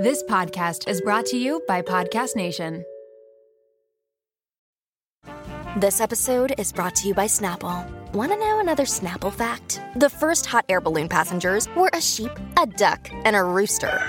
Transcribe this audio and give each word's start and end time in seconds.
This 0.00 0.22
podcast 0.22 0.88
is 0.88 1.02
brought 1.02 1.26
to 1.26 1.36
you 1.36 1.62
by 1.68 1.82
Podcast 1.82 2.34
Nation. 2.34 2.86
This 5.76 6.00
episode 6.00 6.54
is 6.56 6.72
brought 6.72 6.94
to 6.94 7.08
you 7.08 7.12
by 7.12 7.26
Snapple. 7.26 7.86
Want 8.14 8.32
to 8.32 8.38
know 8.38 8.60
another 8.60 8.84
Snapple 8.84 9.30
fact? 9.30 9.82
The 9.96 10.08
first 10.08 10.46
hot 10.46 10.64
air 10.70 10.80
balloon 10.80 11.06
passengers 11.06 11.68
were 11.76 11.90
a 11.92 12.00
sheep, 12.00 12.30
a 12.56 12.64
duck, 12.64 13.10
and 13.12 13.36
a 13.36 13.44
rooster. 13.44 14.00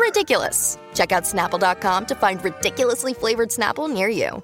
Ridiculous. 0.00 0.78
Check 0.94 1.12
out 1.12 1.24
snapple.com 1.24 2.06
to 2.06 2.14
find 2.14 2.42
ridiculously 2.42 3.12
flavored 3.12 3.50
Snapple 3.50 3.92
near 3.92 4.08
you. 4.08 4.42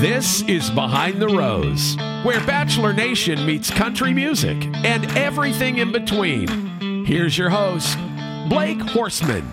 This 0.00 0.42
is 0.48 0.70
Behind 0.70 1.22
the 1.22 1.28
Rose, 1.28 1.96
where 2.24 2.44
Bachelor 2.48 2.92
Nation 2.92 3.46
meets 3.46 3.70
country 3.70 4.12
music 4.12 4.56
and 4.84 5.06
everything 5.16 5.78
in 5.78 5.92
between. 5.92 6.84
Here's 7.04 7.36
your 7.36 7.50
host, 7.50 7.96
Blake 8.48 8.78
Horstmann. 8.78 9.44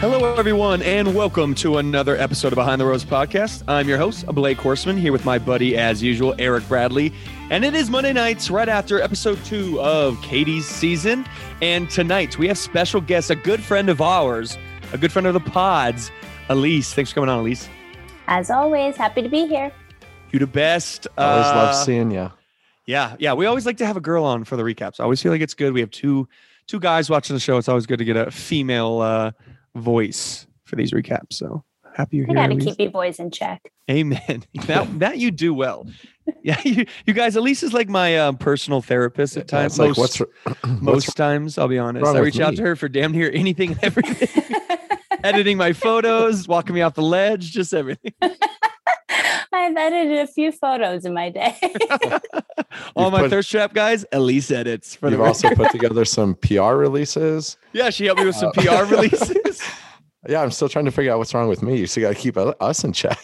Hello, 0.00 0.34
everyone, 0.34 0.82
and 0.82 1.14
welcome 1.14 1.54
to 1.56 1.78
another 1.78 2.16
episode 2.16 2.52
of 2.52 2.56
Behind 2.56 2.80
the 2.80 2.86
Rose 2.86 3.04
podcast. 3.04 3.62
I'm 3.68 3.88
your 3.88 3.98
host, 3.98 4.26
Blake 4.26 4.58
Horstmann, 4.58 4.98
here 4.98 5.12
with 5.12 5.24
my 5.24 5.38
buddy, 5.38 5.76
as 5.76 6.02
usual, 6.02 6.34
Eric 6.38 6.66
Bradley. 6.68 7.12
And 7.50 7.64
it 7.64 7.74
is 7.74 7.90
Monday 7.90 8.12
nights, 8.12 8.50
right 8.50 8.68
after 8.68 9.00
episode 9.00 9.38
two 9.44 9.80
of 9.80 10.20
Katie's 10.22 10.66
season. 10.66 11.26
And 11.62 11.88
tonight, 11.90 12.38
we 12.38 12.48
have 12.48 12.58
special 12.58 13.00
guests, 13.00 13.30
a 13.30 13.36
good 13.36 13.62
friend 13.62 13.88
of 13.88 14.00
ours, 14.00 14.56
a 14.92 14.98
good 14.98 15.12
friend 15.12 15.26
of 15.26 15.34
the 15.34 15.40
pods, 15.40 16.10
Elyse. 16.48 16.92
Thanks 16.94 17.10
for 17.10 17.16
coming 17.16 17.30
on, 17.30 17.44
Elyse. 17.44 17.68
As 18.26 18.50
always, 18.50 18.96
happy 18.96 19.22
to 19.22 19.28
be 19.28 19.46
here. 19.46 19.70
You 20.32 20.38
the 20.38 20.46
best. 20.46 21.06
I 21.18 21.24
Always 21.24 21.46
Uh, 21.46 21.54
love 21.56 21.74
seeing 21.76 22.10
you. 22.10 22.30
Yeah, 22.90 23.16
yeah. 23.18 23.34
We 23.34 23.46
always 23.46 23.66
like 23.66 23.76
to 23.78 23.86
have 23.86 23.96
a 23.96 24.00
girl 24.00 24.24
on 24.24 24.44
for 24.44 24.56
the 24.56 24.62
recaps. 24.64 24.98
I 25.00 25.04
always 25.04 25.22
feel 25.22 25.30
like 25.32 25.40
it's 25.40 25.54
good. 25.54 25.72
We 25.72 25.80
have 25.80 25.90
two 25.90 26.28
two 26.66 26.80
guys 26.80 27.08
watching 27.08 27.34
the 27.34 27.40
show. 27.40 27.56
It's 27.56 27.68
always 27.68 27.86
good 27.86 27.98
to 28.00 28.04
get 28.04 28.16
a 28.16 28.30
female 28.30 29.00
uh, 29.00 29.30
voice 29.76 30.46
for 30.64 30.76
these 30.76 30.92
recaps. 30.92 31.34
So 31.34 31.64
happy 31.94 32.16
you're 32.18 32.26
I 32.26 32.28
here. 32.28 32.36
got 32.36 32.46
to 32.48 32.54
Elyse. 32.56 32.64
keep 32.64 32.80
you 32.80 32.90
boys 32.90 33.18
in 33.20 33.30
check. 33.30 33.70
Amen. 33.90 34.44
That 34.66 34.98
that 35.00 35.18
you 35.18 35.30
do 35.30 35.54
well. 35.54 35.86
Yeah, 36.42 36.60
you, 36.64 36.86
you 37.06 37.12
guys. 37.12 37.34
Elyse 37.36 37.62
is 37.62 37.72
like 37.72 37.88
my 37.88 38.18
um, 38.18 38.36
personal 38.38 38.82
therapist 38.82 39.36
at 39.36 39.44
Yeah, 39.52 39.58
times. 39.60 39.72
it's 39.74 39.78
like 39.78 39.88
most, 39.96 39.98
what's 39.98 40.18
what's 40.64 40.82
most 40.82 41.16
times, 41.16 41.58
I'll 41.58 41.68
be 41.68 41.78
honest. 41.78 42.06
I 42.06 42.12
with 42.12 42.22
reach 42.34 42.40
out 42.40 42.56
to 42.56 42.62
her 42.62 42.76
for 42.76 42.88
damn 42.88 43.12
near 43.12 43.30
anything, 43.32 43.72
and 43.72 43.78
everything. 43.84 44.56
Editing 45.22 45.56
my 45.58 45.72
photos, 45.72 46.48
walking 46.48 46.74
me 46.74 46.80
off 46.82 46.94
the 46.94 47.02
ledge, 47.02 47.50
just 47.52 47.74
everything. 47.74 48.14
I've 49.52 49.76
edited 49.76 50.18
a 50.20 50.26
few 50.26 50.52
photos 50.52 51.04
in 51.04 51.12
my 51.14 51.30
day. 51.30 51.56
All 52.96 53.10
my 53.10 53.22
put- 53.22 53.30
thirst 53.30 53.50
trap 53.50 53.72
guys, 53.74 54.04
Elyse 54.12 54.50
edits 54.52 54.94
For 54.94 55.10
you've 55.10 55.20
also 55.20 55.50
put 55.54 55.70
together 55.70 56.04
some 56.04 56.34
PR 56.36 56.74
releases. 56.74 57.56
Yeah, 57.72 57.90
she 57.90 58.06
helped 58.06 58.20
me 58.20 58.26
with 58.26 58.36
some 58.36 58.52
Uh, 58.56 58.62
PR 58.62 58.84
releases. 58.94 59.60
Yeah, 60.28 60.42
I'm 60.42 60.50
still 60.50 60.68
trying 60.68 60.84
to 60.84 60.90
figure 60.90 61.12
out 61.12 61.18
what's 61.18 61.32
wrong 61.34 61.48
with 61.48 61.62
me. 61.62 61.78
You 61.78 61.86
still 61.86 62.02
got 62.02 62.14
to 62.16 62.20
keep 62.20 62.36
us 62.36 62.84
in 62.84 62.92
check. 62.92 63.18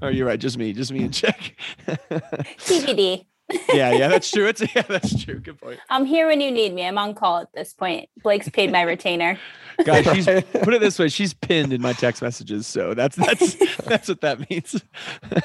oh, 0.00 0.08
you're 0.08 0.26
right. 0.26 0.38
Just 0.38 0.56
me. 0.56 0.72
Just 0.72 0.92
me 0.92 1.02
in 1.04 1.10
check. 1.10 1.56
TBD. 1.88 3.24
Yeah, 3.72 3.92
yeah, 3.92 4.08
that's 4.08 4.30
true. 4.30 4.46
It's 4.46 4.60
yeah, 4.74 4.82
that's 4.82 5.22
true. 5.24 5.38
Good 5.40 5.60
point. 5.60 5.80
I'm 5.88 6.04
here 6.04 6.26
when 6.26 6.40
you 6.40 6.50
need 6.50 6.72
me. 6.74 6.84
I'm 6.86 6.98
on 6.98 7.14
call 7.14 7.38
at 7.40 7.52
this 7.52 7.72
point. 7.72 8.08
Blake's 8.22 8.48
paid 8.48 8.70
my 8.72 8.82
retainer. 8.82 9.38
Guys, 9.84 10.04
she's 10.14 10.26
put 10.26 10.74
it 10.74 10.80
this 10.80 10.98
way, 10.98 11.08
she's 11.08 11.32
pinned 11.34 11.72
in 11.72 11.80
my 11.80 11.92
text 11.92 12.20
messages. 12.22 12.66
So 12.66 12.94
that's 12.94 13.16
that's 13.16 13.54
that's 13.84 14.08
what 14.08 14.20
that 14.20 14.48
means. 14.50 14.82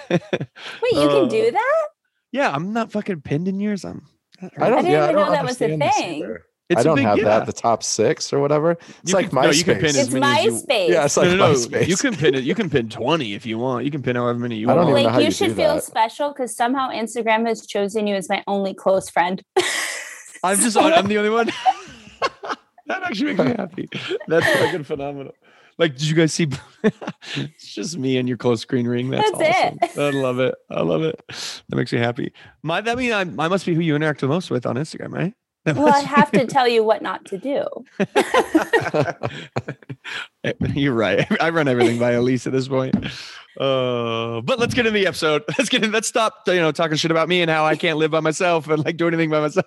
Wait, 0.10 0.22
you 0.94 1.08
can 1.08 1.28
do 1.30 1.48
Uh, 1.48 1.52
that? 1.52 1.86
Yeah, 2.32 2.52
I'm 2.52 2.74
not 2.74 2.92
fucking 2.92 3.22
pinned 3.22 3.48
in 3.48 3.60
yours. 3.60 3.86
I'm 3.86 4.06
I 4.42 4.50
don't. 4.70 4.80
I 4.80 4.82
didn't 4.82 4.92
yeah, 4.92 5.00
I 5.00 5.04
even 5.06 5.16
don't 5.16 5.26
know 5.28 5.32
that 5.32 5.46
was 5.46 5.62
a 5.62 5.68
thing. 5.78 5.82
either. 5.82 6.46
It's 6.68 6.80
I 6.80 6.82
a 6.82 6.84
don't 6.84 6.96
big- 6.96 7.06
have 7.06 7.18
yeah. 7.20 7.24
that. 7.26 7.46
The 7.46 7.54
top 7.54 7.84
six 7.84 8.34
or 8.34 8.40
whatever. 8.40 8.72
It's 8.72 9.12
You 9.12 9.14
like 9.14 9.30
can- 9.30 9.42
no, 9.44 9.52
you 9.52 9.64
can 9.64 9.76
MySpace. 9.76 9.80
pin 9.82 9.86
as 9.90 9.98
It's 9.98 10.12
many 10.12 10.26
as 10.26 10.44
you- 10.46 10.52
MySpace. 10.52 10.90
Yeah, 10.90 11.06
it's 11.06 11.18
like 11.18 11.28
no, 11.30 11.36
no, 11.36 11.48
no. 11.52 11.54
MySpace. 11.54 11.88
You 11.88 11.98
can 11.98 12.16
pin 12.16 12.34
it. 12.36 12.44
You 12.44 12.56
can 12.56 12.70
pin 12.72 12.90
20 12.90 13.34
if 13.36 13.46
you 13.46 13.58
want. 13.60 13.86
You 13.86 13.92
can 13.92 14.02
pin 14.02 14.16
however 14.16 14.40
many 14.40 14.56
you 14.56 14.70
I 14.70 14.74
don't 14.74 14.86
want. 14.86 14.90
even 14.98 15.04
know 15.04 15.10
how 15.10 15.20
you 15.20 15.26
you 15.26 15.32
should 15.32 15.50
do 15.50 15.56
feel 15.56 15.76
that. 15.76 15.84
special 15.84 16.30
because 16.30 16.56
somehow 16.56 16.90
Instagram 16.90 17.48
has 17.48 17.68
chosen 17.68 18.08
you 18.08 18.16
as 18.16 18.30
my 18.30 18.44
only 18.48 18.74
close 18.74 19.10
friend. 19.10 19.44
I'm 20.44 20.58
just 20.58 20.76
I'm 20.78 21.08
the 21.08 21.18
only 21.18 21.30
one. 21.30 21.48
that 22.88 23.04
actually 23.04 23.34
makes 23.34 23.50
me 23.50 23.56
happy. 23.58 23.90
That's 24.28 24.46
fucking 24.60 24.84
phenomenal. 24.84 25.34
Like, 25.78 25.94
did 25.94 26.04
you 26.04 26.16
guys 26.16 26.34
see? 26.34 26.48
it's 27.36 27.74
just 27.74 27.98
me 27.98 28.18
and 28.18 28.28
your 28.28 28.38
close 28.38 28.62
screen 28.62 28.88
ring. 28.88 29.10
That's, 29.10 29.30
That's 29.38 29.76
awesome. 29.84 30.02
I 30.04 30.10
love 30.12 30.40
it. 30.40 30.56
I 30.72 30.82
love 30.82 31.04
it. 31.04 31.22
That 31.70 31.76
makes 31.76 31.92
me 31.92 32.00
happy. 32.00 32.32
My 32.64 32.82
that 32.82 32.98
means 32.98 33.12
I, 33.14 33.22
I 33.22 33.48
must 33.50 33.66
be 33.66 33.74
who 33.76 33.82
you 33.82 33.96
interact 33.96 34.22
the 34.22 34.28
most 34.28 34.50
with 34.50 34.66
on 34.66 34.76
Instagram, 34.78 35.12
right? 35.12 35.34
That 35.76 35.78
well, 35.78 35.92
I 35.94 36.02
have 36.02 36.32
to 36.34 36.46
tell 36.46 36.68
you 36.68 36.84
what 36.84 37.02
not 37.02 37.26
to 37.26 37.40
do. 37.40 37.66
You're 40.76 40.94
right. 40.94 41.26
I 41.42 41.50
run 41.50 41.68
everything 41.68 41.98
by 41.98 42.12
Elyse 42.14 42.46
at 42.46 42.54
this 42.54 42.68
point. 42.68 42.96
Uh, 43.60 44.42
but 44.42 44.60
let's 44.60 44.76
get 44.76 44.86
in 44.86 44.94
the 44.94 45.08
episode. 45.08 45.44
Let's 45.58 45.70
get 45.70 45.84
in. 45.84 45.92
Let's 45.92 46.08
stop. 46.08 46.44
You 46.46 46.56
know, 46.58 46.72
talking 46.72 46.98
shit 46.98 47.10
about 47.10 47.28
me 47.28 47.42
and 47.42 47.50
how 47.50 47.66
I 47.66 47.76
can't 47.76 47.98
live 47.98 48.12
by 48.12 48.20
myself 48.20 48.68
and 48.68 48.86
like 48.86 48.98
do 48.98 49.08
anything 49.08 49.32
by 49.32 49.40
myself. 49.40 49.66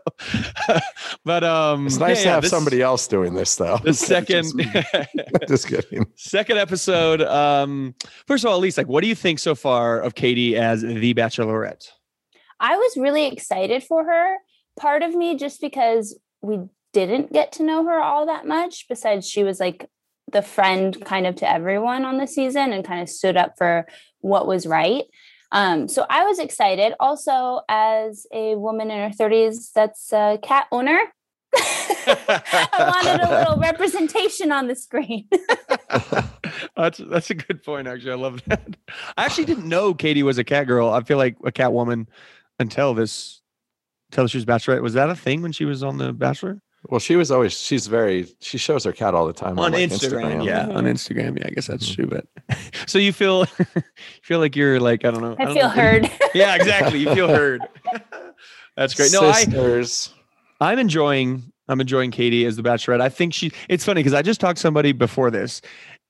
but 1.24 1.42
um, 1.42 1.86
It's 1.88 1.96
nice 1.96 2.18
yeah, 2.18 2.22
to 2.22 2.28
yeah, 2.28 2.34
have 2.34 2.42
this- 2.42 2.50
somebody 2.52 2.80
else 2.80 3.08
doing 3.08 3.34
this, 3.34 3.56
though. 3.56 3.78
The 3.78 3.92
second. 3.94 4.56
Just. 4.56 5.48
Just 5.48 5.66
kidding. 5.66 6.06
Second 6.14 6.58
episode. 6.58 7.22
Um, 7.22 7.96
first 8.28 8.44
of 8.44 8.50
all, 8.52 8.60
Elyse, 8.60 8.78
like, 8.78 8.86
what 8.88 9.00
do 9.02 9.08
you 9.08 9.16
think 9.16 9.40
so 9.40 9.56
far 9.56 10.00
of 10.00 10.14
Katie 10.14 10.56
as 10.56 10.82
the 10.82 11.12
Bachelorette? 11.14 11.88
I 12.60 12.76
was 12.76 12.96
really 12.96 13.26
excited 13.26 13.82
for 13.82 14.04
her. 14.04 14.36
Part 14.78 15.02
of 15.02 15.14
me, 15.14 15.36
just 15.36 15.60
because 15.60 16.18
we 16.40 16.60
didn't 16.92 17.32
get 17.32 17.52
to 17.52 17.62
know 17.62 17.84
her 17.84 18.00
all 18.00 18.26
that 18.26 18.46
much, 18.46 18.86
besides 18.88 19.28
she 19.28 19.44
was 19.44 19.60
like 19.60 19.88
the 20.30 20.42
friend 20.42 21.04
kind 21.04 21.26
of 21.26 21.36
to 21.36 21.50
everyone 21.50 22.04
on 22.04 22.18
the 22.18 22.26
season 22.26 22.72
and 22.72 22.84
kind 22.84 23.00
of 23.00 23.08
stood 23.08 23.36
up 23.36 23.54
for 23.56 23.86
what 24.20 24.46
was 24.46 24.66
right. 24.66 25.04
Um, 25.50 25.88
so 25.88 26.04
I 26.10 26.24
was 26.24 26.38
excited. 26.38 26.94
Also, 27.00 27.60
as 27.68 28.26
a 28.32 28.54
woman 28.56 28.90
in 28.90 29.10
her 29.10 29.16
30s 29.16 29.72
that's 29.72 30.12
a 30.12 30.38
cat 30.42 30.66
owner, 30.70 31.00
I 31.56 32.92
wanted 32.94 33.26
a 33.26 33.38
little 33.38 33.56
representation 33.56 34.52
on 34.52 34.68
the 34.68 34.74
screen. 34.74 35.26
that's 36.76 36.98
that's 36.98 37.30
a 37.30 37.34
good 37.34 37.62
point. 37.62 37.88
Actually, 37.88 38.12
I 38.12 38.16
love 38.16 38.42
that. 38.46 38.76
I 39.16 39.24
actually 39.24 39.46
didn't 39.46 39.68
know 39.68 39.94
Katie 39.94 40.22
was 40.22 40.36
a 40.36 40.44
cat 40.44 40.66
girl. 40.66 40.90
I 40.90 41.02
feel 41.02 41.16
like 41.16 41.36
a 41.44 41.52
cat 41.52 41.72
woman 41.72 42.08
until 42.58 42.92
this, 42.92 43.40
until 44.10 44.26
she 44.26 44.38
was 44.38 44.44
Bachelorette. 44.44 44.82
Was 44.82 44.94
that 44.94 45.10
a 45.10 45.14
thing 45.16 45.42
when 45.42 45.52
she 45.52 45.64
was 45.64 45.82
on 45.82 45.98
the 45.98 46.12
Bachelor? 46.12 46.60
Well, 46.88 47.00
she 47.00 47.16
was 47.16 47.30
always. 47.32 47.58
She's 47.58 47.88
very. 47.88 48.28
She 48.40 48.56
shows 48.56 48.84
her 48.84 48.92
cat 48.92 49.12
all 49.14 49.26
the 49.26 49.32
time 49.32 49.58
on 49.58 49.72
like, 49.72 49.90
Instagram, 49.90 50.44
yeah, 50.44 50.68
on 50.68 50.84
Mhm. 50.84 50.92
Instagram, 50.92 51.38
yeah. 51.38 51.46
I 51.48 51.50
guess 51.50 51.66
that's 51.66 51.90
Mhm. 51.90 51.94
true. 51.94 52.06
But 52.06 52.26
so 52.86 52.98
you 52.98 53.12
feel, 53.12 53.46
you 53.58 53.82
feel 54.22 54.38
like 54.38 54.54
you're 54.54 54.78
like 54.78 55.04
I 55.04 55.10
don't 55.10 55.20
know. 55.22 55.34
I 55.38 55.44
don't 55.44 55.54
feel 55.54 55.62
know. 55.64 55.68
heard. 55.70 56.10
Yeah, 56.34 56.54
exactly. 56.54 57.00
You 57.00 57.12
feel 57.14 57.28
heard. 57.28 57.62
That's 58.76 58.94
great. 58.94 59.12
No, 59.12 59.22
I 59.28 59.32
Sisters. 59.44 60.14
I'm 60.60 60.78
enjoying 60.78 61.52
I'm 61.68 61.80
enjoying 61.80 62.10
Katie 62.12 62.46
as 62.46 62.56
the 62.56 62.62
Bachelorette. 62.62 63.00
I 63.00 63.08
think 63.08 63.34
she 63.34 63.50
it's 63.68 63.84
funny 63.84 64.00
because 64.00 64.14
I 64.14 64.22
just 64.22 64.40
talked 64.40 64.56
to 64.58 64.60
somebody 64.62 64.92
before 64.92 65.30
this, 65.30 65.60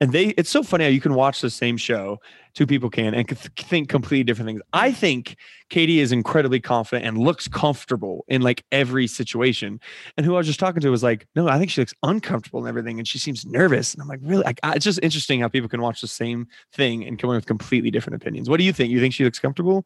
and 0.01 0.13
they 0.13 0.29
it's 0.29 0.51
so 0.51 0.63
funny 0.63 0.85
how 0.85 0.91
you 0.91 1.01
can 1.01 1.15
watch 1.15 1.41
the 1.41 1.51
same 1.51 1.77
show, 1.77 2.21
two 2.55 2.67
people 2.67 2.89
can, 2.91 3.15
and 3.15 3.29
th- 3.29 3.51
think 3.57 3.89
completely 3.89 4.25
different 4.25 4.49
things. 4.49 4.63
I 4.73 4.93
think 4.93 5.37
Katie 5.71 6.01
is 6.01 6.13
incredibly 6.13 6.61
confident 6.61 7.07
and 7.07 7.19
looks 7.19 7.49
comfortable 7.49 8.25
in 8.29 8.43
like 8.43 8.65
every 8.71 9.07
situation. 9.07 9.81
And 10.17 10.25
who 10.25 10.35
I 10.35 10.39
was 10.39 10.47
just 10.47 10.61
talking 10.61 10.81
to 10.81 10.91
was 10.91 11.03
like, 11.03 11.27
no, 11.35 11.49
I 11.49 11.59
think 11.59 11.71
she 11.71 11.81
looks 11.81 11.95
uncomfortable 12.03 12.61
and 12.61 12.69
everything, 12.69 12.99
and 12.99 13.09
she 13.09 13.19
seems 13.19 13.45
nervous. 13.45 13.93
And 13.93 14.03
I'm 14.03 14.09
like, 14.09 14.21
really? 14.23 14.45
Like, 14.45 14.61
I, 14.63 14.75
it's 14.75 14.85
just 14.85 15.01
interesting 15.03 15.41
how 15.41 15.49
people 15.49 15.69
can 15.69 15.81
watch 15.81 16.01
the 16.01 16.09
same 16.09 16.47
thing 16.73 17.05
and 17.05 17.19
come 17.19 17.31
in 17.31 17.37
with 17.37 17.47
completely 17.47 17.91
different 17.91 18.23
opinions. 18.23 18.49
What 18.49 18.59
do 18.59 18.65
you 18.65 18.73
think? 18.73 18.91
You 18.91 19.01
think 19.01 19.15
she 19.15 19.25
looks 19.25 19.39
comfortable, 19.39 19.85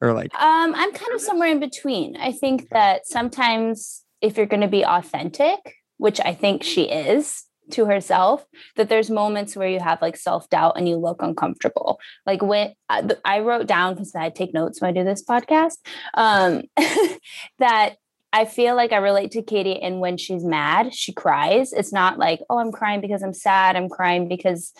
or 0.00 0.12
like? 0.12 0.34
Um, 0.34 0.74
I'm 0.74 0.92
kind 0.92 1.12
of 1.14 1.20
somewhere 1.20 1.48
in 1.48 1.60
between. 1.60 2.16
I 2.16 2.32
think 2.32 2.68
that 2.70 3.06
sometimes 3.06 4.02
if 4.20 4.36
you're 4.36 4.46
going 4.46 4.62
to 4.62 4.68
be 4.68 4.84
authentic, 4.84 5.76
which 5.98 6.20
I 6.20 6.34
think 6.34 6.62
she 6.62 6.82
is 6.82 7.44
to 7.72 7.86
herself, 7.86 8.44
that 8.76 8.88
there's 8.88 9.10
moments 9.10 9.56
where 9.56 9.68
you 9.68 9.80
have 9.80 10.00
like 10.02 10.16
self 10.16 10.48
doubt 10.48 10.74
and 10.76 10.88
you 10.88 10.96
look 10.96 11.22
uncomfortable. 11.22 11.98
Like 12.24 12.42
when 12.42 12.74
I, 12.88 13.40
wrote 13.40 13.66
down 13.66 13.94
because 13.94 14.14
I 14.14 14.30
take 14.30 14.54
notes 14.54 14.80
when 14.80 14.90
I 14.90 14.92
do 14.92 15.04
this 15.04 15.24
podcast, 15.24 15.76
um, 16.14 16.62
that 17.58 17.96
I 18.32 18.44
feel 18.44 18.76
like 18.76 18.92
I 18.92 18.98
relate 18.98 19.30
to 19.32 19.42
Katie, 19.42 19.80
and 19.80 20.00
when 20.00 20.16
she's 20.16 20.44
mad, 20.44 20.94
she 20.94 21.12
cries. 21.12 21.72
It's 21.72 21.92
not 21.92 22.18
like, 22.18 22.40
oh, 22.50 22.58
I'm 22.58 22.72
crying 22.72 23.00
because 23.00 23.22
I'm 23.22 23.32
sad. 23.32 23.76
I'm 23.76 23.88
crying 23.88 24.28
because 24.28 24.72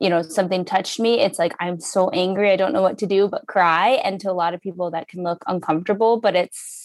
you 0.00 0.10
know 0.10 0.22
something 0.22 0.64
touched 0.64 0.98
me 0.98 1.20
it's 1.20 1.38
like 1.38 1.54
i'm 1.60 1.78
so 1.78 2.10
angry 2.10 2.50
i 2.50 2.56
don't 2.56 2.72
know 2.72 2.82
what 2.82 2.98
to 2.98 3.06
do 3.06 3.28
but 3.28 3.46
cry 3.46 3.90
and 4.04 4.20
to 4.20 4.30
a 4.30 4.32
lot 4.32 4.52
of 4.52 4.60
people 4.60 4.90
that 4.90 5.08
can 5.08 5.22
look 5.22 5.44
uncomfortable 5.46 6.20
but 6.20 6.34
it's 6.34 6.83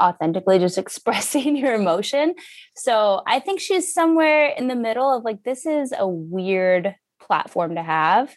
authentically 0.00 0.58
just 0.58 0.78
expressing 0.84 1.56
your 1.56 1.74
emotion. 1.74 2.34
So 2.76 3.22
i 3.26 3.40
think 3.40 3.60
she's 3.60 3.92
somewhere 3.92 4.48
in 4.48 4.68
the 4.68 4.74
middle 4.74 5.16
of 5.16 5.24
like 5.24 5.42
this 5.42 5.66
is 5.66 5.92
a 5.96 6.06
weird 6.06 6.94
platform 7.20 7.74
to 7.74 7.82
have 7.82 8.36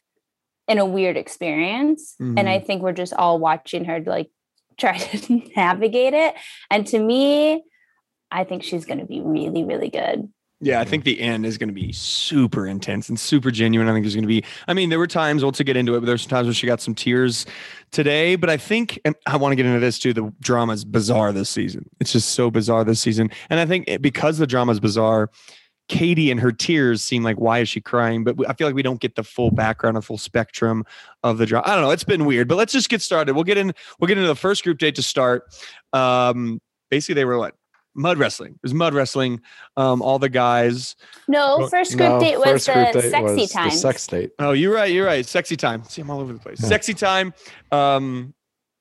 and 0.68 0.80
a 0.80 0.86
weird 0.86 1.18
experience. 1.18 2.16
And 2.20 2.40
i 2.40 2.58
mm-hmm. 2.58 2.66
think 2.66 2.82
we're 2.82 2.94
just 2.94 3.14
all 3.14 3.40
watching 3.40 3.86
her 3.86 4.02
like 4.06 4.30
try 4.78 4.98
to 4.98 5.42
navigate 5.56 6.14
it. 6.14 6.36
And 6.70 6.86
to 6.88 7.00
me 7.00 7.64
I 8.30 8.44
think 8.44 8.64
she's 8.64 8.86
going 8.86 9.00
to 9.00 9.06
be 9.06 9.22
really, 9.22 9.64
really 9.64 9.90
good. 9.90 10.30
Yeah, 10.60 10.82
I 10.82 10.86
think 10.86 11.04
the 11.04 11.22
end 11.22 11.46
is 11.46 11.56
going 11.60 11.70
to 11.70 11.74
be 11.74 11.92
super 11.92 12.66
intense 12.66 13.10
and 13.10 13.20
super 13.20 13.52
genuine. 13.52 13.88
I 13.88 13.94
think 13.94 14.06
there's 14.06 14.16
going 14.16 14.24
to 14.24 14.28
be, 14.28 14.44
I 14.68 14.74
mean, 14.74 14.90
there 14.90 14.98
were 14.98 15.06
times, 15.06 15.44
well, 15.44 15.52
to 15.52 15.64
get 15.64 15.78
into 15.78 15.94
it, 15.96 16.00
but 16.00 16.08
there's 16.08 16.26
times 16.26 16.48
where 16.48 16.54
she 16.54 16.66
got 16.66 16.82
some 16.82 16.96
tears 16.96 17.46
today. 17.92 18.36
But 18.36 18.50
I 18.50 18.58
think, 18.58 19.00
and 19.06 19.16
I 19.28 19.38
want 19.38 19.52
to 19.52 19.56
get 19.56 19.68
into 19.68 19.80
this 19.80 20.00
too, 20.00 20.14
the 20.14 20.34
drama 20.40 20.74
is 20.74 20.84
bizarre 20.84 21.32
this 21.32 21.50
season. 21.50 21.88
It's 22.00 22.12
just 22.12 22.30
so 22.30 22.50
bizarre 22.50 22.84
this 22.84 23.00
season. 23.00 23.30
And 23.52 23.60
I 23.60 23.68
think 23.68 24.02
because 24.02 24.40
the 24.40 24.48
drama 24.48 24.72
is 24.72 24.80
bizarre, 24.80 25.30
Katie 25.90 26.32
and 26.32 26.40
her 26.40 26.52
tears 26.52 27.04
seem 27.04 27.22
like, 27.24 27.38
why 27.38 27.60
is 27.60 27.70
she 27.70 27.80
crying? 27.80 28.24
But 28.24 28.38
I 28.50 28.54
feel 28.54 28.68
like 28.68 28.76
we 28.76 28.82
don't 28.82 29.00
get 29.00 29.16
the 29.16 29.24
full 29.24 29.52
background, 29.52 29.96
a 29.96 30.02
full 30.02 30.18
spectrum 30.18 30.86
of 31.22 31.38
the 31.38 31.46
drama. 31.46 31.68
I 31.68 31.76
don't 31.76 31.84
know. 31.84 31.92
It's 31.92 32.04
been 32.04 32.26
weird, 32.26 32.48
but 32.48 32.56
let's 32.56 32.74
just 32.74 32.90
get 32.90 33.04
started. 33.04 33.36
We'll 33.36 33.44
get 33.44 33.60
in, 33.60 33.74
we'll 34.00 34.08
get 34.08 34.18
into 34.18 34.28
the 34.28 34.36
first 34.36 34.64
group 34.64 34.80
date 34.80 34.96
to 34.96 35.04
start. 35.04 35.44
Um, 35.94 36.60
basically, 36.90 37.14
they 37.14 37.26
were 37.26 37.38
what? 37.38 37.54
Mud 37.98 38.18
wrestling. 38.18 38.54
It 38.54 38.60
was 38.64 38.74
mud 38.74 38.94
wrestling. 38.94 39.42
Um, 39.76 40.02
all 40.02 40.20
the 40.20 40.30
guys. 40.30 40.96
No, 41.28 41.68
first 41.68 41.98
group 41.98 42.10
No, 42.10 42.20
date 42.20 42.38
was 42.38 42.48
first 42.48 42.68
the 42.68 42.74
group 42.74 42.94
date 42.94 43.12
sexy 43.12 43.42
was 43.42 43.52
time. 43.52 43.70
The 43.70 43.76
sex 43.76 44.08
date. 44.08 44.32
Oh, 44.40 44.52
you're 44.52 44.74
right. 44.74 44.92
You're 44.92 45.06
right. 45.06 45.26
Sexy 45.26 45.58
time. 45.58 45.84
See, 45.84 46.02
I'm 46.02 46.10
all 46.10 46.20
over 46.20 46.34
the 46.34 46.40
place. 46.40 46.62
Yeah. 46.62 46.70
Sexy 46.70 46.94
time. 46.94 47.34
Um, 47.72 48.34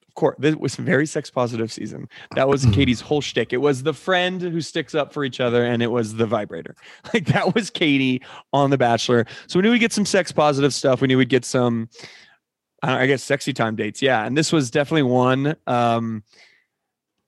of 0.08 0.14
course, 0.14 0.36
this 0.38 0.54
was 0.56 0.78
a 0.78 0.82
very 0.82 1.04
sex 1.04 1.30
positive 1.30 1.70
season. 1.70 2.08
That 2.34 2.48
was 2.48 2.64
Katie's 2.72 3.00
whole 3.00 3.20
shtick. 3.20 3.52
It 3.52 3.58
was 3.58 3.82
the 3.82 3.92
friend 3.92 4.40
who 4.40 4.60
sticks 4.60 4.94
up 4.94 5.12
for 5.12 5.24
each 5.24 5.40
other, 5.40 5.64
and 5.64 5.82
it 5.82 5.88
was 5.88 6.14
the 6.14 6.26
vibrator. 6.26 6.74
Like 7.14 7.26
that 7.26 7.54
was 7.54 7.70
Katie 7.70 8.22
on 8.52 8.70
The 8.70 8.78
Bachelor. 8.78 9.26
So 9.46 9.58
we 9.58 9.62
knew 9.62 9.70
we'd 9.70 9.78
get 9.78 9.92
some 9.92 10.06
sex 10.06 10.32
positive 10.32 10.74
stuff. 10.74 11.00
We 11.00 11.08
knew 11.08 11.18
we'd 11.18 11.28
get 11.28 11.44
some, 11.44 11.88
I, 12.82 13.02
I 13.02 13.06
guess, 13.06 13.22
sexy 13.22 13.52
time 13.52 13.76
dates. 13.76 14.02
Yeah, 14.02 14.24
and 14.24 14.36
this 14.36 14.52
was 14.52 14.70
definitely 14.70 15.04
one. 15.04 15.56
Um, 15.66 16.24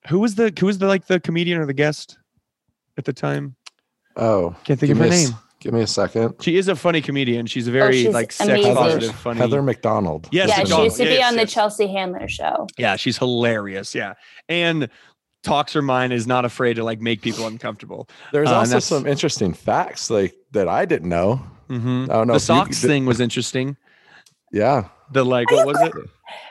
who 0.09 0.19
was 0.19 0.35
the 0.35 0.53
who 0.59 0.67
was 0.67 0.79
the 0.79 0.87
like 0.87 1.07
the 1.07 1.21
comedian 1.21 1.59
or 1.59 1.67
the 1.67 1.75
guest 1.75 2.19
at 2.97 3.05
the 3.05 3.13
time? 3.13 3.57
Oh, 4.17 4.57
Can't 4.65 4.79
think 4.81 4.93
of 4.93 4.99
her 4.99 5.05
me 5.05 5.11
a 5.11 5.13
s- 5.13 5.29
name. 5.31 5.39
Give 5.61 5.75
me 5.75 5.81
a 5.81 5.87
second. 5.89 6.35
She 6.41 6.57
is 6.57 6.69
a 6.69 6.77
funny 6.77 7.01
comedian. 7.01 7.47
She's 7.47 7.67
a 7.67 7.73
very 7.73 8.05
she's 8.05 8.15
like 8.15 8.31
sex 8.31 8.49
amazing. 8.49 8.75
positive, 8.77 9.15
funny. 9.17 9.39
Heather 9.41 9.61
McDonald. 9.61 10.29
Yes, 10.31 10.49
yeah, 10.51 10.65
she 10.65 10.83
used 10.85 10.97
to 10.99 11.05
be 11.05 11.11
Yes, 11.11 11.29
on 11.29 11.35
the 11.35 11.43
yes. 11.43 11.53
Chelsea 11.53 11.89
Handler 11.89 12.29
show. 12.29 12.69
Yeah, 12.79 12.95
she's 12.95 13.19
hilarious. 13.19 13.93
Yeah. 13.93 14.15
And 14.49 14.89
talks 15.43 15.73
her 15.73 15.83
mind 15.83 16.13
is 16.13 16.29
not 16.29 16.45
afraid 16.45 16.75
to 16.75 16.85
like 16.85 17.01
make 17.01 17.23
people 17.23 17.45
uncomfortable. 17.49 18.09
There's 18.33 18.49
Uh, 18.49 18.55
also 18.57 18.79
some 18.79 19.05
interesting 19.07 19.53
facts 19.53 20.11
like 20.11 20.35
that 20.53 20.69
I 20.69 20.85
didn't 20.85 21.09
know. 21.09 21.41
Mm-hmm. 21.69 22.05
I 22.09 22.15
don't 22.15 22.29
know. 22.29 22.35
The 22.35 22.37
if 22.37 22.43
you- 22.43 22.47
socks 22.47 22.81
thing 22.81 23.05
was 23.05 23.19
interesting. 23.21 23.77
Yeah. 24.53 24.89
The 25.13 25.25
like, 25.25 25.51
what 25.51 25.67
was 25.67 25.81
it? 25.81 25.93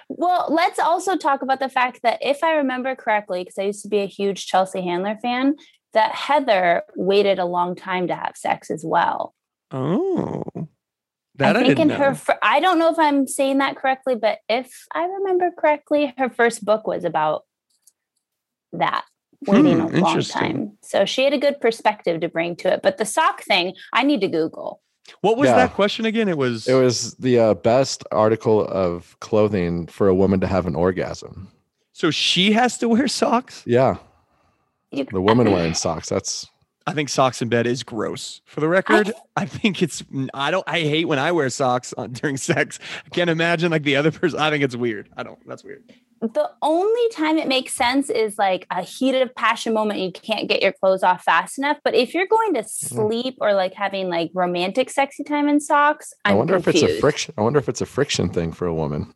Well, 0.09 0.47
let's 0.49 0.79
also 0.79 1.17
talk 1.17 1.41
about 1.41 1.59
the 1.59 1.69
fact 1.69 2.01
that 2.03 2.19
if 2.21 2.43
I 2.43 2.53
remember 2.53 2.95
correctly, 2.95 3.43
because 3.43 3.57
I 3.57 3.63
used 3.63 3.83
to 3.83 3.89
be 3.89 3.99
a 3.99 4.07
huge 4.07 4.45
Chelsea 4.47 4.81
Handler 4.81 5.17
fan, 5.21 5.55
that 5.93 6.13
Heather 6.13 6.83
waited 6.95 7.39
a 7.39 7.45
long 7.45 7.75
time 7.75 8.07
to 8.07 8.15
have 8.15 8.35
sex 8.35 8.69
as 8.69 8.83
well. 8.85 9.33
Oh, 9.71 10.43
that 11.35 11.55
I, 11.55 11.59
think 11.59 11.77
didn't 11.77 11.81
in 11.81 11.87
know. 11.89 11.97
her, 11.97 12.15
fir- 12.15 12.39
I 12.41 12.59
don't 12.59 12.79
know 12.79 12.91
if 12.91 12.99
I'm 12.99 13.27
saying 13.27 13.59
that 13.59 13.75
correctly, 13.75 14.15
but 14.15 14.39
if 14.49 14.71
I 14.93 15.05
remember 15.05 15.51
correctly, 15.57 16.13
her 16.17 16.29
first 16.29 16.65
book 16.65 16.87
was 16.87 17.03
about 17.03 17.43
that 18.73 19.05
waiting 19.45 19.79
Hmm, 19.79 19.81
a 19.81 19.99
long 19.99 20.21
time. 20.21 20.77
So 20.81 21.05
she 21.05 21.23
had 21.23 21.33
a 21.33 21.37
good 21.37 21.61
perspective 21.61 22.21
to 22.21 22.29
bring 22.29 22.55
to 22.57 22.73
it. 22.73 22.81
But 22.81 22.97
the 22.97 23.05
sock 23.05 23.43
thing, 23.43 23.73
I 23.93 24.03
need 24.03 24.21
to 24.21 24.27
Google. 24.27 24.81
What 25.21 25.37
was 25.37 25.47
Yeah. 25.49 25.55
that 25.55 25.73
question 25.73 26.05
again? 26.05 26.27
It 26.27 26.37
was. 26.37 26.67
It 26.67 26.73
was 26.75 27.13
the 27.15 27.39
uh, 27.39 27.53
best 27.55 28.03
article 28.11 28.65
of 28.67 29.17
clothing 29.19 29.87
for 29.87 30.07
a 30.07 30.15
woman 30.15 30.39
to 30.41 30.47
have 30.47 30.65
an 30.67 30.75
orgasm. 30.75 31.49
so 31.93 32.11
she 32.11 32.51
has 32.53 32.77
to 32.79 32.87
wear 32.89 33.07
socks. 33.07 33.63
Yeah. 33.65 33.97
The 34.91 35.21
woman 35.21 35.51
wearing 35.51 35.73
socks. 35.73 36.09
That's 36.09 36.47
I 36.87 36.93
think 36.93 37.09
socks 37.09 37.41
in 37.41 37.49
bed 37.49 37.67
is 37.67 37.83
gross. 37.83 38.39
For 38.45 38.61
the 38.61 38.69
record, 38.69 39.11
I, 39.35 39.45
think 39.45 39.83
it's. 39.83 40.01
I 40.33 40.51
don't. 40.51 40.63
I 40.65 40.79
hate 40.79 41.05
when 41.05 41.19
I 41.19 41.33
wear 41.33 41.49
socks 41.49 41.93
on, 41.97 42.13
during 42.13 42.37
sex. 42.37 42.79
I 43.05 43.09
can't 43.09 43.29
imagine 43.29 43.71
like 43.71 43.83
the 43.83 43.97
other 43.97 44.11
person. 44.11 44.39
I 44.39 44.49
think 44.49 44.63
it's 44.63 44.75
weird. 44.75 45.09
I 45.17 45.23
don't. 45.23 45.37
That's 45.45 45.65
weird. 45.65 45.83
The 46.21 46.49
only 46.61 47.09
time 47.09 47.37
it 47.37 47.47
makes 47.47 47.73
sense 47.73 48.09
is 48.09 48.37
like 48.37 48.65
a 48.71 48.81
heated 48.81 49.21
of 49.21 49.33
passion 49.35 49.73
moment 49.73 49.99
you 49.99 50.11
can't 50.11 50.47
get 50.47 50.61
your 50.61 50.71
clothes 50.71 51.03
off 51.03 51.23
fast 51.23 51.57
enough 51.57 51.77
but 51.83 51.93
if 51.93 52.13
you're 52.13 52.27
going 52.27 52.53
to 52.53 52.61
hmm. 52.61 52.67
sleep 52.67 53.35
or 53.39 53.53
like 53.53 53.73
having 53.73 54.09
like 54.09 54.31
romantic 54.33 54.89
sexy 54.89 55.23
time 55.23 55.47
in 55.47 55.59
socks 55.59 56.13
i 56.25 56.31
i'm 56.31 56.37
wonder 56.37 56.55
if 56.55 56.67
it's 56.67 56.81
a 56.81 56.99
friction. 56.99 57.33
I 57.37 57.41
wonder 57.41 57.59
if 57.59 57.69
it's 57.69 57.81
a 57.81 57.85
friction 57.85 58.29
thing 58.29 58.51
for 58.51 58.67
a 58.67 58.73
woman. 58.73 59.13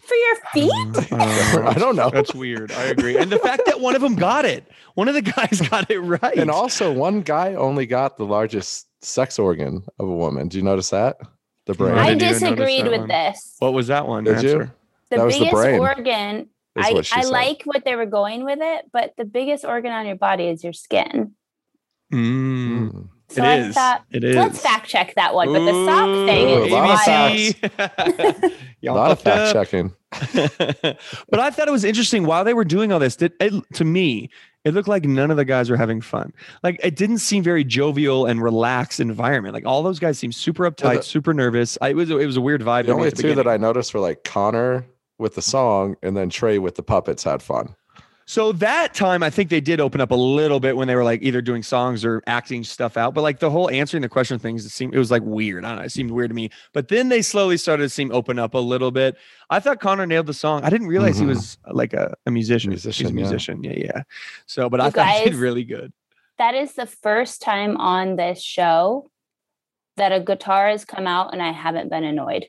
for 0.00 0.14
your 0.14 0.36
feet 0.52 1.12
uh, 1.12 1.62
I 1.68 1.74
don't 1.74 1.96
know. 1.96 2.10
That's 2.10 2.34
weird. 2.34 2.72
I 2.72 2.84
agree. 2.84 3.16
And 3.16 3.30
the 3.30 3.38
fact 3.38 3.62
that 3.66 3.80
one 3.80 3.94
of 3.94 4.02
them 4.02 4.16
got 4.16 4.44
it, 4.44 4.66
one 4.94 5.08
of 5.08 5.14
the 5.14 5.22
guys 5.36 5.60
got 5.60 5.90
it 5.90 6.00
right. 6.00 6.36
And 6.36 6.50
also, 6.50 6.92
one 6.92 7.22
guy 7.22 7.54
only 7.54 7.86
got 7.86 8.16
the 8.16 8.26
largest 8.26 8.86
sex 9.02 9.38
organ 9.38 9.84
of 9.98 10.08
a 10.08 10.14
woman. 10.14 10.48
Do 10.48 10.58
you 10.58 10.64
notice 10.64 10.90
that? 10.90 11.18
The 11.66 11.74
brain. 11.74 11.96
I 11.96 12.02
i 12.02 12.14
didn't 12.14 12.22
even 12.22 12.26
notice 12.26 12.40
disagreed 12.40 12.88
with 12.88 13.00
one. 13.00 13.08
this 13.08 13.56
what 13.58 13.72
was 13.72 13.86
that 13.86 14.08
one? 14.08 14.24
Did 14.24 14.42
you? 14.42 14.70
Answer. 15.10 15.16
the 15.16 15.16
That 15.16 15.24
was 15.26 15.34
the 15.34 15.40
biggest 15.40 15.54
brain, 15.54 15.80
organ 15.80 16.48
is 16.76 16.86
I, 16.86 16.92
what 16.92 17.06
she 17.06 17.16
I 17.16 17.22
said. 17.22 17.30
like 17.30 17.62
what 17.64 17.84
they 17.84 17.96
were 17.96 18.06
going 18.06 18.44
with 18.44 18.58
it 18.62 18.84
but 18.92 19.14
the 19.16 19.24
biggest 19.24 19.64
organ 19.64 19.92
on 19.92 20.06
your 20.06 20.16
body 20.16 20.44
is 20.48 20.62
your 20.64 20.72
skin 20.72 21.32
Mm, 22.12 22.90
Mm. 22.90 23.08
so 23.28 23.42
it 23.42 23.46
i 23.46 23.56
is. 23.58 23.74
thought 23.74 24.02
it 24.10 24.24
is. 24.24 24.34
let's 24.34 24.60
fact 24.60 24.88
check 24.88 25.14
that 25.14 25.32
one 25.34 25.46
but 25.52 25.60
the 25.64 25.84
sock 25.86 26.26
thing 26.28 26.48
Ooh, 26.48 26.64
is 26.64 26.72
a 26.72 26.74
lot 26.74 26.90
of 26.90 27.06
wild. 27.06 27.54
facts. 27.54 28.54
A 28.88 28.92
lot 28.92 29.10
of 29.10 29.20
fact 29.20 29.54
up. 29.54 29.66
checking. 29.68 29.92
but 31.30 31.38
I 31.38 31.50
thought 31.50 31.68
it 31.68 31.70
was 31.70 31.84
interesting 31.84 32.24
while 32.24 32.44
they 32.44 32.54
were 32.54 32.64
doing 32.64 32.92
all 32.92 32.98
this. 32.98 33.16
That 33.16 33.32
it, 33.38 33.52
to 33.74 33.84
me, 33.84 34.30
it 34.64 34.72
looked 34.74 34.88
like 34.88 35.04
none 35.04 35.30
of 35.30 35.36
the 35.36 35.44
guys 35.44 35.68
were 35.70 35.76
having 35.76 36.00
fun. 36.00 36.32
Like 36.62 36.80
it 36.82 36.96
didn't 36.96 37.18
seem 37.18 37.42
very 37.44 37.62
jovial 37.62 38.24
and 38.26 38.42
relaxed 38.42 38.98
environment. 38.98 39.52
Like 39.54 39.66
all 39.66 39.82
those 39.82 39.98
guys 39.98 40.18
seemed 40.18 40.34
super 40.34 40.68
uptight, 40.68 40.84
Well, 40.84 40.96
the- 40.96 41.02
super 41.02 41.34
nervous. 41.34 41.76
I, 41.82 41.90
it 41.90 41.96
was 41.96 42.10
it 42.10 42.14
was 42.26 42.36
a 42.38 42.40
weird 42.40 42.62
vibe. 42.62 42.86
The 42.86 42.92
only 42.94 43.10
two 43.12 43.34
that 43.34 43.46
I 43.46 43.58
noticed 43.58 43.92
were 43.94 44.00
like 44.00 44.24
Connor 44.24 44.86
with 45.20 45.34
the 45.34 45.42
song 45.42 45.96
and 46.02 46.16
then 46.16 46.30
Tre 46.30 46.58
with 46.58 46.74
the 46.76 46.82
puppets 46.82 47.22
had 47.24 47.42
fun. 47.42 47.74
So 48.26 48.52
that 48.52 48.94
time, 48.94 49.24
I 49.24 49.30
think 49.30 49.50
they 49.50 49.60
did 49.60 49.80
open 49.80 50.00
up 50.00 50.12
a 50.12 50.14
little 50.14 50.60
bit 50.60 50.76
when 50.76 50.86
they 50.86 50.94
were 50.94 51.02
like 51.02 51.20
either 51.20 51.42
doing 51.42 51.64
songs 51.64 52.04
or 52.04 52.22
acting 52.28 52.62
stuff 52.62 52.96
out. 52.96 53.12
But 53.12 53.22
like 53.22 53.40
the 53.40 53.50
whole 53.50 53.68
answering 53.70 54.02
the 54.02 54.08
question 54.08 54.38
things, 54.38 54.64
it 54.64 54.68
seemed 54.68 54.94
it 54.94 54.98
was 54.98 55.10
like 55.10 55.24
weird. 55.24 55.64
I 55.64 55.70
don't 55.70 55.78
know. 55.78 55.84
It 55.84 55.90
seemed 55.90 56.12
weird 56.12 56.30
to 56.30 56.34
me. 56.34 56.48
But 56.72 56.86
then 56.88 57.08
they 57.08 57.22
slowly 57.22 57.56
started 57.56 57.82
to 57.82 57.88
seem 57.88 58.12
open 58.12 58.38
up 58.38 58.54
a 58.54 58.58
little 58.58 58.92
bit. 58.92 59.16
I 59.50 59.58
thought 59.58 59.80
Connor 59.80 60.06
nailed 60.06 60.26
the 60.26 60.34
song. 60.34 60.62
I 60.62 60.70
didn't 60.70 60.86
realize 60.86 61.18
he 61.18 61.24
Mhm. 61.24 61.28
was 61.30 61.58
uh, 61.64 61.72
like 61.74 61.92
a, 61.92 62.14
a 62.24 62.30
musician. 62.30 62.70
He's 62.70 62.84
a 62.84 62.88
Musician, 62.90 63.08
yeah. 63.08 63.12
musician. 63.14 63.64
Yeah, 63.64 63.72
yeah. 63.76 64.02
So, 64.46 64.70
but 64.70 64.80
I 64.80 64.84
You 64.86 64.90
thought 64.92 65.08
he 65.08 65.24
did 65.24 65.34
really 65.34 65.64
good. 65.64 65.92
that 66.38 66.54
is 66.54 66.74
the 66.74 66.86
first 66.86 67.42
time 67.42 67.76
on 67.78 68.14
this 68.14 68.40
show 68.40 69.10
that 69.96 70.12
a 70.12 70.20
guitar 70.20 70.68
has 70.68 70.84
come 70.84 71.08
out 71.08 71.32
and 71.32 71.42
I 71.42 71.50
haven't 71.50 71.90
been 71.90 72.04
annoyed. 72.04 72.46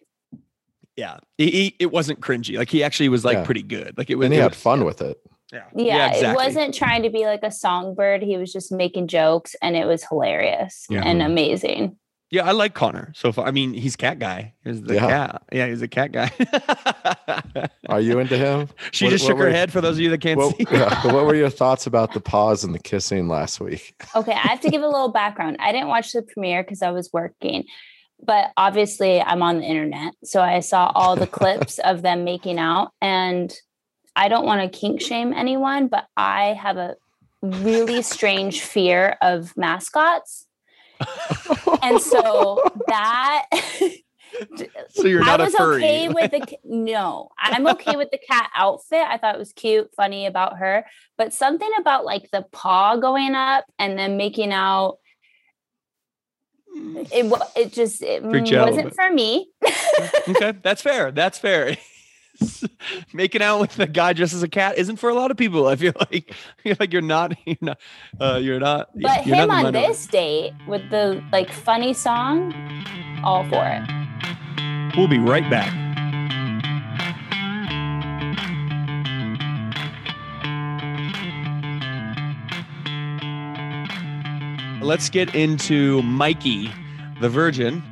Yeah, 0.98 1.18
he, 1.38 1.50
he- 1.52 1.76
it 1.80 1.92
wasn't 1.92 2.20
cringy. 2.20 2.58
Like 2.58 2.70
he 2.70 2.84
actually 2.84 3.10
was 3.10 3.24
like 3.26 3.38
Yeah. 3.38 3.44
pretty 3.46 3.64
good. 3.64 3.98
Like 3.98 4.10
it 4.10 4.16
was. 4.16 4.26
And 4.26 4.34
he 4.34 4.40
it 4.40 4.44
had 4.44 4.52
was- 4.52 4.60
fun 4.62 4.84
with 4.86 5.02
it. 5.02 5.18
Yeah, 5.54 5.64
Yeah, 5.76 6.08
exactly. 6.08 6.30
it 6.30 6.36
wasn't 6.48 6.74
trying 6.74 7.04
to 7.04 7.10
be 7.10 7.26
like 7.26 7.42
a 7.44 7.52
songbird. 7.52 8.22
He 8.24 8.38
was 8.38 8.54
just 8.54 8.72
making 8.72 9.08
jokes 9.08 9.54
and 9.62 9.76
it 9.76 9.86
was 9.86 10.04
hilarious 10.08 10.86
Yeah. 10.90 11.04
and 11.06 11.22
amazing. 11.22 11.98
Yeah, 12.30 12.48
I 12.48 12.52
like 12.52 12.74
Connor 12.74 13.12
so 13.14 13.34
far. 13.34 13.46
I 13.46 13.52
mean, 13.52 13.74
he's 13.74 13.98
cat 13.98 14.18
guy. 14.18 14.54
He's 14.64 14.82
the 14.82 14.94
Yeah. 14.96 15.08
cat. 15.10 15.44
Yeah, 15.52 15.68
he's 15.68 15.82
a 15.82 15.90
cat 15.90 16.14
guy. 16.14 16.32
Are 17.90 18.00
you 18.00 18.20
into 18.20 18.38
him? 18.38 18.70
she 18.92 19.06
What- 19.06 19.12
just 19.12 19.24
what 19.26 19.30
shook 19.32 19.38
her 19.40 19.46
were- 19.46 19.52
head 19.52 19.72
for 19.72 19.82
those 19.82 19.98
of 19.98 20.02
you 20.02 20.10
that 20.12 20.20
can't 20.22 20.38
What, 20.38 20.56
see. 20.56 20.66
yeah, 20.72 21.02
but 21.04 21.14
what 21.14 21.26
were 21.26 21.36
your 21.44 21.50
thoughts 21.50 21.86
about 21.88 22.14
the 22.14 22.22
pause 22.22 22.64
and 22.64 22.74
the 22.74 22.80
kissing 22.80 23.28
last 23.28 23.60
week? 23.60 23.94
Okay, 24.16 24.32
I 24.32 24.48
have 24.48 24.62
to 24.62 24.70
give 24.70 24.82
a 24.82 24.88
little 24.88 25.12
background. 25.12 25.58
I 25.60 25.72
didn't 25.74 25.88
watch 25.90 26.14
the 26.14 26.22
premiere 26.22 26.64
because 26.64 26.82
I 26.82 26.92
was 26.92 27.10
working, 27.12 27.66
but 28.24 28.52
obviously 28.58 29.22
I'm 29.22 29.42
on 29.42 29.60
the 29.60 29.66
internet. 29.66 30.14
So 30.24 30.42
I 30.42 30.60
saw 30.60 30.92
all 30.94 31.16
the 31.16 31.28
clips 31.40 31.80
of 31.80 32.02
them 32.02 32.24
making 32.24 32.60
out. 32.60 32.92
And 33.02 33.54
I 34.16 34.28
don't 34.28 34.46
want 34.46 34.62
to 34.62 34.80
kink 34.80 35.02
shame 35.02 35.34
anyone, 35.34 35.88
but 35.88 36.06
I 36.18 36.54
have 36.54 36.78
a 36.78 36.96
really 37.42 38.02
strange 38.02 38.62
fear 38.62 39.18
of 39.22 39.56
mascots. 39.58 40.48
And 41.82 42.00
so 42.02 42.64
that. 42.88 43.48
So 44.92 45.08
you're 45.08 45.26
not 45.26 45.42
I 45.42 45.44
a 45.44 45.46
was 45.48 45.56
furry. 45.56 45.84
okay 45.84 46.08
with 46.08 46.32
the 46.32 46.58
no. 46.64 47.32
I'm 47.38 47.68
okay 47.68 47.98
with 47.98 48.12
the 48.12 48.18
cat 48.18 48.50
outfit. 48.56 49.02
I 49.02 49.18
thought 49.18 49.36
it 49.36 49.38
was 49.38 49.52
cute, 49.52 49.92
funny 49.94 50.26
about 50.26 50.58
her, 50.60 50.86
but 51.18 51.34
something 51.34 51.70
about 51.78 52.06
like 52.06 52.32
the 52.32 52.46
paw 52.54 52.96
going 52.96 53.36
up 53.36 53.66
and 53.78 54.00
then 54.00 54.16
making 54.16 54.54
out. 54.54 55.00
It 56.74 57.42
it 57.56 57.74
just 57.74 58.02
it 58.02 58.24
Freaked 58.24 58.52
wasn't 58.54 58.94
for 58.94 59.12
me. 59.12 59.50
okay, 60.30 60.54
that's 60.64 60.82
fair. 60.82 61.12
That's 61.12 61.38
fair. 61.38 61.78
Making 63.14 63.42
out 63.42 63.60
with 63.60 63.80
a 63.80 63.88
guy 63.88 64.14
dressed 64.14 64.34
as 64.34 64.44
a 64.44 64.48
cat 64.48 64.78
isn't 64.78 64.98
for 64.98 65.10
a 65.10 65.14
lot 65.14 65.32
of 65.32 65.38
people. 65.38 65.68
I 65.68 65.76
feel 65.76 65.94
like 66.00 66.34
I 66.60 66.62
feel 66.62 66.76
like 66.80 66.94
you're 66.94 67.02
not 67.02 67.36
you're 67.46 67.58
not 67.62 67.80
uh, 68.20 68.40
you're 68.42 68.60
not. 68.60 68.90
But 68.96 69.26
you're 69.26 69.36
him 69.36 69.50
not 69.50 69.66
on 69.66 69.74
this 69.74 70.08
date 70.08 70.54
with 70.68 70.90
the 70.90 71.24
like 71.32 71.52
funny 71.52 71.94
song, 71.94 72.54
all 73.24 73.44
for 73.50 73.64
it. 73.66 74.96
We'll 74.98 75.08
be 75.08 75.20
right 75.20 75.50
back. 75.50 75.91
Let's 84.82 85.10
get 85.10 85.34
into 85.36 86.02
Mikey, 86.02 86.72
the 87.22 87.30
virgin. 87.30 87.84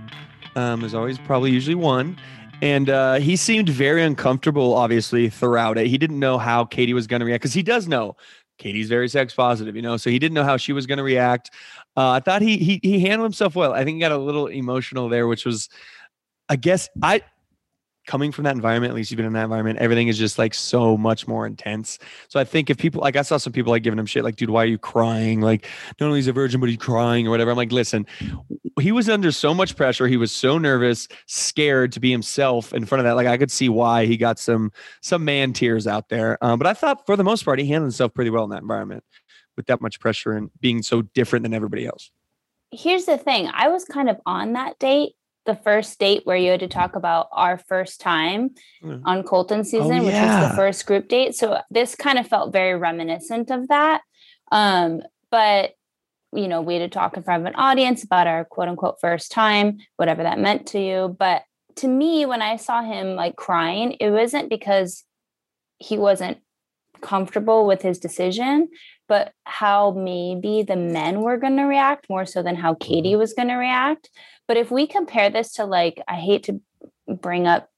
Um, 0.55 0.83
is 0.83 0.95
always 0.95 1.17
probably 1.19 1.51
usually 1.51 1.75
one. 1.75 2.17
And 2.61 2.89
uh, 2.89 3.15
he 3.15 3.35
seemed 3.35 3.69
very 3.69 4.03
uncomfortable, 4.03 4.73
obviously, 4.73 5.29
throughout 5.29 5.77
it. 5.77 5.87
He 5.87 5.97
didn't 5.97 6.19
know 6.19 6.37
how 6.37 6.65
Katie 6.65 6.93
was 6.93 7.07
going 7.07 7.21
to 7.21 7.25
react 7.25 7.43
because 7.43 7.53
he 7.53 7.63
does 7.63 7.87
know 7.87 8.17
Katie's 8.57 8.89
very 8.89 9.07
sex 9.07 9.33
positive, 9.33 9.75
you 9.75 9.81
know, 9.81 9.95
so 9.95 10.09
he 10.09 10.19
didn't 10.19 10.33
know 10.33 10.43
how 10.43 10.57
she 10.57 10.73
was 10.73 10.85
going 10.85 10.97
to 10.97 11.03
react. 11.03 11.51
Uh, 11.95 12.11
I 12.11 12.19
thought 12.19 12.41
he, 12.41 12.57
he 12.57 12.79
he 12.83 12.99
handled 12.99 13.27
himself 13.27 13.55
well. 13.55 13.73
I 13.73 13.85
think 13.85 13.95
he 13.95 13.99
got 14.01 14.11
a 14.11 14.17
little 14.17 14.47
emotional 14.47 15.07
there, 15.07 15.27
which 15.27 15.45
was, 15.45 15.69
I 16.49 16.57
guess, 16.57 16.89
I 17.01 17.21
coming 18.09 18.31
from 18.31 18.43
that 18.45 18.55
environment, 18.55 18.89
at 18.89 18.95
least 18.95 19.11
you've 19.11 19.17
been 19.17 19.27
in 19.27 19.33
that 19.33 19.43
environment, 19.43 19.77
everything 19.77 20.07
is 20.07 20.17
just 20.17 20.39
like 20.39 20.55
so 20.55 20.97
much 20.97 21.27
more 21.27 21.45
intense. 21.45 21.99
So 22.27 22.39
I 22.39 22.43
think 22.43 22.71
if 22.71 22.77
people 22.79 23.01
like 23.01 23.15
I 23.15 23.21
saw 23.21 23.37
some 23.37 23.53
people 23.53 23.69
like 23.69 23.83
giving 23.83 23.99
him 23.99 24.07
shit, 24.07 24.23
like, 24.23 24.35
dude, 24.35 24.49
why 24.49 24.63
are 24.63 24.65
you 24.67 24.79
crying? 24.79 25.41
Like, 25.41 25.67
not 25.99 26.07
only 26.07 26.17
is 26.17 26.27
a 26.27 26.33
virgin, 26.33 26.59
but 26.59 26.69
he's 26.69 26.79
crying 26.79 27.27
or 27.27 27.29
whatever. 27.29 27.51
I'm 27.51 27.57
like, 27.57 27.71
listen, 27.71 28.07
he 28.81 28.91
was 28.91 29.09
under 29.09 29.31
so 29.31 29.53
much 29.53 29.75
pressure. 29.75 30.07
He 30.07 30.17
was 30.17 30.31
so 30.31 30.57
nervous, 30.57 31.07
scared 31.27 31.91
to 31.91 31.99
be 31.99 32.09
himself 32.09 32.73
in 32.73 32.83
front 32.83 33.01
of 33.01 33.05
that. 33.05 33.15
Like 33.15 33.27
I 33.27 33.37
could 33.37 33.51
see 33.51 33.69
why 33.69 34.07
he 34.07 34.17
got 34.17 34.39
some 34.39 34.71
some 35.03 35.23
man 35.23 35.53
tears 35.53 35.85
out 35.85 36.09
there. 36.09 36.43
Um, 36.43 36.57
but 36.57 36.67
I 36.67 36.73
thought 36.73 37.05
for 37.05 37.15
the 37.15 37.23
most 37.23 37.45
part, 37.45 37.59
he 37.59 37.67
handled 37.67 37.89
himself 37.89 38.15
pretty 38.15 38.31
well 38.31 38.43
in 38.43 38.49
that 38.49 38.63
environment 38.63 39.03
with 39.55 39.67
that 39.67 39.81
much 39.81 39.99
pressure 39.99 40.31
and 40.31 40.49
being 40.59 40.81
so 40.81 41.03
different 41.03 41.43
than 41.43 41.53
everybody 41.53 41.85
else. 41.85 42.09
Here's 42.71 43.05
the 43.05 43.19
thing 43.19 43.51
I 43.53 43.67
was 43.67 43.85
kind 43.85 44.09
of 44.09 44.17
on 44.25 44.53
that 44.53 44.79
date 44.79 45.13
the 45.49 45.55
first 45.63 45.97
date 45.99 46.21
where 46.25 46.37
you 46.37 46.51
had 46.51 46.59
to 46.59 46.67
talk 46.67 46.95
about 46.95 47.27
our 47.31 47.57
first 47.57 47.99
time 47.99 48.51
Mm. 48.83 49.01
on 49.05 49.23
Colton 49.23 49.63
season, 49.63 50.05
which 50.05 50.13
was 50.13 50.49
the 50.49 50.55
first 50.55 50.85
group 50.85 51.07
date. 51.07 51.35
So 51.35 51.59
this 51.69 51.95
kind 51.95 52.17
of 52.19 52.27
felt 52.27 52.53
very 52.53 52.75
reminiscent 52.77 53.49
of 53.49 53.67
that. 53.69 54.01
Um, 54.51 55.01
but 55.31 55.73
you 56.31 56.47
know, 56.47 56.61
we 56.61 56.75
had 56.75 56.91
to 56.91 56.99
talk 56.99 57.17
in 57.17 57.23
front 57.23 57.41
of 57.41 57.47
an 57.47 57.55
audience 57.55 58.03
about 58.03 58.27
our 58.27 58.45
quote 58.45 58.67
unquote 58.67 59.01
first 59.01 59.31
time, 59.31 59.79
whatever 59.97 60.21
that 60.23 60.37
meant 60.37 60.67
to 60.67 60.79
you. 60.79 61.15
But 61.17 61.41
to 61.77 61.87
me, 61.87 62.25
when 62.27 62.41
I 62.43 62.57
saw 62.57 62.83
him 62.83 63.15
like 63.15 63.35
crying, 63.35 63.93
it 63.99 64.11
wasn't 64.11 64.47
because 64.49 65.03
he 65.79 65.97
wasn't 65.97 66.37
comfortable 67.01 67.65
with 67.65 67.81
his 67.81 67.97
decision, 67.97 68.67
but 69.07 69.33
how 69.45 69.91
maybe 69.91 70.61
the 70.61 70.75
men 70.75 71.21
were 71.21 71.37
going 71.37 71.57
to 71.57 71.63
react 71.63 72.09
more 72.09 72.25
so 72.27 72.43
than 72.43 72.55
how 72.55 72.75
Katie 72.75 73.15
was 73.15 73.33
going 73.33 73.47
to 73.47 73.55
react. 73.55 74.09
But 74.49 74.57
if 74.57 74.71
we 74.71 74.87
compare 74.87 75.29
this 75.29 75.53
to 75.53 75.65
like, 75.65 76.01
I 76.07 76.15
hate 76.15 76.41
to 76.45 76.59
bring 77.07 77.45
up 77.45 77.69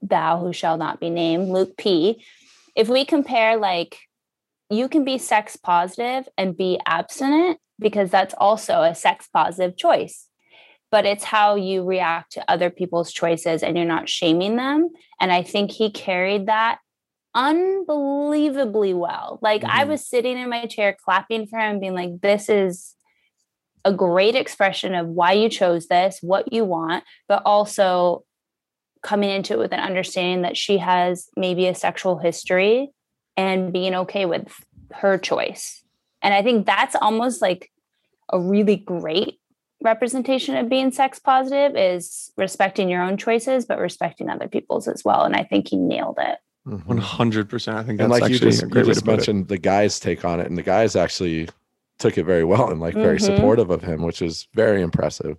thou 0.00 0.38
who 0.38 0.52
shall 0.52 0.76
not 0.76 1.00
be 1.00 1.10
named, 1.10 1.48
Luke 1.48 1.76
P. 1.76 2.24
If 2.76 2.88
we 2.88 3.04
compare 3.04 3.56
like, 3.56 3.98
you 4.70 4.88
can 4.88 5.04
be 5.04 5.18
sex 5.18 5.56
positive 5.56 6.28
and 6.38 6.56
be 6.56 6.78
abstinent 6.86 7.58
because 7.80 8.12
that's 8.12 8.32
also 8.38 8.82
a 8.82 8.94
sex 8.94 9.28
positive 9.32 9.76
choice. 9.76 10.28
But 10.92 11.04
it's 11.04 11.24
how 11.24 11.56
you 11.56 11.82
react 11.82 12.30
to 12.34 12.48
other 12.48 12.70
people's 12.70 13.12
choices 13.12 13.64
and 13.64 13.76
you're 13.76 13.84
not 13.84 14.08
shaming 14.08 14.54
them. 14.54 14.88
And 15.20 15.32
I 15.32 15.42
think 15.42 15.72
he 15.72 15.90
carried 15.90 16.46
that 16.46 16.78
unbelievably 17.34 18.94
well. 18.94 19.40
Like 19.42 19.64
I 19.64 19.84
Mhm. 19.84 19.88
was 19.88 20.08
sitting 20.08 20.38
in 20.38 20.48
my 20.48 20.66
chair 20.66 20.96
clapping 21.04 21.48
for 21.48 21.58
him, 21.58 21.80
being 21.80 21.94
like, 21.94 22.20
this 22.20 22.48
is 22.48 22.94
a 23.84 23.92
great 23.92 24.34
expression 24.34 24.94
of 24.94 25.06
why 25.06 25.32
you 25.32 25.48
chose 25.48 25.88
this, 25.88 26.18
what 26.20 26.52
you 26.52 26.64
want, 26.64 27.04
but 27.28 27.42
also 27.44 28.24
coming 29.02 29.30
into 29.30 29.54
it 29.54 29.58
with 29.58 29.72
an 29.72 29.80
understanding 29.80 30.42
that 30.42 30.56
she 30.56 30.78
has 30.78 31.28
maybe 31.36 31.66
a 31.66 31.74
sexual 31.74 32.18
history 32.18 32.90
and 33.36 33.72
being 33.72 33.94
okay 33.94 34.26
with 34.26 34.52
her 34.92 35.16
choice. 35.16 35.82
And 36.22 36.34
I 36.34 36.42
think 36.42 36.66
that's 36.66 36.94
almost 36.94 37.40
like 37.40 37.70
a 38.30 38.38
really 38.38 38.76
great 38.76 39.40
representation 39.82 40.56
of 40.56 40.68
being 40.68 40.92
sex 40.92 41.18
positive 41.18 41.74
is 41.74 42.30
respecting 42.36 42.90
your 42.90 43.02
own 43.02 43.16
choices 43.16 43.64
but 43.64 43.78
respecting 43.78 44.28
other 44.28 44.46
people's 44.46 44.86
as 44.86 45.02
well 45.04 45.24
and 45.24 45.34
I 45.34 45.44
think 45.44 45.68
he 45.68 45.76
nailed 45.76 46.18
it. 46.20 46.38
Mhm. 46.68 46.84
One 46.84 46.98
hundred 46.98 47.48
percent. 47.48 47.78
I 47.78 47.84
think 47.84 47.98
that's 47.98 48.04
and 48.04 48.20
like 48.20 48.28
you 48.28 48.34
actually 48.36 48.50
just, 48.50 48.62
a 48.62 48.66
great 48.66 48.84
way 48.84 48.90
to 48.90 48.94
just 48.94 49.06
put 49.06 49.12
it. 49.12 49.16
mentioned 49.16 49.48
the 49.48 49.56
guys 49.56 49.98
take 49.98 50.22
on 50.26 50.38
it 50.38 50.46
and 50.46 50.58
the 50.58 50.62
guys 50.62 50.96
actually 50.96 51.48
took 52.00 52.18
it 52.18 52.24
very 52.24 52.42
well 52.44 52.70
and 52.70 52.80
like 52.80 52.94
very 52.94 53.18
Mhm. 53.18 53.26
supportive 53.26 53.70
of 53.70 53.82
him 53.82 54.02
which 54.02 54.20
is 54.22 54.48
very 54.54 54.82
impressive 54.82 55.36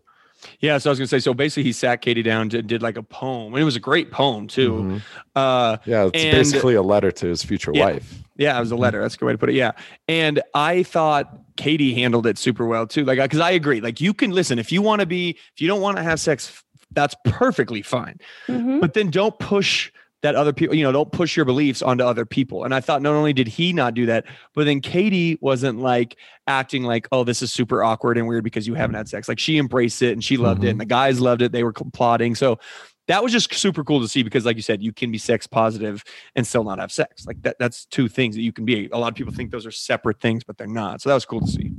Yeah, 0.60 0.80
so 0.80 0.89
I 0.89 0.91
was 0.91 0.98
gonna 0.98 1.08
say. 1.08 1.20
So 1.20 1.36
basically, 1.36 1.62
he 1.70 1.72
sat 1.72 2.01
Katie 2.01 2.24
down, 2.24 2.50
and 2.51 2.65
did 2.65 2.82
like 2.82 2.98
a 2.98 3.03
poem, 3.03 3.53
and 3.53 3.62
it 3.62 3.63
was 3.63 3.75
a 3.75 3.80
great 3.80 4.10
poem 4.10 4.48
too. 4.48 4.72
Mhm. 4.74 5.01
Uh, 5.36 5.77
yeah 5.86 6.06
it's 6.08 6.24
And- 6.24 6.36
basically 6.36 6.74
a 6.74 6.82
letter 6.82 7.12
to 7.12 7.27
his 7.27 7.44
future 7.44 7.72
Yeah. 7.75 7.86
wife 7.86 8.15
Yeah, 8.38 8.58
it 8.58 8.60
was 8.60 8.72
a 8.72 8.75
letter. 8.75 9.00
That's 9.03 9.13
a 9.13 9.18
good 9.20 9.27
way 9.27 9.34
to 9.34 9.38
put 9.38 9.50
it. 9.50 9.56
Yeah. 9.56 9.74
And 10.08 10.41
I 10.56 10.82
thought 10.82 11.25
Katie 11.58 11.94
handled 11.94 12.25
it 12.25 12.39
super 12.39 12.65
well 12.65 12.88
too. 12.88 13.06
Like, 13.06 13.20
because 13.20 13.39
I 13.39 13.51
agree. 13.51 13.82
Like, 13.82 14.01
you 14.01 14.15
can 14.15 14.32
listen 14.32 14.58
if 14.58 14.72
you 14.72 14.82
want 14.82 15.01
to 15.01 15.06
be, 15.06 15.38
if 15.53 15.62
you 15.62 15.68
don't 15.68 15.82
want 15.82 15.98
to 15.98 16.03
have 16.03 16.20
sex, 16.20 16.63
that's 16.91 17.13
perfectly 17.24 17.84
fine. 17.84 18.18
Mhm. 18.48 18.82
But 18.82 18.96
then 18.96 19.12
don't 19.12 19.38
push 19.38 19.91
that 20.22 20.36
other 20.36 20.54
people, 20.54 20.75
you 20.75 20.84
know, 20.84 20.92
don't 20.92 21.12
push 21.12 21.36
your 21.36 21.46
beliefs 21.46 21.82
onto 21.82 22.04
other 22.04 22.25
people. 22.25 22.63
And 22.63 22.75
I 22.75 22.80
thought 22.80 23.01
not 23.01 23.13
only 23.13 23.34
did 23.34 23.48
he 23.48 23.74
not 23.74 23.94
do 23.96 24.06
that, 24.06 24.25
but 24.54 24.66
then 24.66 24.80
Katie 24.80 25.38
wasn't 25.42 25.80
like 25.80 26.16
acting 26.46 26.84
like, 26.84 27.08
oh, 27.12 27.24
this 27.24 27.42
is 27.42 27.51
super 27.51 27.84
awkward 27.84 28.18
and 28.18 28.28
weird 28.28 28.44
because 28.44 28.68
you 28.68 28.75
haven't 28.75 28.96
had 28.96 29.10
sex. 29.10 29.28
Like, 29.28 29.40
she 29.40 29.58
embraced 29.58 30.01
it 30.04 30.12
and 30.13 30.24
she 30.24 30.38
loved 30.38 30.63
it, 30.63 30.68
Mhm. 30.68 30.72
and 30.72 30.82
the 30.82 30.86
guys 30.86 31.20
loved 31.20 31.42
it. 31.42 31.51
They 31.51 31.63
were 31.63 31.74
plotting. 31.74 32.36
So, 32.36 32.60
that 33.08 33.24
was 33.24 33.32
just 33.34 33.54
super 33.54 33.84
cool 33.84 34.00
to 34.00 34.08
see 34.08 34.24
because 34.24 34.46
like 34.46 34.56
you 34.56 34.62
said 34.62 34.82
you 34.82 34.94
can 34.94 35.12
be 35.12 35.18
sex 35.18 35.46
positive 35.46 36.01
and 36.36 36.46
still 36.48 36.63
not 36.63 36.80
have 36.80 36.92
sex 36.94 37.25
like 37.25 37.42
that 37.42 37.58
that's 37.60 37.86
two 37.88 38.08
things 38.08 38.36
that 38.36 38.42
you 38.42 38.54
can 38.54 38.63
be 38.63 38.88
a 38.94 38.98
lot 38.98 39.10
of 39.10 39.16
people 39.16 39.34
think 39.34 39.51
those 39.51 39.66
are 39.66 39.72
separate 39.72 40.22
things 40.22 40.44
but 40.46 40.58
they're 40.58 40.68
not 40.68 41.01
so 41.01 41.10
that 41.10 41.16
was 41.16 41.25
cool 41.25 41.42
to 41.42 41.48
see 41.48 41.72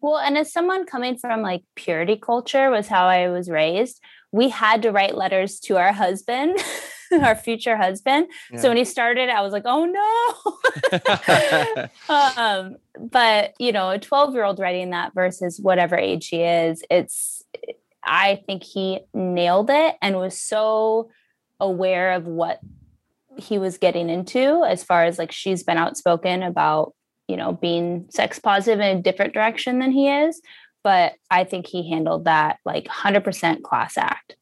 Well, 0.00 0.16
and 0.18 0.36
as 0.36 0.50
someone 0.52 0.84
coming 0.86 1.18
from 1.18 1.42
like 1.42 1.62
purity 1.76 2.16
culture 2.16 2.70
was 2.70 2.88
how 2.88 3.06
I 3.06 3.28
was 3.28 3.48
raised, 3.48 4.00
we 4.32 4.48
had 4.48 4.82
to 4.82 4.90
write 4.90 5.14
letters 5.14 5.60
to 5.60 5.76
our 5.76 5.92
husband, 5.92 6.58
our 7.22 7.34
future 7.34 7.76
husband. 7.76 8.28
Yeah. 8.50 8.60
So 8.60 8.68
when 8.68 8.76
he 8.76 8.84
started, 8.84 9.28
I 9.28 9.42
was 9.42 9.52
like, 9.52 9.64
oh 9.66 9.84
no. 9.84 10.98
um, 12.36 12.76
but 12.98 13.54
you 13.58 13.72
know, 13.72 13.90
a 13.90 13.98
12 13.98 14.34
year 14.34 14.44
old 14.44 14.58
writing 14.58 14.90
that 14.90 15.14
versus 15.14 15.60
whatever 15.60 15.96
age 15.96 16.28
he 16.28 16.42
is, 16.42 16.82
it's 16.90 17.42
I 18.04 18.42
think 18.46 18.62
he 18.62 19.00
nailed 19.12 19.70
it 19.70 19.96
and 20.00 20.16
was 20.16 20.38
so 20.38 21.10
aware 21.58 22.12
of 22.12 22.26
what 22.26 22.60
he 23.36 23.58
was 23.58 23.78
getting 23.78 24.08
into 24.08 24.64
as 24.64 24.82
far 24.82 25.04
as 25.04 25.18
like 25.18 25.32
she's 25.32 25.62
been 25.62 25.76
outspoken 25.76 26.42
about 26.42 26.94
you 27.28 27.36
know 27.36 27.52
being 27.52 28.06
sex 28.10 28.38
positive 28.38 28.80
in 28.80 28.98
a 28.98 29.02
different 29.02 29.34
direction 29.34 29.78
than 29.78 29.90
he 29.90 30.08
is 30.08 30.40
but 30.82 31.12
i 31.30 31.44
think 31.44 31.66
he 31.66 31.90
handled 31.90 32.24
that 32.24 32.58
like 32.64 32.86
100% 32.86 33.62
class 33.62 33.98
act 33.98 34.36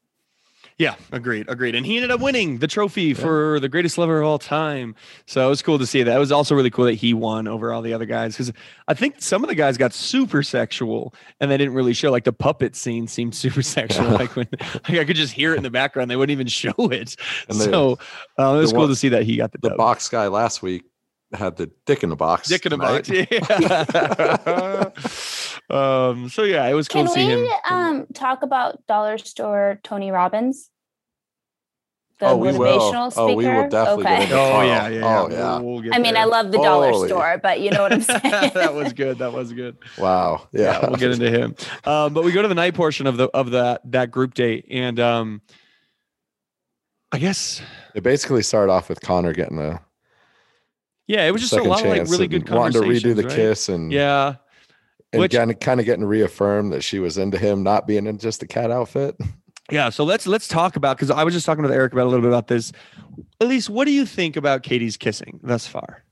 yeah 0.79 0.97
agreed 1.13 1.49
agreed 1.49 1.75
and 1.77 1.87
he 1.87 1.97
ended 1.97 2.11
up 2.11 2.21
winning 2.21 2.59
the 2.59 2.67
trophy 2.67 3.15
for 3.15 3.61
the 3.61 3.69
greatest 3.69 3.97
lover 3.97 4.19
of 4.21 4.27
all 4.27 4.39
time 4.41 4.95
so 5.27 5.47
it 5.47 5.49
was 5.49 5.63
cool 5.63 5.79
to 5.79 5.87
see 5.87 6.03
that 6.03 6.17
it 6.17 6.19
was 6.19 6.33
also 6.33 6.53
really 6.55 6.71
cool 6.71 6.85
that 6.85 6.95
he 6.95 7.15
won 7.15 7.47
over 7.47 7.73
all 7.73 7.81
the 7.81 7.93
other 7.93 8.07
guys 8.07 8.33
because 8.35 8.53
i 8.89 8.95
think 8.95 9.15
some 9.23 9.45
of 9.45 9.49
the 9.49 9.55
guys 9.55 9.79
got 9.79 9.93
super 9.93 10.43
sexual 10.43 11.15
and 11.41 11.49
they 11.49 11.57
didn't 11.57 11.75
really 11.75 11.93
show 11.93 12.11
like 12.11 12.25
the 12.25 12.33
puppet 12.33 12.75
scene 12.75 13.07
seemed 13.07 13.35
super 13.45 13.63
sexual 13.63 14.05
Yeah. 14.07 14.13
like 14.19 14.35
when 14.35 14.49
like 14.53 14.91
i 14.99 15.05
could 15.05 15.17
just 15.17 15.33
hear 15.33 15.55
it 15.55 15.59
in 15.59 15.63
the 15.63 15.71
background 15.71 16.11
they 16.11 16.17
wouldn't 16.17 16.33
even 16.33 16.49
show 16.49 16.75
it 16.91 17.15
And 17.49 17.57
so 17.57 17.99
uh, 18.39 18.55
it 18.55 18.59
was 18.59 18.73
cool 18.73 18.81
one- 18.81 18.89
to 18.89 18.97
see 18.97 19.11
that 19.11 19.23
he 19.23 19.37
got 19.37 19.53
the, 19.53 19.59
the 19.59 19.69
dub. 19.71 19.79
box 19.79 20.09
guy 20.09 20.27
last 20.27 20.61
week 20.61 20.83
had 21.33 21.57
the 21.57 21.69
dick 21.87 22.03
in 22.05 22.13
a 22.13 22.17
box 22.17 22.49
Dick 22.49 22.65
in 22.67 22.73
a 22.73 22.79
box. 22.79 23.09
Yeah. 23.09 24.91
um. 25.71 26.29
So 26.29 26.43
yeah, 26.43 26.67
it 26.67 26.75
was 26.75 26.89
cool 26.89 27.03
can 27.05 27.07
to 27.09 27.13
see 27.15 27.27
him. 27.31 27.41
we 27.41 27.51
um 27.71 28.07
talk 28.15 28.43
about 28.43 28.87
dollar 28.87 29.19
store 29.19 29.79
tony 29.83 30.11
robbins 30.11 30.71
the 32.21 32.27
Oh, 32.27 32.37
we 32.37 32.53
will. 32.53 32.79
motivational 32.93 33.11
speaker 33.11 33.21
Oh, 33.23 33.35
we 33.35 33.49
will 33.49 33.69
definitely 33.69 34.05
okay 34.07 34.23
into- 34.23 34.35
Oh 34.39 34.61
yeah, 34.63 34.89
yeah. 34.89 35.01
Oh, 35.21 35.29
yeah. 35.29 35.37
yeah. 35.37 35.59
We'll, 35.59 35.65
we'll 35.73 35.81
get 35.83 35.95
i 35.95 35.99
mean 35.99 36.15
there. 36.15 36.23
i 36.23 36.27
love 36.27 36.53
the 36.53 36.59
dollar 36.59 36.91
Holy. 36.91 37.09
store 37.09 37.41
but 37.43 37.61
you 37.61 37.71
know 37.73 37.83
what 37.83 37.93
i'm 37.93 38.03
saying 38.03 38.21
that 38.55 38.73
was 38.75 38.93
good. 38.93 39.19
That 39.19 39.33
was 39.33 39.53
good. 39.53 39.77
wow 39.99 40.47
Yeah, 40.53 40.81
yeah, 40.81 40.87
we'll 40.89 40.97
get 40.99 41.11
into 41.11 41.29
him. 41.31 41.57
Um, 41.85 42.15
but 42.15 42.23
we 42.25 42.31
go 42.31 42.41
to 42.43 42.47
the 42.49 42.55
night 42.55 42.75
portion 42.75 43.07
of 43.09 43.17
the 43.17 43.29
of 43.35 43.51
that 43.51 43.81
that 43.91 44.11
group 44.13 44.35
date, 44.35 44.67
and 44.71 45.01
um, 45.01 45.43
I 47.11 47.19
guess 47.19 47.61
it 47.95 48.03
basically 48.03 48.43
started 48.43 48.71
off 48.73 48.89
with 48.89 49.01
connor 49.01 49.33
getting 49.33 49.59
a 49.59 49.81
yeah, 51.07 51.27
it 51.27 51.33
was 51.33 51.43
just 51.43 51.53
a 51.53 51.57
second 51.57 51.71
lot 51.71 51.81
of 51.81 51.87
like 51.87 51.97
chance 51.99 52.11
really 52.11 52.25
and 52.25 52.45
good 52.47 52.55
wanting 52.55 52.81
to 52.81 52.89
redo 52.89 53.15
the 53.15 53.25
right? 53.25 53.35
kiss 53.37 53.69
and 53.69 53.93
Yeah, 53.93 54.37
and 55.15 55.21
which- 55.21 55.33
kind 55.33 55.51
of 55.51 55.59
kind 55.61 55.81
of 55.81 55.87
getting 55.87 56.05
reaffirmed 56.05 56.73
that 56.73 56.83
she 56.83 56.99
was 56.99 57.17
into 57.19 57.39
him 57.39 57.63
not 57.63 57.87
being 57.87 58.07
in 58.07 58.19
just 58.19 58.43
a 58.43 58.47
cat 58.47 58.71
outfit 58.71 59.17
Yeah, 59.71 59.89
so 59.89 60.05
let's 60.05 60.27
let's 60.27 60.47
talk 60.47 60.77
about 60.77 60.97
because 60.99 61.11
I 61.11 61.25
was 61.25 61.33
just 61.33 61.47
talking 61.47 61.63
with 61.63 61.73
Eric 61.73 61.93
about 61.95 62.05
a 62.05 62.11
little 62.11 62.21
bit 62.21 62.29
about 62.29 62.49
this. 62.49 62.71
Elyse, 63.41 63.71
what 63.71 63.87
do 63.87 63.93
you 63.93 64.05
think 64.05 64.37
about 64.37 64.63
Katie's 64.63 64.97
kissing 64.99 65.41
thus 65.43 65.67
far? 65.67 66.05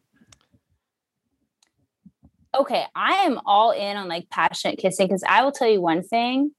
okay 2.55 2.85
i 2.95 3.15
am 3.25 3.41
all 3.47 3.71
in 3.71 3.97
on 3.97 4.09
like 4.09 4.29
passionate 4.29 4.79
kissing 4.79 5.07
because 5.07 5.23
i 5.27 5.43
will 5.43 5.53
tell 5.53 5.69
you 5.69 5.81
one 5.81 6.03
thing 6.03 6.51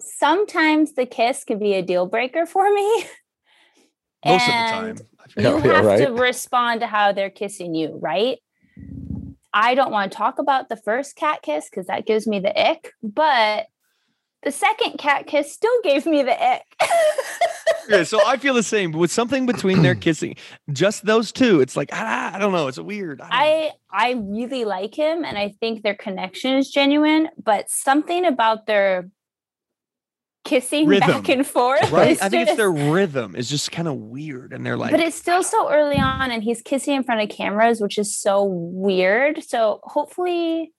sometimes 0.00 0.94
the 0.94 1.06
kiss 1.06 1.44
can 1.44 1.58
be 1.58 1.74
a 1.74 1.82
deal 1.82 2.06
breaker 2.06 2.46
for 2.46 2.72
me 2.72 3.04
Most 4.24 4.48
And 4.48 4.92
of 4.92 4.96
the 4.98 5.04
time, 5.04 5.08
you 5.36 5.42
Yeah, 5.42 5.64
yeah, 5.66 5.72
have 5.76 5.84
right. 5.84 6.06
to 6.06 6.12
respond 6.12 6.80
to 6.80 6.86
how 6.86 7.12
they're 7.12 7.30
kissing 7.30 7.74
you 7.74 7.96
right 8.02 8.38
I 9.52 9.74
don't 9.74 9.90
want 9.90 10.12
to 10.12 10.16
talk 10.18 10.38
about 10.38 10.68
the 10.68 10.76
first 10.76 11.16
cat 11.16 11.42
kiss 11.42 11.68
because 11.68 11.86
that 11.86 12.06
gives 12.06 12.26
me 12.26 12.40
the 12.40 12.70
ick, 12.70 12.92
but 13.02 13.66
the 14.42 14.52
second 14.52 14.98
cat 14.98 15.26
kiss 15.26 15.52
still 15.52 15.74
gave 15.82 16.06
me 16.06 16.22
the 16.22 16.40
ick. 16.42 16.62
yeah, 17.88 18.02
so 18.04 18.20
I 18.26 18.36
feel 18.36 18.54
the 18.54 18.62
same 18.62 18.92
with 18.92 19.10
something 19.10 19.46
between 19.46 19.82
their 19.82 19.94
kissing, 20.06 20.36
just 20.72 21.04
those 21.04 21.32
two. 21.32 21.60
It's 21.60 21.76
like 21.76 21.90
ah, 21.92 22.34
I 22.34 22.38
don't 22.38 22.52
know. 22.52 22.68
It's 22.68 22.78
weird. 22.78 23.20
I. 23.20 23.28
I 23.30 23.72
I 23.92 24.12
really 24.12 24.64
like 24.64 24.94
him 24.94 25.24
and 25.24 25.36
I 25.36 25.48
think 25.58 25.82
their 25.82 25.96
connection 25.96 26.54
is 26.54 26.70
genuine, 26.70 27.28
but 27.42 27.68
something 27.68 28.24
about 28.24 28.66
their 28.66 29.10
kissing 30.44 30.86
Rhythm. 30.86 31.08
back 31.08 31.28
and 31.28 31.46
forth. 31.46 31.90
right. 31.90 32.20
I 32.22 32.28
think 32.28 32.48
it's 32.48 32.56
their 32.56 32.70
rhythm 32.72 33.36
is 33.36 33.48
just 33.50 33.70
kind 33.72 33.86
of 33.88 33.96
weird, 33.96 34.52
and 34.52 34.64
they're 34.64 34.76
like, 34.76 34.90
but 34.90 35.00
it's 35.00 35.16
still 35.16 35.42
so 35.42 35.70
early 35.70 35.96
on 35.98 36.30
and 36.30 36.42
he's 36.42 36.62
kissing 36.62 36.94
in 36.96 37.02
front 37.04 37.20
of 37.20 37.28
cameras, 37.36 37.80
which 37.80 37.98
is 37.98 38.16
so 38.18 38.44
weird. 38.44 39.42
So 39.44 39.80
hopefully 39.84 40.72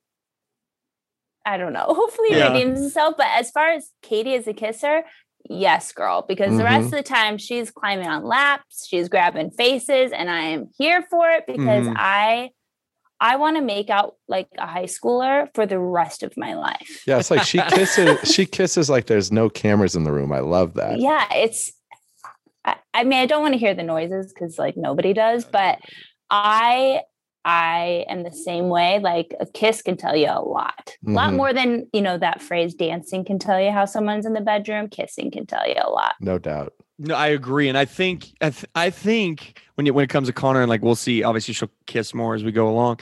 I 1.45 1.57
don't 1.57 1.73
know. 1.73 1.85
Hopefully 1.87 2.29
he 2.29 2.41
redeems 2.43 2.79
himself. 2.79 3.15
But 3.17 3.27
as 3.35 3.49
far 3.49 3.71
as 3.71 3.89
Katie 4.03 4.35
as 4.35 4.47
a 4.47 4.53
kisser, 4.53 5.01
yes, 5.49 5.91
girl. 5.91 6.23
Because 6.27 6.55
the 6.55 6.63
rest 6.63 6.83
Mhm. 6.83 6.85
of 6.85 6.91
the 6.91 7.03
time 7.03 7.37
she's 7.39 7.71
climbing 7.71 8.07
on 8.07 8.23
laps, 8.23 8.85
she's 8.87 9.09
grabbing 9.09 9.49
faces, 9.51 10.11
and 10.11 10.29
I 10.29 10.41
am 10.41 10.69
here 10.77 11.01
for 11.09 11.29
it 11.31 11.45
because 11.47 11.87
Mhm. 11.87 11.95
I 11.97 12.49
I 13.23 13.35
want 13.35 13.55
to 13.55 13.61
make 13.61 13.91
out 13.91 14.15
like 14.27 14.47
a 14.57 14.65
high 14.65 14.85
schooler 14.85 15.47
for 15.53 15.67
the 15.67 15.77
rest 15.79 16.23
of 16.23 16.33
my 16.35 16.55
life. 16.55 17.03
Yeah, 17.05 17.19
it's 17.19 17.29
like 17.29 17.43
she 17.43 17.61
kisses. 17.69 18.33
she 18.33 18.45
kisses 18.47 18.89
like 18.89 19.05
there's 19.05 19.31
no 19.31 19.47
cameras 19.47 19.95
in 19.95 20.03
the 20.03 20.11
room. 20.11 20.33
I 20.33 20.39
love 20.39 20.73
that. 20.73 20.99
Yeah, 20.99 21.25
it's. 21.33 21.71
I, 22.65 22.75
I 22.95 23.03
mean, 23.03 23.19
I 23.19 23.27
don't 23.27 23.41
want 23.43 23.53
to 23.53 23.59
hear 23.59 23.75
the 23.75 23.83
noises 23.83 24.33
because 24.33 24.57
like 24.57 24.75
nobody 24.75 25.13
does, 25.13 25.45
but 25.45 25.77
I 26.31 27.01
I 27.45 28.05
am 28.09 28.23
the 28.23 28.31
same 28.31 28.69
way. 28.69 28.99
Like 28.99 29.35
a 29.39 29.45
kiss 29.45 29.81
can 29.81 29.97
tell 29.97 30.15
you 30.15 30.27
a 30.29 30.41
lot, 30.41 30.95
a 31.07 31.11
lot 31.11 31.31
Mhm. 31.31 31.35
more 31.37 31.53
than 31.53 31.87
you 31.93 32.01
know 32.01 32.17
that 32.17 32.41
phrase. 32.41 32.73
Dancing 32.73 33.23
can 33.25 33.37
tell 33.39 33.59
you 33.61 33.71
how 33.71 33.85
someone's 33.85 34.25
in 34.25 34.33
the 34.33 34.41
bedroom. 34.41 34.89
Kissing 34.89 35.29
can 35.31 35.45
tell 35.45 35.67
you 35.67 35.75
a 35.79 35.89
lot. 35.89 36.15
No 36.21 36.37
doubt. 36.39 36.73
No, 37.03 37.15
I 37.15 37.29
agree, 37.29 37.67
and 37.67 37.75
I 37.75 37.85
think 37.85 38.27
I, 38.41 38.51
th- 38.51 38.65
I 38.75 38.91
think 38.91 39.59
when 39.73 39.87
you, 39.87 39.93
when 39.93 40.03
it 40.03 40.09
comes 40.09 40.27
to 40.27 40.33
Connor, 40.33 40.61
and 40.61 40.69
like 40.69 40.83
we'll 40.83 40.93
see, 40.93 41.23
obviously 41.23 41.55
she'll 41.55 41.71
kiss 41.87 42.13
more 42.13 42.35
as 42.35 42.43
we 42.43 42.51
go 42.51 42.69
along. 42.69 42.99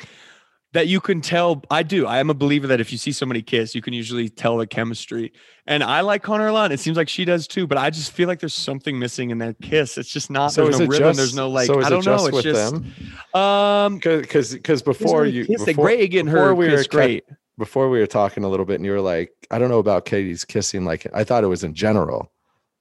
That 0.71 0.87
you 0.87 1.01
can 1.01 1.19
tell. 1.19 1.63
I 1.69 1.81
do. 1.83 2.05
I 2.05 2.19
am 2.19 2.29
a 2.29 2.33
believer 2.33 2.67
that 2.67 2.79
if 2.79 2.91
you 2.91 2.97
see 2.97 3.11
somebody 3.11 3.41
kiss, 3.41 3.73
you 3.73 3.81
can 3.81 3.91
usually 3.91 4.29
tell 4.29 4.55
the 4.55 4.67
chemistry. 4.67 5.33
And 5.65 5.83
I 5.83 6.01
like 6.01 6.21
Connor 6.21 6.47
a 6.47 6.53
lot. 6.53 6.71
It 6.71 6.79
seems 6.79 6.95
like 6.95 7.09
she 7.09 7.25
does 7.25 7.47
too. 7.47 7.65
But 7.67 7.79
I 7.79 7.89
just 7.89 8.11
feel 8.11 8.27
like 8.27 8.39
there's 8.39 8.53
something 8.53 8.99
missing 8.99 9.31
in 9.31 9.39
that 9.39 9.59
kiss. 9.61 9.97
It's 9.97 10.09
just 10.09 10.29
not. 10.29 10.53
So 10.53 10.65
there's 10.65 10.77
no 10.79 10.85
it 10.85 10.89
rhythm. 10.89 11.07
just? 11.07 11.17
there's 11.17 11.35
no 11.35 11.49
like. 11.49 11.65
So 11.65 11.79
is 11.79 11.87
I 11.87 11.89
don't 11.89 11.99
it 12.01 12.05
just 12.05 12.31
know. 12.31 12.37
It's 12.37 12.43
just. 12.43 12.71
them? 12.71 13.41
Um. 13.41 13.95
Because 13.97 14.53
because 14.53 14.81
before 14.83 15.25
you 15.25 15.45
kiss, 15.45 15.65
before, 15.65 15.85
Greg 15.85 16.15
and 16.15 16.29
before 16.29 16.45
her 16.45 16.55
we 16.55 16.67
kiss 16.67 16.87
were 16.87 16.91
great. 16.91 17.25
before 17.57 17.89
we 17.89 17.99
were 17.99 18.07
talking 18.07 18.43
a 18.43 18.47
little 18.47 18.65
bit, 18.65 18.75
and 18.75 18.85
you 18.85 18.91
were 18.91 19.01
like, 19.01 19.31
I 19.49 19.57
don't 19.57 19.69
know 19.69 19.79
about 19.79 20.05
Katie's 20.05 20.45
kissing. 20.45 20.85
Like 20.85 21.05
I 21.13 21.23
thought 21.23 21.43
it 21.43 21.47
was 21.47 21.63
in 21.63 21.73
general. 21.73 22.31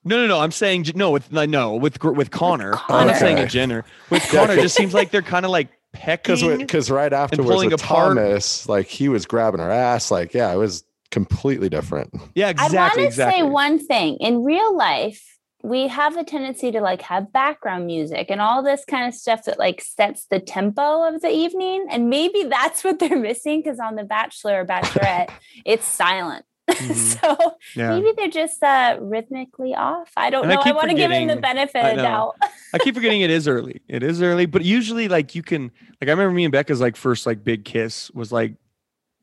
No, 0.08 0.16
no, 0.16 0.26
no. 0.26 0.40
I'm 0.40 0.50
saying 0.50 0.86
no 0.94 1.10
with 1.10 1.30
no 1.30 1.74
with 1.74 1.98
Gr- 1.98 2.12
with 2.12 2.30
Connor. 2.30 2.72
I'm 2.88 3.06
not 3.06 3.14
Connor. 3.14 3.14
saying 3.16 3.38
a 3.38 3.46
Jenner. 3.46 3.84
With 4.10 4.22
Connor, 4.30 4.54
it 4.54 4.62
just 4.62 4.74
seems 4.74 4.94
like 4.94 5.10
they're 5.10 5.22
kind 5.22 5.44
of 5.44 5.50
like 5.50 5.68
Because 5.92 6.40
pecking. 6.42 6.58
because 6.58 6.90
right 6.90 7.12
afterwards 7.12 7.50
pulling 7.50 7.70
with 7.70 7.82
apart. 7.82 8.16
Thomas, 8.16 8.68
like 8.68 8.86
he 8.86 9.08
was 9.08 9.26
grabbing 9.26 9.60
her 9.60 9.70
ass. 9.70 10.10
Like 10.10 10.34
yeah, 10.34 10.52
it 10.52 10.56
was 10.56 10.84
completely 11.10 11.68
different. 11.68 12.14
Yeah, 12.34 12.48
I 12.48 12.50
exactly. 12.50 12.78
want 12.78 12.94
to 12.94 13.02
exactly. 13.04 13.40
say 13.40 13.42
one 13.42 13.78
thing. 13.78 14.16
In 14.20 14.44
real 14.44 14.76
life, 14.76 15.22
we 15.62 15.88
have 15.88 16.16
a 16.16 16.24
tendency 16.24 16.70
to 16.70 16.80
like 16.80 17.02
have 17.02 17.32
background 17.32 17.86
music 17.86 18.26
and 18.30 18.40
all 18.40 18.62
this 18.62 18.84
kind 18.84 19.08
of 19.08 19.14
stuff 19.14 19.44
that 19.44 19.58
like 19.58 19.80
sets 19.80 20.26
the 20.30 20.38
tempo 20.40 21.06
of 21.06 21.20
the 21.20 21.30
evening. 21.30 21.86
And 21.90 22.08
maybe 22.08 22.44
that's 22.48 22.84
what 22.84 22.98
they're 22.98 23.18
missing 23.18 23.60
because 23.60 23.80
on 23.80 23.96
The 23.96 24.04
Bachelor 24.04 24.60
or 24.62 24.64
Bachelorette, 24.64 25.30
it's 25.64 25.84
silent. 25.86 26.44
Mhm. 26.68 26.94
so 27.20 27.54
Yeah. 27.74 27.98
maybe 27.98 28.12
they're 28.16 28.28
just 28.28 28.62
uh 28.62 28.98
rhythmically 29.00 29.74
off. 29.74 30.10
I 30.16 30.30
don't 30.30 30.44
And 30.44 30.52
know. 30.52 30.60
I, 30.60 30.64
keep 30.64 30.74
want 30.76 30.90
to 30.90 30.94
give 30.96 31.10
him 31.10 31.28
the 31.28 31.36
benefit 31.36 31.84
of 31.84 31.96
know. 31.96 32.02
doubt. 32.02 32.36
I 32.74 32.78
keep 32.78 32.94
forgetting 32.94 33.20
it 33.22 33.30
is 33.30 33.48
early. 33.48 33.80
It 33.88 34.02
is 34.02 34.20
early, 34.22 34.46
but 34.46 34.64
usually 34.64 35.08
like 35.08 35.34
you 35.34 35.42
can 35.42 35.70
like 36.00 36.08
I 36.08 36.10
remember 36.10 36.32
me 36.34 36.44
and 36.44 36.52
Becca's 36.52 36.80
like 36.80 36.96
first 36.96 37.26
like 37.26 37.42
big 37.44 37.64
kiss 37.64 38.10
was 38.12 38.30
like 38.32 38.54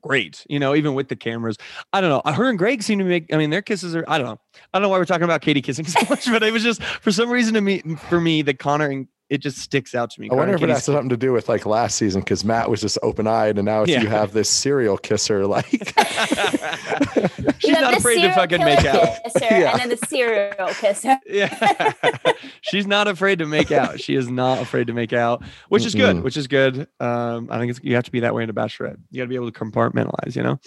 great, 0.02 0.46
you 0.48 0.58
know, 0.60 0.74
even 0.74 0.94
with 0.94 1.08
the 1.08 1.16
cameras. 1.16 1.56
I 1.92 2.00
don't 2.00 2.10
know. 2.10 2.32
Her 2.32 2.48
and 2.48 2.58
Greg 2.58 2.82
seem 2.82 2.98
to 3.00 3.04
make 3.04 3.32
I 3.32 3.36
mean 3.36 3.50
their 3.50 3.62
kisses 3.62 3.94
are 3.96 4.04
I 4.08 4.18
don't 4.18 4.26
know. 4.26 4.40
I 4.72 4.78
don't 4.78 4.82
know 4.82 4.88
why 4.88 4.98
we're 4.98 5.04
talking 5.04 5.24
about 5.24 5.40
Katie 5.42 5.62
kissing 5.62 5.86
so 5.86 6.00
much, 6.10 6.26
but 6.26 6.42
it 6.42 6.52
was 6.52 6.62
just 6.62 6.82
for 6.82 7.12
some 7.12 7.30
reason 7.30 7.54
to 7.54 7.60
me 7.60 7.80
for 8.08 8.20
me 8.20 8.42
that 8.42 8.58
Connor 8.58 8.88
and 8.90 9.08
it 9.28 9.38
just 9.38 9.58
sticks 9.58 9.94
out 9.94 10.10
to 10.10 10.20
me. 10.20 10.28
I 10.30 10.34
wonder 10.34 10.54
if 10.54 10.60
Connor 10.60 10.72
it 10.72 10.74
has 10.76 10.84
something 10.84 11.08
to 11.08 11.16
do 11.16 11.32
with 11.32 11.48
like 11.48 11.66
last 11.66 11.96
season 11.96 12.20
because 12.20 12.44
Matt 12.44 12.70
was 12.70 12.80
just 12.80 12.96
open 13.02 13.26
eyed, 13.26 13.58
and 13.58 13.64
now 13.66 13.82
it's 13.82 13.90
Yeah. 13.90 14.02
you 14.02 14.08
have 14.08 14.32
this 14.32 14.48
serial 14.48 14.96
kisser. 14.98 15.46
Like 15.46 15.66
She's 17.58 17.68
You 17.70 17.74
have 17.74 17.82
not 17.82 17.96
afraid 17.96 18.20
to 18.22 18.32
fucking 18.34 18.64
make 18.64 18.84
out. 18.84 19.08
kisser 19.24 19.46
Yeah. 19.50 19.72
And 19.72 19.80
then 19.80 19.88
the 19.98 20.06
serial 20.06 20.68
kisser. 20.74 21.18
Yeah. 21.26 21.92
She's 22.62 22.86
not 22.86 23.08
afraid 23.08 23.38
to 23.40 23.46
make 23.46 23.72
out. 23.72 24.00
She 24.00 24.14
is 24.14 24.28
not 24.28 24.60
afraid 24.60 24.86
to 24.88 24.92
make 24.92 25.12
out, 25.12 25.42
which 25.68 25.84
is 25.84 25.94
good, 25.94 26.22
which 26.22 26.36
is 26.36 26.46
good. 26.46 26.86
Um, 27.00 27.48
I 27.50 27.58
think 27.58 27.70
it's, 27.70 27.80
you 27.82 27.94
have 27.94 28.04
to 28.04 28.12
be 28.12 28.20
that 28.20 28.34
way 28.34 28.42
in 28.44 28.50
a 28.50 28.54
bachelorette. 28.54 28.96
You 29.10 29.18
got 29.18 29.24
to 29.24 29.28
be 29.28 29.34
able 29.34 29.50
to 29.50 29.58
compartmentalize, 29.58 30.36
you 30.36 30.42
know? 30.42 30.58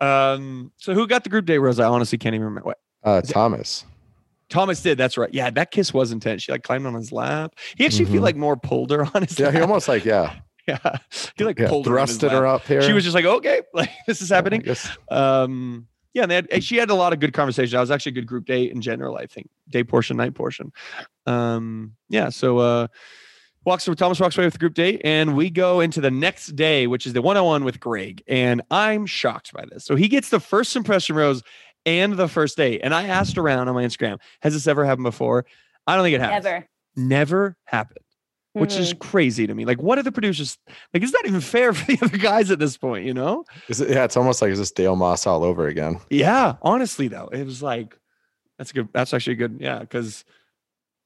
Um, 0.00 0.72
so 0.78 0.94
who 0.94 1.06
got 1.06 1.24
the 1.24 1.30
group 1.30 1.44
date 1.46 1.58
rose? 1.58 1.78
I 1.78 1.86
honestly 1.86 2.18
can't 2.18 2.34
even 2.34 2.46
remember 2.46 2.68
what 2.68 2.78
uh, 3.04 3.20
Thomas. 3.22 3.84
Thomas 4.50 4.82
did. 4.82 4.98
That's 4.98 5.16
right. 5.16 5.32
Yeah. 5.32 5.48
That 5.50 5.70
kiss 5.70 5.94
was 5.94 6.12
intense. 6.12 6.42
She 6.42 6.52
like 6.52 6.62
climbed 6.62 6.86
on 6.86 6.94
his 6.94 7.12
lap. 7.12 7.54
He 7.76 7.86
actually 7.86 8.04
feel 8.06 8.20
Mhm. 8.20 8.24
like 8.24 8.36
more 8.36 8.56
pulled 8.56 8.90
her 8.90 9.06
on 9.14 9.22
his 9.22 9.38
Yeah, 9.38 9.46
lap. 9.46 9.54
he 9.54 9.60
almost 9.62 9.88
like 9.88 10.04
yeah, 10.04 10.34
yeah. 10.68 10.78
He 11.36 11.44
like 11.44 11.58
yeah 11.58 11.68
pulled 11.68 11.86
her, 11.86 11.92
thrusted 11.92 12.30
her 12.30 12.40
lap. 12.46 12.60
up 12.62 12.66
here. 12.66 12.82
She 12.82 12.92
was 12.92 13.04
just 13.04 13.14
like, 13.14 13.24
okay, 13.24 13.62
like 13.72 13.90
this 14.06 14.20
is 14.20 14.28
happening. 14.28 14.62
Um, 15.10 15.86
yeah, 16.12 16.22
and 16.22 16.30
they 16.30 16.34
had, 16.50 16.64
she 16.64 16.76
had 16.76 16.90
a 16.90 16.94
lot 16.94 17.12
of 17.12 17.20
good 17.20 17.32
conversation. 17.32 17.76
That 17.76 17.80
was 17.80 17.90
actually 17.92 18.10
a 18.10 18.14
good 18.16 18.26
group 18.26 18.44
date 18.44 18.72
in 18.72 18.80
general. 18.80 19.16
I 19.16 19.26
think 19.26 19.48
day 19.68 19.84
portion, 19.84 20.16
night 20.16 20.34
portion. 20.34 20.72
Um, 21.26 21.92
yeah. 22.08 22.30
So 22.30 22.58
uh, 22.58 22.86
walks 23.64 23.84
Thomas 23.96 24.18
walks 24.18 24.36
away 24.36 24.46
with 24.46 24.54
the 24.54 24.58
group 24.58 24.74
date, 24.74 25.00
and 25.04 25.36
we 25.36 25.50
go 25.50 25.78
into 25.80 26.00
the 26.00 26.10
next 26.10 26.56
day, 26.56 26.86
which 26.88 27.06
is 27.06 27.12
the 27.12 27.22
one 27.22 27.36
on 27.36 27.44
one 27.44 27.64
with 27.64 27.78
Greg. 27.78 28.22
And 28.26 28.62
I'm 28.72 29.06
shocked 29.06 29.52
by 29.52 29.64
this. 29.70 29.84
So 29.84 29.94
he 29.94 30.08
gets 30.08 30.30
the 30.30 30.40
first 30.40 30.74
impression 30.74 31.14
rose 31.14 31.42
and 31.86 32.14
the 32.14 32.28
first 32.28 32.56
date. 32.56 32.80
And 32.84 32.94
I 32.94 33.04
asked 33.06 33.38
around 33.38 33.68
on 33.68 33.74
my 33.74 33.84
Instagram, 33.84 34.18
has 34.42 34.52
this 34.52 34.66
ever 34.66 34.84
happened 34.84 35.04
before? 35.04 35.46
I 35.86 35.94
don't 35.96 36.04
think 36.04 36.14
it 36.14 36.20
has. 36.20 36.44
Never. 36.44 36.66
Never 36.96 37.56
happened. 37.64 37.98
Which 38.52 38.74
is 38.76 38.92
Mhm. 38.92 38.98
crazy 38.98 39.46
to 39.46 39.54
me. 39.54 39.64
Like, 39.64 39.80
what 39.80 39.96
are 39.98 40.02
the 40.02 40.10
producers 40.10 40.58
like? 40.92 41.02
It's 41.04 41.12
not 41.12 41.24
even 41.26 41.40
fair 41.40 41.72
for 41.74 41.86
the 41.86 41.98
other 42.02 42.18
guys 42.18 42.50
at 42.50 42.58
this 42.58 42.76
point, 42.76 43.04
you 43.06 43.14
know? 43.14 43.44
Is 43.68 43.80
it, 43.80 43.90
yeah, 43.90 44.02
it's 44.04 44.16
almost 44.16 44.42
like 44.42 44.50
is 44.50 44.58
this 44.58 44.72
Dale 44.72 44.96
Moss 44.96 45.24
all 45.26 45.44
over 45.44 45.68
again? 45.68 46.00
Yeah, 46.10 46.56
honestly 46.62 47.06
though, 47.06 47.28
it 47.28 47.44
was 47.44 47.62
like 47.62 47.96
that's 48.58 48.72
a 48.72 48.74
good. 48.74 48.88
That's 48.92 49.14
actually 49.14 49.36
good. 49.36 49.58
Yeah, 49.60 49.78
because 49.78 50.24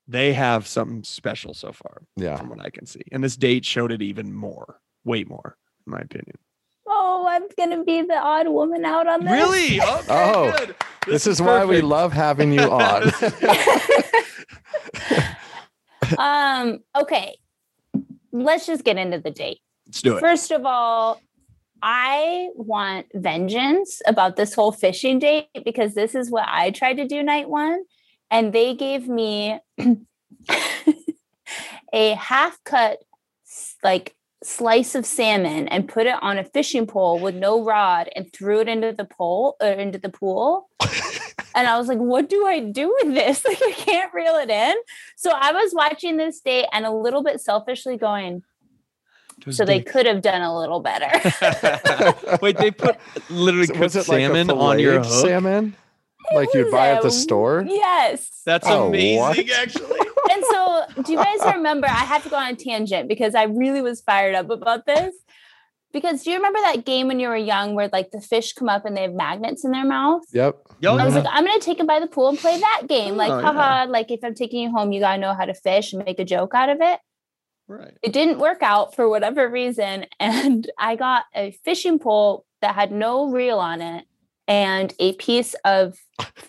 they 0.09 0.33
have 0.33 0.67
something 0.67 1.03
special 1.05 1.53
so 1.55 1.71
far, 1.73 2.03
Yeah. 2.17 2.37
from 2.37 2.49
what 2.49 2.61
I 2.61 2.71
can 2.71 2.85
see, 2.87 3.03
and 3.13 3.23
this 3.23 3.37
date 3.37 3.65
showed 3.65 3.93
it 3.93 4.03
even 4.03 4.33
more, 4.33 4.81
way 5.05 5.25
more, 5.25 5.57
in 5.87 5.91
my 5.93 6.01
opinion. 6.01 6.37
Oh, 7.07 7.27
I'm 7.29 7.43
gonna 7.59 7.85
be 7.85 8.01
the 8.01 8.17
odd 8.17 8.49
woman 8.49 8.87
out 8.87 9.07
on 9.07 9.25
this. 9.25 9.33
Really? 9.33 9.79
Okay, 9.81 10.07
Oh, 10.09 10.55
good. 10.57 10.75
This, 11.07 11.27
is, 11.27 11.41
why 11.43 11.67
we 11.67 11.83
love 11.83 12.15
having 12.15 12.51
you 12.51 12.63
on. 12.71 13.13
um, 16.19 16.79
okay. 16.97 17.37
Let's 18.33 18.65
just 18.65 18.85
get 18.85 18.97
into 18.97 19.19
the 19.21 19.31
date. 19.31 19.59
Let's 19.87 20.01
do 20.01 20.17
it. 20.17 20.21
First 20.21 20.51
of 20.51 20.65
all, 20.65 21.21
I 21.83 22.49
want 22.55 23.09
vengeance 23.13 24.01
about 24.07 24.37
this 24.37 24.55
whole 24.55 24.73
fishing 24.73 25.19
date 25.19 25.49
because 25.63 25.93
this 25.93 26.15
is 26.15 26.31
what 26.31 26.47
I 26.49 26.71
tried 26.71 26.95
to 26.95 27.07
do 27.07 27.23
night 27.23 27.51
one. 27.51 27.85
And 28.31 28.55
they 28.55 28.75
gave 28.75 29.07
me 29.07 29.61
a 31.93 32.15
half 32.15 32.59
cut, 32.65 33.05
like, 33.83 34.17
slice 34.45 34.95
of 34.95 35.07
salmon 35.07 35.69
and 35.69 35.89
put 35.89 36.07
it 36.07 36.15
on 36.23 36.39
a 36.39 36.45
fishing 36.45 36.87
pole 36.87 37.19
with 37.19 37.35
no 37.35 37.65
rod 37.65 38.09
and 38.15 38.33
threw 38.33 38.61
it 38.61 38.69
into 38.69 38.93
the 38.93 39.05
pole 39.05 39.57
or 39.61 39.69
into 39.69 39.99
the 39.99 40.09
pool. 40.11 40.69
and 41.55 41.67
I 41.67 41.79
was 41.79 41.89
like, 41.89 41.99
what 41.99 42.29
do 42.29 42.47
I 42.47 42.61
do 42.61 42.95
with 43.03 43.15
this? 43.15 43.45
Like, 43.49 43.63
I 43.63 43.73
can't 43.73 44.13
reel 44.15 44.35
it 44.37 44.51
in. 44.51 44.75
So 45.17 45.31
I 45.31 45.53
was 45.53 45.73
watching 45.75 46.17
this 46.17 46.41
date 46.41 46.67
and 46.73 46.85
a 46.85 46.91
little 46.93 47.23
bit 47.23 47.41
selfishly 47.41 47.97
going, 47.97 48.43
Those 49.45 49.57
so 49.57 49.65
they 49.65 49.81
could 49.81 50.07
have 50.07 50.23
done 50.23 50.43
a 50.43 50.57
little 50.59 50.81
better. 50.81 51.11
Wait, 52.43 52.57
they 52.59 52.71
put 52.71 52.97
literally 53.31 53.67
So 53.67 53.73
cooked 53.75 53.83
was 53.85 53.97
it 53.97 54.09
like 54.09 54.21
salmon 54.21 54.51
on 54.51 54.79
your 54.79 55.03
hook. 55.03 55.05
salmon? 55.27 55.77
Like 56.33 56.53
you 56.55 56.65
was 56.65 56.73
buy 56.73 56.89
at 56.91 57.03
the 57.03 57.11
store? 57.11 57.65
Yes. 57.69 58.43
That's 58.47 58.67
Oh, 58.69 58.89
amazing, 58.89 59.19
what? 59.21 59.39
actually. 59.51 60.01
and 60.33 60.45
so, 60.51 60.83
do 61.03 61.13
you 61.13 61.19
guys 61.19 61.39
remember? 61.55 61.87
I 61.87 61.91
had 62.05 62.23
to 62.23 62.29
go 62.29 62.37
on 62.37 62.53
a 62.53 62.57
tangent 62.57 63.09
because 63.09 63.35
I 63.35 63.45
really 63.45 63.83
was 63.83 64.01
fired 64.01 64.35
up 64.35 64.51
about 64.51 64.87
this. 64.87 65.15
Because 65.93 66.25
do 66.25 66.31
you 66.31 66.37
remember 66.37 66.59
that 66.63 66.85
game 66.85 67.07
when 67.07 67.21
you 67.21 67.29
were 67.29 67.37
young 67.37 67.75
where 67.77 67.89
like 67.93 68.11
the 68.11 68.21
fish 68.21 68.53
come 68.53 68.69
up 68.69 68.85
and 68.85 68.97
they 68.97 69.03
have 69.03 69.13
magnets 69.13 69.65
in 69.65 69.71
their 69.71 69.85
mouth? 69.85 70.23
Yep. 70.33 70.57
Yo, 70.81 70.97
I 70.97 71.05
was 71.05 71.15
Mhm. 71.15 71.23
like, 71.25 71.33
I'm 71.33 71.45
gonna 71.47 71.61
take 71.61 71.79
them 71.79 71.87
by 71.87 72.01
the 72.01 72.09
pool 72.09 72.29
and 72.31 72.39
play 72.39 72.59
that 72.59 72.83
game. 72.89 73.17
Like, 73.17 73.31
Oh, 73.31 73.39
yeah. 73.39 73.53
haha, 73.53 73.91
like 73.91 74.11
if 74.11 74.25
I'm 74.25 74.35
taking 74.35 74.61
you 74.61 74.71
home, 74.73 74.91
you 74.91 74.99
gotta 75.01 75.19
know 75.21 75.35
how 75.35 75.45
to 75.45 75.55
fish 75.55 75.93
and 75.93 76.05
make 76.05 76.19
a 76.19 76.25
joke 76.25 76.53
out 76.55 76.69
of 76.69 76.79
it. 76.81 76.99
Right. 77.67 77.95
it 78.03 78.13
didn't 78.13 78.41
work 78.41 78.59
out 78.63 78.95
for 78.95 79.09
whatever 79.09 79.49
reason 79.49 80.05
and 80.21 80.71
i 80.77 80.97
got 80.97 81.25
a 81.35 81.53
fishing 81.65 81.99
pole 81.99 82.45
that 82.61 82.75
had 82.75 82.93
no 82.93 83.31
reel 83.31 83.59
on 83.59 83.81
it 83.81 84.05
and 84.47 84.93
a 84.99 85.15
piece 85.15 85.55
of 85.65 85.97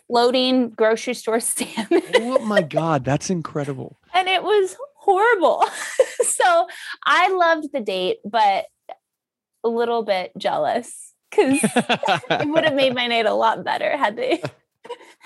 floating 0.07 0.69
grocery 0.71 1.13
store 1.13 1.39
salmon 1.39 2.01
oh 2.15 2.39
my 2.45 2.61
God, 2.61 3.03
that's 3.03 3.29
incredible. 3.29 3.97
and 4.13 4.27
it 4.27 4.43
was 4.43 4.75
horrible 4.95 5.63
so 6.23 6.67
i 7.05 7.29
loved 7.31 7.67
the 7.73 7.79
date 7.79 8.17
but 8.25 8.65
a 9.63 9.69
little 9.69 10.01
bit 10.03 10.31
jealous 10.37 11.13
because 11.29 11.59
it 11.63 12.47
would 12.47 12.63
have 12.63 12.73
made 12.73 12.93
my 12.95 13.05
night 13.07 13.25
a 13.27 13.33
lot 13.33 13.63
better 13.63 13.95
had 13.97 14.15
they 14.15 14.41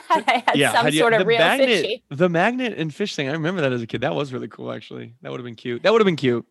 had 0.10 0.24
i 0.28 0.44
had 0.48 0.72
some 0.74 0.86
had 0.86 0.94
you- 0.94 1.00
sort 1.00 1.14
of 1.14 1.26
real 1.28 1.40
magnet, 1.40 1.68
fishy 1.70 2.04
The 2.10 2.30
magnet 2.30 2.74
and 2.78 2.94
fish 2.94 3.16
thing. 3.16 3.30
I 3.30 3.34
remember 3.34 3.62
that 3.62 3.72
as 3.74 3.82
a 3.82 3.88
kid. 3.88 4.02
That 4.02 4.16
was 4.16 4.32
really 4.34 4.48
cool, 4.48 4.72
actually. 4.72 5.14
That 5.22 5.32
would 5.32 5.40
have 5.40 5.46
been 5.46 5.56
cute. 5.56 5.84
That 5.84 5.92
would 5.92 6.00
have 6.02 6.06
been 6.06 6.16
cute. 6.16 6.46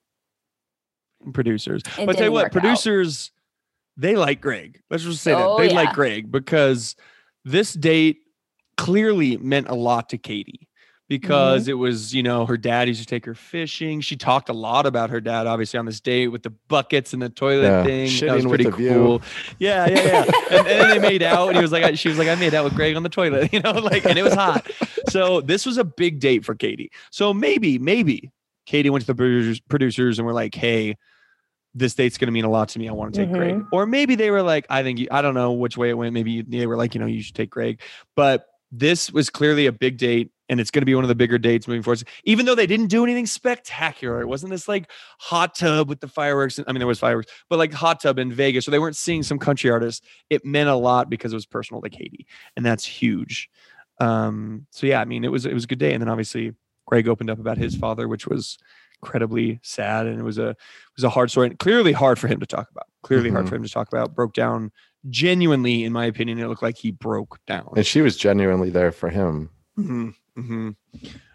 Producers. 1.33 1.83
It 1.99 2.07
but 2.07 2.17
tell 2.17 2.27
you 2.27 2.33
what, 2.33 2.45
work 2.45 2.57
out. 2.57 2.63
producers, 2.63 3.33
they 3.97 4.15
like 4.17 4.41
Greg. 4.41 4.81
Let's 4.91 5.03
just 5.03 5.23
say 5.23 5.33
Oh, 5.35 5.57
that. 5.57 5.63
They 5.65 5.71
yeah. 5.71 5.75
like 5.83 5.95
Greg 5.95 6.31
because 6.31 6.95
this 7.45 7.73
date 7.73 8.19
clearly 8.77 9.37
meant 9.37 9.69
a 9.69 9.75
lot 9.75 10.09
to 10.11 10.19
Katie 10.19 10.69
because 11.09 11.63
Mm-hmm. 11.63 11.71
it 11.71 11.75
was, 11.75 12.15
you 12.15 12.23
know, 12.23 12.45
her 12.45 12.57
dad 12.59 12.87
used 12.87 13.01
to 13.01 13.07
take 13.07 13.25
her 13.25 13.35
fishing. 13.35 14.01
She 14.03 14.15
talked 14.17 14.51
a 14.51 14.53
lot 14.53 14.85
about 14.85 15.09
her 15.11 15.21
dad, 15.21 15.47
obviously, 15.47 15.79
on 15.79 15.87
this 15.87 16.01
date 16.01 16.29
with 16.29 16.43
the 16.43 16.51
buckets 16.69 17.13
and 17.15 17.23
the 17.23 17.31
toilet 17.31 17.63
Yeah, 17.63 17.83
thing. 17.85 18.27
That 18.27 18.35
was 18.37 18.45
pretty 18.47 18.71
cool. 18.71 19.23
Yeah, 19.59 19.87
yeah, 19.89 20.03
yeah. 20.05 20.23
and, 20.51 20.67
and 20.67 20.67
then 20.67 20.89
they 20.91 20.99
made 20.99 21.23
out, 21.23 21.49
and 21.49 21.57
he 21.57 21.63
was 21.63 21.73
like, 21.73 21.83
I- 21.85 21.95
she 21.95 22.09
was 22.11 22.19
like, 22.19 22.29
I 22.29 22.35
made 22.35 22.53
out 22.55 22.65
with 22.65 22.75
Greg 22.75 22.95
on 22.95 23.03
the 23.03 23.09
toilet, 23.09 23.53
you 23.55 23.61
know, 23.61 23.73
like, 23.73 24.05
and 24.05 24.19
it 24.19 24.23
was 24.23 24.35
hot. 24.35 24.71
So 25.09 25.41
this 25.41 25.65
was 25.65 25.79
a 25.79 25.85
big 25.85 26.21
date 26.21 26.45
for 26.45 26.55
Katie. 26.55 26.91
So 27.11 27.33
maybe, 27.33 27.79
maybe 27.79 28.31
Katie 28.67 28.91
went 28.91 29.01
to 29.03 29.07
the 29.07 29.15
producers, 29.15 29.61
producers 29.61 30.19
and 30.19 30.27
were 30.27 30.35
like, 30.35 30.55
hey, 30.55 30.97
this 31.79 31.95
date's 31.95 32.19
going 32.19 32.27
to 32.27 32.33
mean 32.33 32.45
a 32.45 32.51
lot 32.51 32.69
to 32.71 32.79
me. 32.79 32.89
I 32.89 32.93
want 32.93 33.15
to 33.15 33.21
take 33.21 33.33
Greg. 33.33 33.65
Or 33.73 33.87
maybe 33.87 34.15
they 34.15 34.31
were 34.31 34.43
like, 34.43 34.67
I 34.69 34.83
think, 34.83 34.99
you, 34.99 35.09
I 35.11 35.23
don't 35.23 35.35
know 35.35 35.53
which 35.53 35.77
way 35.77 35.91
it 35.91 35.95
went. 35.95 36.13
Maybe 36.13 36.43
they 36.43 36.67
were 36.67 36.77
like, 36.77 36.95
you 36.95 37.01
know, 37.01 37.07
you 37.07 37.23
should 37.23 37.35
take 37.35 37.51
Greg. 37.51 37.81
But 38.17 38.47
this 38.71 39.11
was 39.11 39.31
clearly 39.31 39.67
a 39.67 39.73
big 39.73 39.97
date 39.97 40.31
and 40.49 40.61
it's 40.61 40.71
going 40.71 40.83
to 40.83 40.87
be 40.87 40.95
one 40.95 41.05
of 41.05 41.09
the 41.09 41.15
bigger 41.15 41.39
dates 41.39 41.69
moving 41.69 41.83
forward. 41.83 42.03
Even 42.25 42.47
though 42.47 42.55
they 42.55 42.67
didn't 42.67 42.87
do 42.87 43.05
anything 43.05 43.27
spectacular, 43.27 44.21
it 44.21 44.27
wasn't 44.27 44.51
this 44.51 44.67
like 44.67 44.91
hot 45.19 45.55
tub 45.55 45.89
with 45.89 46.01
the 46.01 46.09
fireworks. 46.09 46.59
I 46.67 46.73
mean, 46.73 46.79
there 46.79 46.87
was 46.87 46.99
fireworks, 46.99 47.31
but 47.49 47.59
like 47.59 47.73
hot 47.73 48.01
tub 48.01 48.19
in 48.19 48.33
Vegas. 48.33 48.65
So 48.65 48.71
they 48.71 48.79
weren't 48.79 48.97
seeing 48.97 49.23
some 49.23 49.39
country 49.39 49.71
artists. 49.71 50.07
It 50.31 50.45
meant 50.45 50.69
a 50.69 50.75
lot 50.75 51.11
because 51.11 51.33
it 51.33 51.37
was 51.37 51.47
personal 51.47 51.83
to 51.83 51.91
Katie, 51.91 52.27
and 52.57 52.65
that's 52.65 52.85
huge. 52.85 53.51
Um, 54.01 54.67
so 54.71 54.87
yeah, 54.87 55.01
I 55.01 55.05
mean, 55.05 55.25
it 55.25 55.31
was 55.31 55.45
it 55.45 55.55
was 55.55 55.65
a 55.65 55.69
good 55.69 55.79
day. 55.79 55.93
And 55.93 56.01
then 56.01 56.09
obviously 56.09 56.55
Greg 56.87 57.09
opened 57.09 57.31
up 57.31 57.39
about 57.39 57.59
his 57.59 57.77
father, 57.77 58.09
which 58.09 58.27
was 58.27 58.59
incredibly 59.03 59.61
sad, 59.63 60.07
and 60.07 60.19
it 60.19 60.23
was 60.23 60.39
a 60.39 60.51
it 60.51 60.57
was 60.97 61.05
a 61.05 61.09
hard 61.11 61.31
story, 61.31 61.49
and 61.49 61.59
clearly 61.59 61.93
hard 61.93 62.19
for 62.19 62.29
him 62.29 62.41
to 62.41 62.47
talk 62.47 62.71
about. 62.71 62.87
Clearly 63.03 63.31
hard 63.31 63.47
Mhm. 63.47 63.49
for 63.49 63.57
him 63.57 63.63
to 63.63 63.69
talk 63.69 63.89
about. 63.89 64.15
Broke 64.15 64.35
down 64.35 64.73
genuinely, 65.09 65.85
in 65.85 65.93
my 65.93 66.05
opinion. 66.07 66.39
It 66.39 66.49
looked 66.49 66.63
like 66.63 66.77
he 66.77 66.91
broke 66.91 67.39
down. 67.47 67.69
And 67.77 67.87
she 67.87 68.01
was 68.01 68.17
genuinely 68.17 68.71
there 68.71 68.91
for 68.93 69.09
him. 69.11 69.51
Mhm, 69.79 70.15
mhm. 70.37 70.77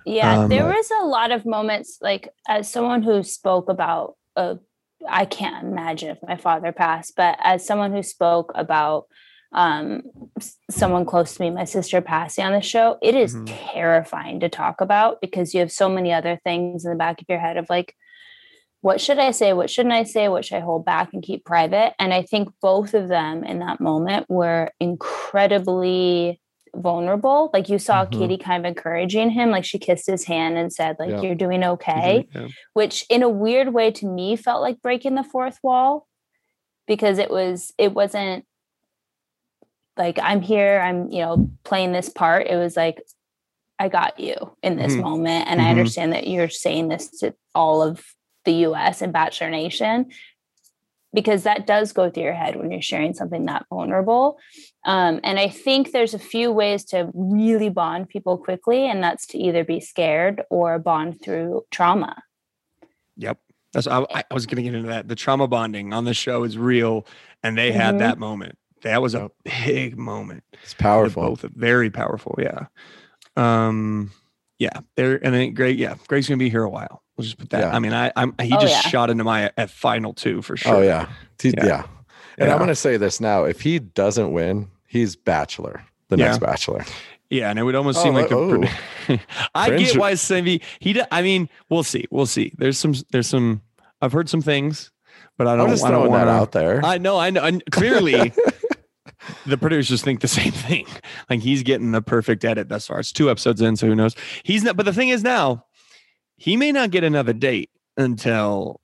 Yeah, 0.06 0.42
Um, 0.42 0.50
there 0.50 0.64
but- 0.64 0.76
was 0.76 0.92
a 1.02 1.06
lot 1.06 1.32
of 1.32 1.46
moments 1.46 1.98
like 2.02 2.28
as 2.48 2.70
someone 2.70 3.02
who 3.04 3.24
spoke 3.24 3.70
about 3.70 4.16
uh 4.36 4.56
I 5.10 5.26
can't 5.26 5.66
imagine 5.68 6.10
if 6.12 6.20
my 6.24 6.38
father 6.38 6.72
passed, 6.72 7.16
but 7.18 7.38
as 7.42 7.66
someone 7.66 7.92
who 7.92 8.04
spoke 8.04 8.52
about 8.56 9.08
um 9.54 10.02
someone 10.70 11.06
close 11.06 11.36
to 11.36 11.42
me, 11.44 11.50
my 11.52 11.64
sister 11.66 12.02
passing 12.02 12.44
on 12.46 12.54
the 12.54 12.62
show, 12.62 12.98
it 13.02 13.16
is 13.16 13.36
Mhm. 13.36 13.46
terrifying 13.74 14.40
to 14.40 14.50
talk 14.50 14.82
about 14.82 15.22
because 15.22 15.54
you 15.54 15.60
have 15.60 15.72
so 15.72 15.88
many 15.90 16.12
other 16.12 16.40
things 16.44 16.86
in 16.86 16.92
the 16.92 16.98
back 16.98 17.22
of 17.22 17.28
your 17.30 17.40
head 17.40 17.58
of 17.58 17.70
like 17.70 17.96
what 18.82 19.00
should 19.00 19.18
I 19.18 19.32
say? 19.32 19.54
What 19.54 19.70
shouldn't 19.70 19.94
I 19.94 20.04
say? 20.04 20.28
What 20.28 20.44
should 20.44 20.58
I 20.58 20.60
hold 20.60 20.84
back 20.84 21.14
and 21.14 21.24
keep 21.24 21.46
private? 21.46 21.94
And 22.00 22.14
I 22.14 22.22
think 22.24 22.50
both 22.62 22.94
of 22.94 23.08
them 23.08 23.46
in 23.46 23.60
that 23.60 23.80
moment 23.80 24.26
were 24.30 24.72
incredibly 24.82 26.42
vulnerable. 26.76 27.50
Like 27.54 27.70
you 27.70 27.80
saw 27.80 28.06
Mhm. 28.06 28.12
Katie 28.12 28.38
kind 28.38 28.66
of 28.66 28.70
encouraging 28.70 29.30
him, 29.30 29.52
like 29.52 29.64
she 29.64 29.80
kissed 29.80 30.06
his 30.08 30.26
hand 30.26 30.58
and 30.58 30.74
said, 30.74 30.98
like, 31.00 31.12
Yeah. 31.12 31.22
you're 31.22 31.36
doing 31.36 31.64
okay, 31.64 32.28
Yeah. 32.36 32.48
which 32.74 33.06
in 33.10 33.24
a 33.24 33.30
weird 33.30 33.74
way 33.74 33.90
to 33.92 34.06
me 34.06 34.36
felt 34.36 34.62
like 34.62 34.82
breaking 34.82 35.16
the 35.16 35.24
fourth 35.24 35.60
wall 35.64 36.06
because 36.86 37.20
it 37.20 37.30
was, 37.32 37.72
it 37.78 37.94
wasn't 37.94 38.46
like 39.98 40.18
I'm 40.22 40.42
here, 40.42 40.80
I'm, 40.80 41.10
you 41.12 41.20
know, 41.20 41.50
playing 41.64 41.92
this 41.92 42.10
part. 42.10 42.48
It 42.48 42.56
was 42.56 42.76
like, 42.76 43.02
I 43.80 43.90
got 43.90 44.20
you 44.20 44.36
in 44.64 44.76
this 44.78 44.94
Mhm. 44.96 45.02
moment. 45.02 45.48
And 45.48 45.62
I 45.62 45.66
Mhm. 45.66 45.70
understand 45.72 46.14
that 46.14 46.28
you're 46.28 46.50
saying 46.50 46.88
this 46.88 47.10
to 47.20 47.34
all 47.54 47.82
of 47.82 48.04
the 48.46 48.54
US 48.68 49.02
and 49.02 49.14
Bachelor 49.14 49.50
Nation 49.50 50.12
because 51.14 51.44
that 51.44 51.68
does 51.68 51.92
go 51.94 52.10
through 52.10 52.24
your 52.24 52.34
head 52.34 52.56
when 52.56 52.72
you're 52.72 52.82
sharing 52.82 53.14
something 53.14 53.46
that 53.46 53.66
vulnerable. 53.70 54.40
Um, 54.84 55.20
and 55.24 55.40
I 55.40 55.48
think 55.48 55.92
there's 55.92 56.16
a 56.16 56.20
few 56.20 56.52
ways 56.52 56.84
to 56.86 57.12
really 57.14 57.70
bond 57.70 58.10
people 58.10 58.38
quickly, 58.38 58.88
and 58.88 59.04
that's 59.04 59.28
to 59.28 59.38
either 59.38 59.64
be 59.64 59.80
scared 59.80 60.44
or 60.50 60.80
bond 60.80 61.22
through 61.22 61.66
trauma. 61.70 62.24
Yep. 63.18 63.38
That's 63.74 63.88
I, 63.88 64.06
I 64.12 64.24
was 64.34 64.46
going 64.48 64.58
to 64.58 64.64
get 64.64 64.74
into 64.74 64.90
that. 64.90 65.08
The 65.08 65.16
trauma 65.16 65.48
bonding 65.48 65.94
on 65.94 66.06
the 66.06 66.14
show 66.14 66.44
is 66.44 66.58
real, 66.58 67.06
and 67.44 67.58
they 67.58 67.72
had 67.72 67.96
Mhm. 67.96 68.00
that 68.00 68.18
moment. 68.20 68.58
That 68.84 69.02
was 69.02 69.16
a 69.16 69.32
big 69.44 69.98
moment. 69.98 70.44
It's 70.62 70.74
They're 70.74 70.84
powerful. 70.84 71.24
Both 71.24 71.42
very 71.42 71.90
powerful. 71.90 72.36
Yeah. 72.38 72.68
Um. 73.36 74.12
Yeah. 74.60 74.80
They're 74.96 75.24
and 75.24 75.34
then 75.34 75.54
Greg. 75.54 75.80
Yeah. 75.80 75.96
Greg's 76.08 76.28
going 76.28 76.40
to 76.40 76.44
be 76.46 76.50
here 76.50 76.64
a 76.64 76.70
while. 76.70 77.02
We'll 77.18 77.24
just 77.26 77.38
put 77.38 77.50
that. 77.52 77.60
Yeah. 77.62 77.76
I 77.76 77.80
mean, 77.80 77.94
I. 77.94 78.12
I'm. 78.16 78.34
He 78.42 78.54
Oh, 78.54 78.60
just 78.60 78.74
yeah. 78.86 78.90
shot 78.90 79.10
into 79.10 79.24
my 79.24 79.52
at 79.58 79.70
final 79.70 80.14
two 80.14 80.42
for 80.42 80.58
sure. 80.58 80.76
Oh 80.76 80.82
yeah. 80.82 81.08
He- 81.42 81.50
Yeah. 81.50 81.66
yeah. 81.66 81.84
And 82.38 82.48
Yeah. 82.48 82.54
I'm 82.54 82.60
gonna 82.60 82.76
say 82.76 82.98
this 82.98 83.20
now. 83.22 83.44
If 83.44 83.62
he 83.62 83.80
doesn't 83.80 84.32
win, 84.32 84.70
he's 84.88 85.16
bachelor. 85.16 85.84
The 86.10 86.18
next 86.18 86.40
bachelor. 86.40 86.86
Yeah, 87.30 87.50
and 87.50 87.58
it 87.58 87.64
would 87.64 87.74
almost 87.76 88.02
seem 88.02 88.16
Oh, 88.16 88.22
like 88.22 88.32
a. 88.32 88.36
oh. 88.36 89.18
I 89.56 89.70
Cringe. 89.70 89.88
get 89.94 89.98
why 89.98 90.14
Savvy. 90.16 90.62
He. 90.80 91.02
I 91.12 91.22
mean, 91.22 91.50
we'll 91.70 91.84
see. 91.84 92.06
We'll 92.12 92.26
see. 92.28 92.54
There's 92.58 92.78
some. 92.78 92.94
There's 93.12 93.28
some. 93.28 93.62
I've 94.02 94.12
heard 94.12 94.30
some 94.30 94.42
things, 94.42 94.92
but 95.38 95.48
I 95.48 95.56
don't. 95.56 95.66
I'm 95.68 95.72
just 95.74 95.84
I 95.86 95.92
don't 95.92 96.10
want 96.10 96.26
that 96.26 96.28
out 96.32 96.52
there. 96.52 96.82
I 96.86 96.98
know, 97.00 97.18
I 97.18 97.30
know. 97.32 97.44
And 97.44 97.64
clearly, 97.72 98.34
the 99.46 99.58
producers 99.58 100.02
think 100.02 100.22
the 100.22 100.28
same 100.42 100.52
thing. 100.52 100.86
Like 101.30 101.42
he's 101.42 101.64
getting 101.64 101.92
the 101.92 102.02
perfect 102.02 102.44
edit 102.46 102.70
thus 102.70 102.88
far. 102.88 103.00
It's 103.00 103.12
two 103.12 103.30
episodes 103.30 103.62
in, 103.62 103.76
so 103.76 103.88
who 103.88 103.96
knows? 103.96 104.16
He's 104.44 104.64
not. 104.64 104.76
But 104.76 104.86
the 104.86 104.94
thing 104.94 105.10
is, 105.10 105.24
now 105.24 105.66
he 106.38 106.58
may 106.58 106.72
not 106.72 106.92
get 106.92 107.04
another 107.04 107.34
date 107.34 107.70
until 107.98 108.82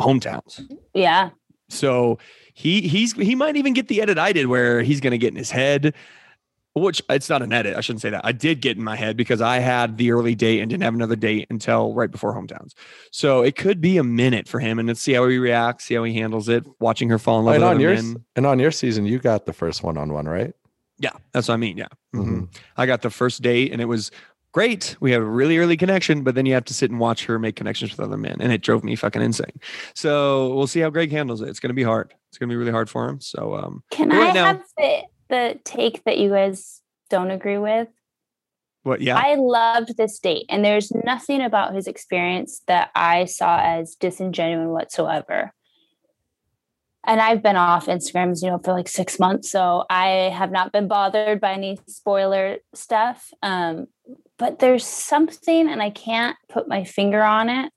hometowns. 0.00 0.62
Yeah. 0.94 1.30
So 1.68 2.18
he 2.54 2.82
he's 2.82 3.14
he 3.14 3.34
might 3.34 3.56
even 3.56 3.72
get 3.72 3.88
the 3.88 4.02
edit 4.02 4.18
I 4.18 4.32
did, 4.32 4.46
where 4.46 4.82
he's 4.82 5.00
going 5.00 5.12
to 5.12 5.18
get 5.18 5.30
in 5.30 5.36
his 5.36 5.50
head. 5.50 5.94
Which 6.74 7.02
it's 7.10 7.28
not 7.28 7.42
an 7.42 7.52
edit. 7.52 7.76
I 7.76 7.82
shouldn't 7.82 8.00
say 8.00 8.08
that. 8.10 8.24
I 8.24 8.32
did 8.32 8.62
get 8.62 8.78
in 8.78 8.82
my 8.84 8.96
head 8.96 9.14
because 9.16 9.42
I 9.42 9.58
had 9.58 9.98
the 9.98 10.10
early 10.10 10.34
date 10.34 10.60
and 10.60 10.70
didn't 10.70 10.82
have 10.84 10.94
another 10.94 11.16
date 11.16 11.46
until 11.50 11.92
right 11.92 12.10
before 12.10 12.34
hometowns. 12.34 12.70
So 13.10 13.42
it 13.42 13.56
could 13.56 13.80
be 13.82 13.98
a 13.98 14.02
minute 14.04 14.48
for 14.48 14.58
him, 14.58 14.78
and 14.78 14.88
let's 14.88 15.00
see 15.02 15.12
how 15.12 15.28
he 15.28 15.36
reacts, 15.36 15.84
see 15.84 15.94
how 15.96 16.04
he 16.04 16.14
handles 16.14 16.48
it. 16.48 16.64
Watching 16.80 17.10
her 17.10 17.18
fall 17.18 17.40
in 17.40 17.44
love 17.44 17.54
and 17.56 17.62
with 17.64 17.70
on 17.74 17.80
your 17.80 17.92
men. 17.94 18.24
and 18.36 18.46
on 18.46 18.58
your 18.58 18.70
season, 18.70 19.04
you 19.04 19.18
got 19.18 19.44
the 19.44 19.52
first 19.52 19.82
one 19.82 19.98
on 19.98 20.12
one, 20.14 20.26
right? 20.26 20.54
Yeah, 20.98 21.10
that's 21.32 21.48
what 21.48 21.54
I 21.54 21.58
mean. 21.58 21.76
Yeah. 21.76 21.88
Mhm. 22.14 22.24
Mhm. 22.42 22.48
I 22.78 22.86
got 22.86 23.02
the 23.02 23.10
first 23.10 23.42
date 23.42 23.70
and 23.72 23.80
it 23.82 23.86
was 23.86 24.10
great. 24.52 24.96
We 25.00 25.10
have 25.12 25.22
a 25.22 25.26
really 25.26 25.58
early 25.58 25.76
connection, 25.76 26.22
but 26.22 26.34
then 26.34 26.46
you 26.46 26.54
have 26.54 26.64
to 26.66 26.74
sit 26.74 26.90
and 26.90 27.00
watch 27.00 27.24
her 27.24 27.38
make 27.38 27.56
connections 27.56 27.90
with 27.90 28.00
other 28.00 28.16
men. 28.18 28.36
And 28.40 28.52
it 28.52 28.60
drove 28.62 28.84
me 28.84 28.94
fucking 28.96 29.20
insane. 29.22 29.58
So 29.94 30.54
we'll 30.54 30.66
see 30.66 30.80
how 30.80 30.90
Greg 30.90 31.10
handles 31.10 31.40
it. 31.40 31.48
It's 31.48 31.58
going 31.60 31.70
to 31.70 31.74
be 31.74 31.82
hard. 31.82 32.14
It's 32.28 32.38
going 32.38 32.48
to 32.48 32.52
be 32.52 32.56
really 32.56 32.70
hard 32.70 32.88
for 32.90 33.08
him. 33.08 33.20
So, 33.20 33.54
um, 33.56 33.82
Can 33.90 34.10
But 34.10 34.18
I 34.18 34.32
now- 34.32 34.44
have 34.44 34.62
the, 34.76 35.02
the 35.32 35.58
take 35.64 36.04
that 36.04 36.18
you 36.18 36.30
guys 36.30 36.80
don't 37.10 37.32
agree 37.32 37.58
with? 37.58 37.88
what, 38.82 39.00
yeah. 39.00 39.16
I 39.16 39.36
loved 39.36 39.96
this 39.96 40.18
date, 40.18 40.46
and 40.48 40.64
there's 40.64 40.92
nothing 40.92 41.40
about 41.40 41.74
his 41.74 41.86
experience 41.86 42.62
that 42.66 42.90
I 42.94 43.26
saw 43.26 43.60
as 43.62 43.94
disingenuous 43.94 44.68
whatsoever. 44.68 45.52
And 47.04 47.20
I've 47.20 47.42
been 47.42 47.56
off 47.56 47.86
Instagrams, 47.86 48.42
you 48.42 48.50
know, 48.50 48.58
for 48.58 48.72
like 48.72 48.88
six 48.88 49.18
months, 49.18 49.50
so 49.50 49.84
I 49.88 50.32
have 50.34 50.50
not 50.50 50.72
been 50.72 50.88
bothered 50.88 51.40
by 51.40 51.52
any 51.52 51.78
spoiler 51.86 52.58
stuff. 52.74 53.30
Um, 53.42 53.86
but 54.38 54.58
there's 54.58 54.84
something, 54.84 55.68
and 55.68 55.80
I 55.80 55.90
can't 55.90 56.36
put 56.48 56.68
my 56.68 56.84
finger 56.84 57.22
on 57.22 57.48
it. 57.48 57.72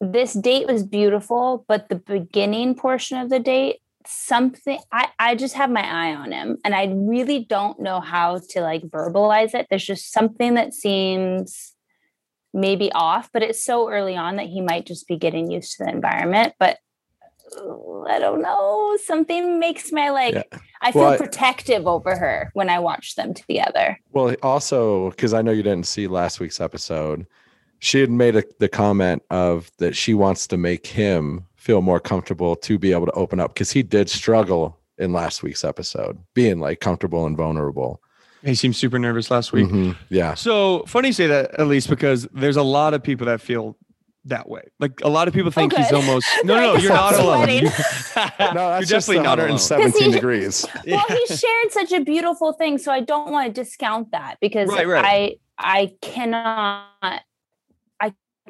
This 0.00 0.32
date 0.32 0.66
was 0.66 0.82
beautiful, 0.82 1.66
but 1.68 1.90
the 1.90 1.96
beginning 1.96 2.74
portion 2.74 3.18
of 3.18 3.28
the 3.28 3.38
date 3.38 3.80
something 4.06 4.78
I, 4.92 5.08
I 5.18 5.34
just 5.34 5.54
have 5.54 5.70
my 5.70 5.82
eye 5.82 6.14
on 6.14 6.32
him 6.32 6.56
and 6.64 6.74
I 6.74 6.86
really 6.94 7.44
don't 7.44 7.80
know 7.80 8.00
how 8.00 8.40
to 8.50 8.60
like 8.62 8.82
verbalize 8.82 9.54
it. 9.54 9.66
There's 9.68 9.84
just 9.84 10.12
something 10.12 10.54
that 10.54 10.72
seems 10.74 11.74
maybe 12.54 12.90
off, 12.92 13.30
but 13.32 13.42
it's 13.42 13.62
so 13.62 13.90
early 13.90 14.16
on 14.16 14.36
that 14.36 14.46
he 14.46 14.60
might 14.60 14.86
just 14.86 15.06
be 15.06 15.16
getting 15.16 15.50
used 15.50 15.76
to 15.76 15.84
the 15.84 15.90
environment. 15.90 16.54
But 16.58 16.78
I 18.08 18.18
don't 18.18 18.42
know. 18.42 18.96
Something 19.04 19.58
makes 19.58 19.90
my 19.92 20.10
like 20.10 20.34
Yeah. 20.34 20.58
I 20.82 20.92
feel 20.92 21.02
Well, 21.02 21.12
I- 21.12 21.16
protective 21.16 21.86
over 21.86 22.16
her 22.16 22.50
when 22.54 22.70
I 22.70 22.78
watch 22.78 23.16
them 23.16 23.34
together. 23.34 23.98
Well, 24.12 24.34
also 24.42 25.10
because 25.10 25.34
I 25.34 25.42
know 25.42 25.52
you 25.52 25.62
didn't 25.62 25.86
see 25.86 26.06
last 26.06 26.40
week's 26.40 26.60
episode, 26.60 27.26
she 27.80 28.00
had 28.00 28.10
made 28.10 28.36
a, 28.36 28.44
the 28.60 28.68
comment 28.68 29.22
of 29.30 29.70
that 29.78 29.96
she 29.96 30.14
wants 30.14 30.46
to 30.48 30.56
make 30.56 30.86
him 30.86 31.46
feel 31.60 31.82
more 31.82 32.00
comfortable 32.00 32.56
to 32.56 32.78
be 32.78 32.90
able 32.92 33.06
to 33.06 33.12
open 33.12 33.38
up 33.38 33.52
because 33.54 33.70
he 33.70 33.82
did 33.82 34.08
struggle 34.08 34.78
in 34.98 35.12
last 35.12 35.42
week's 35.42 35.62
episode, 35.64 36.18
being 36.34 36.58
like 36.58 36.80
comfortable 36.80 37.26
and 37.26 37.36
vulnerable. 37.36 38.00
He 38.42 38.54
seemed 38.54 38.74
super 38.76 38.98
nervous 38.98 39.30
last 39.30 39.52
week. 39.52 39.66
Mhm. 39.68 39.94
Yeah. 40.08 40.32
So 40.34 40.84
funny 40.86 41.08
you 41.08 41.12
say 41.12 41.26
that, 41.26 41.54
at 41.60 41.66
least 41.66 41.90
because 41.90 42.26
there's 42.32 42.56
a 42.56 42.62
lot 42.62 42.94
of 42.94 43.02
people 43.02 43.26
that 43.26 43.40
feel 43.42 43.76
that 44.24 44.48
way. 44.48 44.62
Like 44.78 45.00
a 45.02 45.08
lot 45.08 45.28
of 45.28 45.34
people 45.34 45.50
think 45.50 45.74
he's 45.74 45.92
almost 45.92 46.26
no, 46.44 46.58
no, 46.60 46.72
Like, 46.74 46.82
you're 46.82 46.92
not 46.92 47.14
alone. 47.18 47.44
sweating. 47.44 47.70
No, 48.40 48.46
you're 48.46 48.54
that's 48.54 48.88
just 48.88 49.06
definitely 49.08 49.24
not 49.28 49.38
alone. 49.38 49.50
117 49.58 50.02
he- 50.08 50.12
degrees. 50.12 50.66
well 50.86 51.04
he 51.08 51.26
shared 51.26 51.70
such 51.70 51.92
a 51.92 52.00
beautiful 52.00 52.52
thing 52.54 52.76
so 52.78 52.90
i 52.92 53.00
don't 53.00 53.30
want 53.30 53.46
to 53.54 53.60
discount 53.62 54.10
that 54.12 54.36
because 54.40 54.68
Right, 54.68 54.86
right. 54.86 55.04
i 55.04 55.36
i 55.58 55.92
cannot 56.02 56.86
i 57.02 57.20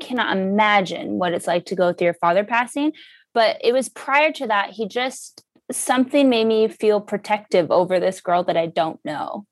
cannot 0.01 0.37
imagine 0.37 1.19
what 1.19 1.33
it's 1.33 1.47
like 1.47 1.65
to 1.67 1.77
go 1.77 1.93
through 1.93 2.07
your 2.07 2.15
father 2.15 2.43
passing 2.45 2.93
but 3.35 3.57
it 3.63 3.73
was 3.73 3.89
prior 3.89 4.33
to 4.33 4.47
that 4.47 4.71
he 4.71 4.89
just 4.89 5.45
something 5.71 6.29
made 6.29 6.47
me 6.47 6.67
feel 6.67 7.01
protective 7.01 7.71
over 7.71 8.01
this 8.01 8.21
girl 8.21 8.43
that 8.43 8.57
i 8.57 8.67
don't 8.67 8.99
know 9.05 9.47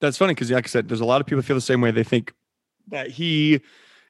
That's 0.00 0.18
funny 0.18 0.34
because, 0.34 0.50
like 0.50 0.66
I 0.66 0.68
said, 0.68 0.88
there's 0.88 1.00
a 1.00 1.04
lot 1.04 1.20
of 1.20 1.26
people 1.26 1.42
feel 1.42 1.56
the 1.56 1.60
same 1.62 1.80
way. 1.80 1.90
They 1.90 2.04
think 2.04 2.32
that 2.88 3.10
he 3.10 3.60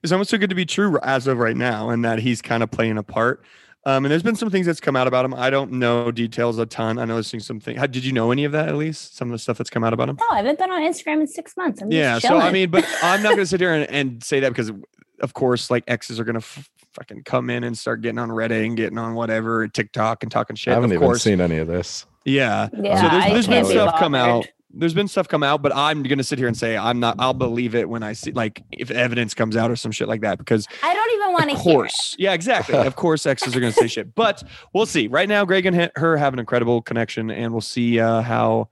is 0.02 0.12
almost 0.12 0.30
too 0.30 0.38
good 0.38 0.50
to 0.50 0.56
be 0.56 0.66
true 0.66 0.98
as 1.02 1.26
of 1.26 1.38
right 1.38 1.56
now, 1.56 1.90
and 1.90 2.04
that 2.04 2.18
he's 2.18 2.42
kind 2.42 2.62
of 2.62 2.70
playing 2.70 2.98
a 2.98 3.02
part. 3.02 3.44
Um, 3.86 4.04
and 4.04 4.10
there's 4.10 4.22
been 4.22 4.34
some 4.34 4.50
things 4.50 4.66
that's 4.66 4.80
come 4.80 4.96
out 4.96 5.06
about 5.06 5.24
him. 5.24 5.34
I 5.34 5.50
don't 5.50 5.72
know 5.72 6.10
details 6.10 6.58
a 6.58 6.66
ton. 6.66 6.98
I 6.98 7.04
know 7.04 7.14
there's 7.20 7.46
some 7.46 7.60
thing. 7.60 7.76
How, 7.76 7.86
did 7.86 8.04
you 8.04 8.12
know 8.12 8.32
any 8.32 8.44
of 8.44 8.52
that 8.52 8.68
at 8.68 8.76
least? 8.76 9.16
Some 9.16 9.28
of 9.28 9.32
the 9.32 9.38
stuff 9.38 9.58
that's 9.58 9.70
come 9.70 9.84
out 9.84 9.92
about 9.92 10.08
him. 10.08 10.16
no 10.18 10.26
i 10.32 10.38
haven't 10.38 10.58
been 10.58 10.70
on 10.70 10.82
instagram 10.82 11.20
in 11.20 11.26
six 11.26 11.56
months 11.56 11.82
i'm 11.82 11.92
yeah. 11.92 12.18
So 12.18 12.36
I 12.38 12.50
mean, 12.50 12.70
but 12.70 12.84
I'm 13.02 13.22
not 13.22 13.30
going 13.30 13.38
to 13.44 13.46
sit 13.46 13.60
here 13.60 13.74
and, 13.74 13.88
and 13.90 14.24
say 14.24 14.40
that 14.40 14.48
because, 14.48 14.72
of 15.20 15.34
course, 15.34 15.70
like 15.70 15.84
exes 15.88 16.18
are 16.20 16.24
going 16.24 16.34
to 16.34 16.38
f- 16.38 16.68
fucking 16.94 17.24
come 17.24 17.50
in 17.50 17.64
and 17.64 17.76
start 17.76 18.00
getting 18.00 18.18
on 18.18 18.28
Reddit 18.30 18.64
and 18.64 18.76
getting 18.76 18.98
on 18.98 19.14
whatever 19.14 19.62
and 19.62 19.72
TikTok 19.72 20.22
and 20.22 20.30
talking 20.30 20.56
shit. 20.56 20.72
I 20.72 20.74
haven't 20.74 20.90
of 20.90 20.96
even 20.96 21.06
cour's. 21.06 21.22
seen 21.22 21.40
any 21.40 21.58
of 21.58 21.68
this. 21.68 22.06
Yeah. 22.24 22.68
yeah 22.72 23.00
so 23.00 23.08
there's, 23.08 23.32
there's 23.32 23.46
been 23.46 23.54
can't 23.56 23.68
be 23.68 23.74
stuff 23.74 23.98
come 23.98 24.14
out. 24.14 24.46
There's 24.76 24.94
been 24.94 25.06
stuff 25.06 25.28
come 25.28 25.44
out, 25.44 25.62
but 25.62 25.72
I'm 25.72 26.02
gonna 26.02 26.24
sit 26.24 26.36
here 26.36 26.48
and 26.48 26.56
say 26.56 26.76
I'm 26.76 26.98
not. 26.98 27.14
I'll 27.20 27.32
believe 27.32 27.76
it 27.76 27.88
when 27.88 28.02
I 28.02 28.12
see 28.12 28.32
like 28.32 28.64
if 28.72 28.90
evidence 28.90 29.32
comes 29.32 29.56
out 29.56 29.70
or 29.70 29.76
some 29.76 29.92
shit 29.92 30.08
like 30.08 30.22
that 30.22 30.36
because 30.36 30.66
i 30.82 30.92
don't 30.92 31.12
even 31.14 31.32
want 31.32 31.50
to 31.50 31.56
of 31.56 31.62
hear 31.62 31.70
it. 31.70 31.74
course, 31.76 32.16
yeah, 32.18 32.32
exactly. 32.32 32.74
of 32.74 32.96
course, 32.96 33.24
exes 33.24 33.54
are 33.54 33.60
gonna 33.60 33.70
say 33.70 33.86
shit, 33.86 34.16
but 34.16 34.42
we'll 34.72 34.86
see. 34.86 35.06
Right 35.06 35.28
now, 35.28 35.44
Greg 35.44 35.66
and 35.66 35.92
her 35.94 36.16
have 36.16 36.32
an 36.32 36.40
incredible 36.40 36.82
connection, 36.82 37.30
and 37.30 37.52
we'll 37.52 37.60
see 37.60 38.00
uh, 38.00 38.22
how 38.22 38.68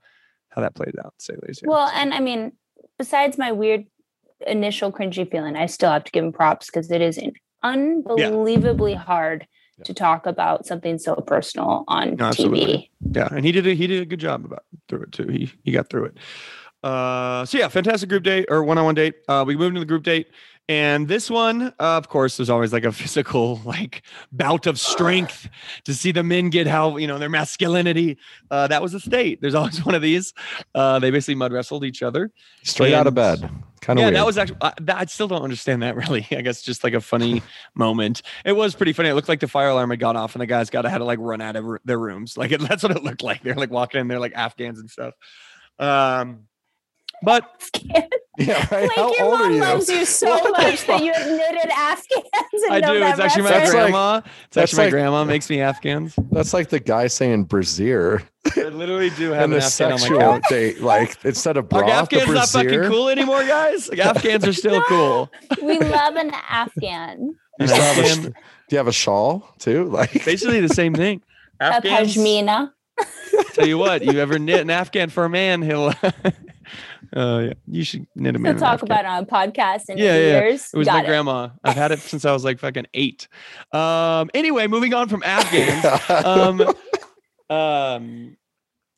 how 0.49 0.61
that 0.61 0.75
plays 0.75 0.93
out. 1.03 1.13
Say 1.19 1.35
the 1.39 1.47
least. 1.47 1.63
Well, 1.65 1.87
and 1.93 2.13
I 2.13 2.19
mean, 2.19 2.51
besides 2.97 3.37
my 3.37 3.53
weird 3.53 3.85
initial 4.47 4.91
cringy 4.91 5.29
feeling, 5.29 5.55
I 5.55 5.65
still 5.67 5.91
have 5.91 6.03
to 6.05 6.11
give 6.11 6.23
him 6.23 6.31
props 6.31 6.67
because 6.67 6.89
it 6.91 7.01
is 7.01 7.19
unbelievably 7.63 8.93
hard 8.95 9.47
Yeah. 9.77 9.83
to 9.85 9.93
talk 9.93 10.25
about 10.25 10.65
something 10.65 10.97
so 10.99 11.15
personal 11.15 11.83
on 11.87 12.15
No, 12.15 12.25
absolutely. 12.25 12.89
TV. 13.01 13.15
Yeah, 13.15 13.27
and 13.31 13.43
he 13.45 13.51
did 13.51 13.65
a, 13.67 13.73
he 13.73 13.87
did 13.87 14.01
a 14.01 14.05
good 14.05 14.19
job 14.19 14.45
about 14.45 14.63
through 14.87 15.03
it 15.03 15.11
too. 15.11 15.27
He 15.27 15.51
he 15.63 15.71
got 15.71 15.89
through 15.89 16.05
it. 16.05 16.17
Uh, 16.83 17.45
so 17.45 17.57
yeah, 17.57 17.69
fantastic 17.69 18.09
group 18.09 18.23
date 18.23 18.45
or 18.49 18.63
one-on-one 18.63 18.93
date. 18.95 19.15
Uh, 19.29 19.43
we 19.47 19.55
moved 19.55 19.69
into 19.69 19.79
the 19.79 19.85
group 19.85 20.03
date, 20.03 20.27
and 20.69 21.09
this 21.09 21.29
one, 21.29 21.63
uh, 21.63 21.73
of 21.79 22.07
course, 22.07 22.37
there's 22.37 22.49
always 22.49 22.71
like 22.71 22.85
a 22.85 22.91
physical 22.93 23.59
like 23.65 24.03
bout 24.31 24.65
of 24.65 24.79
strength 24.79 25.49
to 25.83 25.93
see 25.93 26.11
the 26.11 26.23
men 26.23 26.49
get 26.49 26.67
how 26.67 26.97
you 26.97 27.07
know 27.07 27.19
their 27.19 27.29
masculinity. 27.29 28.17
Uh, 28.49 28.67
that 28.67 28.81
was 28.81 28.93
a 28.93 28.99
state. 28.99 29.41
There's 29.41 29.55
always 29.55 29.85
one 29.85 29.95
of 29.95 30.01
these. 30.01 30.33
Uh, 30.73 30.99
they 30.99 31.11
basically 31.11 31.35
mud 31.35 31.51
wrestled 31.51 31.83
each 31.83 32.01
other. 32.01 32.31
Straight 32.63 32.93
out 32.93 33.07
of 33.07 33.13
bed. 33.13 33.49
Kind 33.81 33.99
of 33.99 34.01
yeah, 34.01 34.05
weird. 34.07 34.15
that 34.15 34.25
was 34.25 34.37
actually. 34.37 34.57
I, 34.61 34.73
that, 34.81 34.97
I 34.97 35.05
still 35.05 35.27
don't 35.27 35.41
understand 35.41 35.83
that 35.83 35.95
really. 35.97 36.25
I 36.31 36.41
guess 36.41 36.61
just 36.61 36.83
like 36.85 36.93
a 36.93 37.01
funny 37.01 37.41
moment. 37.75 38.21
It 38.45 38.53
was 38.53 38.73
pretty 38.73 38.93
funny. 38.93 39.09
It 39.09 39.15
looked 39.15 39.29
like 39.29 39.41
the 39.41 39.49
fire 39.49 39.67
alarm 39.67 39.89
had 39.89 39.99
gone 39.99 40.15
off, 40.15 40.33
and 40.33 40.41
the 40.41 40.45
guys 40.45 40.69
got 40.69 40.85
had 40.85 40.99
to 40.99 41.03
like 41.03 41.19
run 41.19 41.41
out 41.41 41.57
of 41.57 41.65
their 41.83 41.99
rooms. 41.99 42.37
Like 42.37 42.53
it, 42.53 42.61
that's 42.61 42.83
what 42.83 42.95
it 42.95 43.03
looked 43.03 43.21
like. 43.21 43.43
They're 43.43 43.55
like 43.55 43.71
walking 43.71 43.99
in 43.99 44.07
there 44.07 44.19
like 44.19 44.33
Afghans 44.33 44.79
and 44.79 44.89
stuff. 44.89 45.13
Um, 45.77 46.45
but 47.23 47.43
yeah, 48.37 48.67
right? 48.71 48.83
Like 48.83 48.91
How 48.91 49.13
your 49.15 49.23
old 49.25 49.41
are 49.41 49.51
you? 49.51 49.59
loves 49.59 49.89
you 49.89 50.05
so 50.05 50.29
What 50.29 50.51
much 50.61 50.85
that 50.87 51.03
you 51.03 51.13
have 51.13 51.27
knitted 51.27 51.71
Afghans 51.71 52.63
I 52.69 52.81
do. 52.81 52.93
It's 53.03 53.19
actually 53.19 53.43
my 53.43 53.49
That's 53.49 53.73
like- 53.73 53.81
grandma. 53.91 54.17
it's 54.17 54.27
that's 54.51 54.57
actually 54.71 54.77
my 54.77 54.83
like- 54.85 54.91
grandma 54.91 55.23
makes 55.23 55.49
me 55.49 55.61
Afghans. 55.61 56.15
That's 56.31 56.53
like 56.53 56.69
the 56.69 56.79
guy 56.79 57.07
saying 57.07 57.45
brazier 57.45 58.23
I 58.57 58.63
literally 58.63 59.09
do 59.11 59.31
have 59.31 59.45
in 59.51 59.53
an 59.53 59.61
a 59.61 59.65
Afghan 59.65 59.85
on 59.85 59.91
my 59.91 59.97
sexual 59.97 60.19
couch. 60.19 60.43
date. 60.49 60.81
Like 60.81 61.17
instead 61.25 61.57
of 61.57 61.65
Are 61.65 61.67
broth, 61.67 62.09
the 62.09 62.17
Afghans 62.21 62.33
not 62.33 62.49
fucking 62.49 62.81
cool 62.89 63.09
anymore, 63.09 63.45
guys? 63.45 63.89
Like 63.89 63.99
Afghans 63.99 64.47
are 64.47 64.53
still 64.53 64.73
No. 64.79 64.83
cool. 64.87 65.31
we 65.61 65.79
love 65.79 66.15
an 66.15 66.31
Afghan. 66.49 67.19
You 67.59 67.65
An 67.65 67.67
still 67.67 67.81
a 67.81 67.85
Afghan- 67.85 68.23
do 68.31 68.33
you 68.75 68.77
have 68.77 68.87
a 68.87 68.91
shawl 68.93 69.47
too? 69.59 69.85
Like 69.85 70.25
basically 70.25 70.59
the 70.59 70.69
same 70.73 70.93
thing. 70.93 71.21
A 71.59 71.65
Afghans, 71.65 72.15
pashmina. 72.17 72.71
tell 73.53 73.67
you 73.67 73.77
what, 73.77 74.03
you 74.03 74.19
ever 74.19 74.37
knit 74.39 74.59
an 74.61 74.69
Afghan 74.69 75.09
for 75.09 75.23
a 75.25 75.29
man, 75.29 75.61
he'll. 75.61 75.93
Uh, 77.15 77.39
yeah, 77.47 77.53
you 77.67 77.83
should 77.83 78.07
knit 78.15 78.35
a 78.35 78.39
man. 78.39 78.57
Talk 78.57 78.81
about 78.81 79.05
it 79.05 79.07
on 79.07 79.23
a 79.23 79.25
podcast 79.25 79.89
in 79.89 79.97
Yeah, 79.97 80.17
yeah. 80.17 80.41
years. 80.41 80.69
It 80.73 80.77
was 80.77 80.87
Got 80.87 81.03
my 81.03 81.05
grandma. 81.05 81.49
I've 81.63 81.75
had 81.75 81.91
it 81.91 81.99
since 81.99 82.25
I 82.25 82.31
was 82.31 82.43
like 82.43 82.59
fucking 82.59 82.87
eight. 82.93 83.27
Um. 83.71 84.29
Anyway, 84.33 84.67
moving 84.67 84.93
on 84.93 85.09
from 85.09 85.23
Afghans. 85.23 85.85
um, 86.25 87.55
um, 87.55 88.37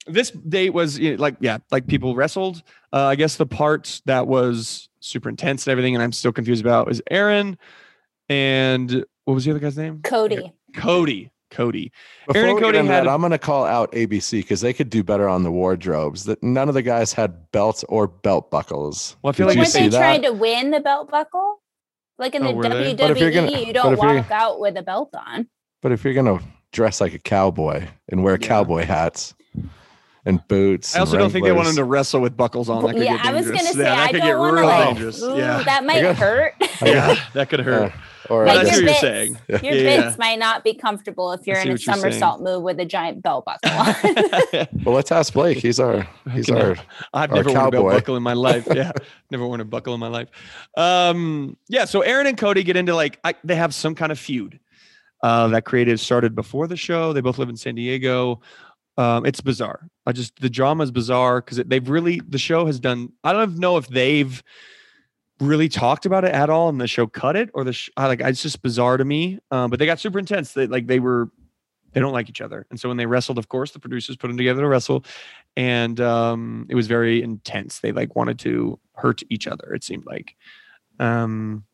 this 0.08 0.32
date 0.32 0.72
was 0.72 0.98
you 0.98 1.16
know, 1.16 1.22
like 1.22 1.36
yeah, 1.40 1.58
like 1.72 1.88
people 1.88 2.16
wrestled. 2.16 2.64
Uh, 2.94 3.06
I 3.06 3.16
guess 3.16 3.36
the 3.36 3.46
part 3.46 4.02
that 4.06 4.28
was 4.28 4.90
super 5.00 5.30
intense 5.30 5.68
and 5.68 5.72
everything, 5.72 5.96
and 5.96 6.04
I'm 6.04 6.12
still 6.12 6.32
confused 6.32 6.64
about 6.64 6.88
was 6.88 7.02
Aaron 7.12 7.58
and 8.30 9.06
what 9.26 9.34
was 9.34 9.46
the 9.46 9.52
other 9.52 9.60
guy's 9.60 9.78
name? 9.78 10.02
Cody. 10.04 10.54
Cody. 10.76 11.32
Cody. 11.52 11.92
Before 12.28 12.42
Aaron 12.42 12.56
we 12.56 12.62
Cody 12.62 12.78
had- 12.80 12.88
that, 12.88 13.08
I'm 13.08 13.20
going 13.22 13.32
to 13.32 13.38
call 13.38 13.66
out 13.66 13.92
ABC 13.92 14.40
because 14.40 14.62
they 14.62 14.74
could 14.74 14.90
do 14.90 15.04
better 15.04 15.28
on 15.30 15.44
the 15.44 15.52
wardrobes. 15.52 16.26
That 16.26 16.42
none 16.44 16.68
of 16.70 16.74
the 16.76 16.82
guys 16.82 17.14
had 17.14 17.52
belts 17.52 17.84
or 17.90 18.08
belt 18.08 18.50
buckles. 18.52 19.16
Well, 19.22 19.30
I 19.30 19.34
feel 19.34 19.48
Did 19.48 19.52
like 19.52 19.56
you 19.58 19.62
Weren't 19.62 19.74
they 19.74 19.88
that? 19.90 19.98
trying 20.00 20.22
to 20.24 20.34
win 20.34 20.72
the 20.72 20.80
belt 20.80 21.10
buckle? 21.12 21.62
Like 22.18 22.34
in 22.36 22.44
Oh, 22.44 22.62
the? 22.62 22.70
WWE, 22.70 22.98
But 22.98 23.12
if 23.12 23.18
you're 23.20 23.32
gonna- 23.32 23.52
you 23.60 23.74
don't 23.74 23.94
if 23.94 24.00
you're- 24.02 24.18
walk 24.18 24.32
out 24.32 24.60
with 24.60 24.78
a 24.78 24.84
belt 24.84 25.14
on. 25.16 25.48
But 25.82 25.92
if 25.92 26.04
you're 26.04 26.14
going 26.14 26.40
to 26.40 26.44
dress 26.72 27.00
like 27.02 27.14
a 27.14 27.20
cowboy 27.20 27.88
and 28.10 28.24
wear 28.24 28.38
Yeah. 28.40 28.48
cowboy 28.48 28.86
hats 28.86 29.34
and 30.26 30.46
boots, 30.48 30.96
I 30.96 31.00
also 31.02 31.14
and 31.14 31.20
don't 31.20 31.32
think 31.32 31.46
they 31.46 31.52
want 31.52 31.68
him 31.68 31.76
to 31.76 31.84
wrestle 31.84 32.22
with 32.22 32.36
buckles 32.36 32.70
on. 32.70 32.84
That 32.84 32.94
could 32.94 33.04
yeah, 33.04 33.18
get 33.18 33.26
I 33.26 33.34
was 33.34 33.46
dangerous. 33.46 33.62
gonna 33.62 33.74
say 33.74 33.80
yeah, 33.84 33.96
that 33.96 34.00
I 34.00 34.12
could 34.12 34.18
don't 34.20 34.28
get 34.28 34.38
want 34.40 34.52
to 34.56 34.62
real 34.62 34.66
like. 34.70 34.88
dangerous. 34.88 35.22
Ooh, 35.24 35.38
yeah, 35.38 35.64
that 35.64 35.84
might 35.86 36.02
got- 36.02 36.16
hurt. 36.16 36.54
yeah, 36.82 37.16
that 37.34 37.50
could 37.50 37.60
hurt. 37.60 37.92
Uh, 37.92 37.96
or 38.30 38.46
But 38.46 38.58
I 38.58 38.62
I 38.62 38.64
see 38.64 38.70
guess- 38.70 38.76
what 38.76 38.82
you're 38.82 38.88
bits, 38.90 39.00
saying. 39.02 39.38
Your 39.48 39.60
Yeah, 39.60 39.72
yeah. 39.74 40.02
bits 40.06 40.18
might 40.18 40.40
not 40.40 40.64
be 40.64 40.74
comfortable 40.74 41.32
if 41.32 41.46
you're 41.46 41.58
in 41.58 41.68
a 41.68 41.72
what 41.72 41.86
you're 41.86 41.96
saying. 41.96 42.12
somersault 42.12 42.42
move 42.42 42.64
with 42.64 42.80
a 42.80 42.86
giant 42.86 43.22
belt 43.24 43.46
buckle 43.46 43.72
on. 43.72 44.68
well, 44.84 44.96
let's 44.96 45.12
ask 45.12 45.34
Blake. 45.34 45.58
He's 45.58 45.80
our 45.80 46.08
he's 46.32 46.48
Fucking 46.48 46.62
our 46.64 46.76
I've 47.14 47.32
Or 47.32 47.36
never 47.36 47.50
worn 47.54 47.68
a 47.68 47.72
belt 47.72 47.90
buckle 47.92 48.16
in 48.18 48.24
my 48.24 48.34
life. 48.34 48.68
Yeah, 48.74 48.92
never 49.32 49.46
worn 49.48 49.62
a 49.62 49.66
buckle 49.66 49.94
in 49.94 50.00
my 50.00 50.08
life. 50.08 50.30
Um, 50.78 51.58
yeah. 51.70 51.86
So 51.86 52.02
Aaron 52.02 52.28
and 52.28 52.38
Cody 52.38 52.64
get 52.64 52.76
into 52.76 52.96
like 52.96 53.20
I, 53.24 53.36
they 53.44 53.56
have 53.56 53.74
some 53.74 53.96
kind 53.96 54.12
of 54.12 54.20
feud. 54.20 54.60
Uh, 55.24 55.48
that 55.48 55.66
creative 55.66 56.00
started 56.00 56.36
before 56.36 56.68
the 56.68 56.78
show. 56.78 57.12
They 57.12 57.22
both 57.22 57.40
live 57.40 57.50
in 57.50 57.58
San 57.58 57.74
Diego. 57.76 58.42
Um, 58.98 59.26
it's 59.26 59.42
bizarre. 59.42 59.90
I 60.06 60.12
just 60.12 60.40
the 60.40 60.50
drama 60.50 60.84
is 60.84 60.92
bizarre 60.92 61.42
because 61.42 61.58
they've 61.66 61.90
really 61.90 62.22
the 62.28 62.38
show 62.38 62.66
has 62.68 62.80
done. 62.80 63.12
I 63.24 63.34
don't 63.34 63.58
know 63.58 63.78
if 63.78 63.88
they've 63.88 64.42
really 65.40 65.70
talked 65.70 66.06
about 66.06 66.24
it 66.24 66.32
at 66.34 66.50
all, 66.50 66.70
and 66.70 66.80
the 66.80 66.88
show 66.88 67.08
cut 67.08 67.36
it 67.36 67.50
or 67.54 67.64
the 67.64 67.74
sh- 67.74 67.90
I 67.98 68.08
like 68.08 68.22
it's 68.22 68.42
just 68.42 68.62
bizarre 68.62 68.98
to 68.98 69.06
me. 69.06 69.40
Um, 69.52 69.70
but 69.70 69.80
they 69.80 69.86
got 69.86 70.00
super 70.00 70.20
intense. 70.20 70.54
They 70.54 70.68
like 70.68 70.88
they 70.88 71.00
were 71.00 71.30
they 71.94 72.00
don't 72.00 72.14
like 72.14 72.30
each 72.30 72.42
other, 72.42 72.66
and 72.70 72.80
so 72.80 72.90
when 72.90 72.98
they 72.98 73.06
wrestled, 73.06 73.38
of 73.38 73.50
course, 73.50 73.72
the 73.72 73.80
producers 73.80 74.18
put 74.18 74.28
them 74.28 74.38
together 74.38 74.62
to 74.62 74.68
wrestle, 74.68 75.06
and 75.56 76.00
um, 76.02 76.66
it 76.70 76.76
was 76.76 76.88
very 76.88 77.22
intense. 77.22 77.80
They 77.80 77.92
like 77.92 78.16
wanted 78.16 78.40
to 78.40 78.80
hurt 78.94 79.22
each 79.30 79.48
other. 79.48 79.74
It 79.74 79.84
seemed 79.84 80.06
like. 80.06 80.36
Um, 81.00 81.66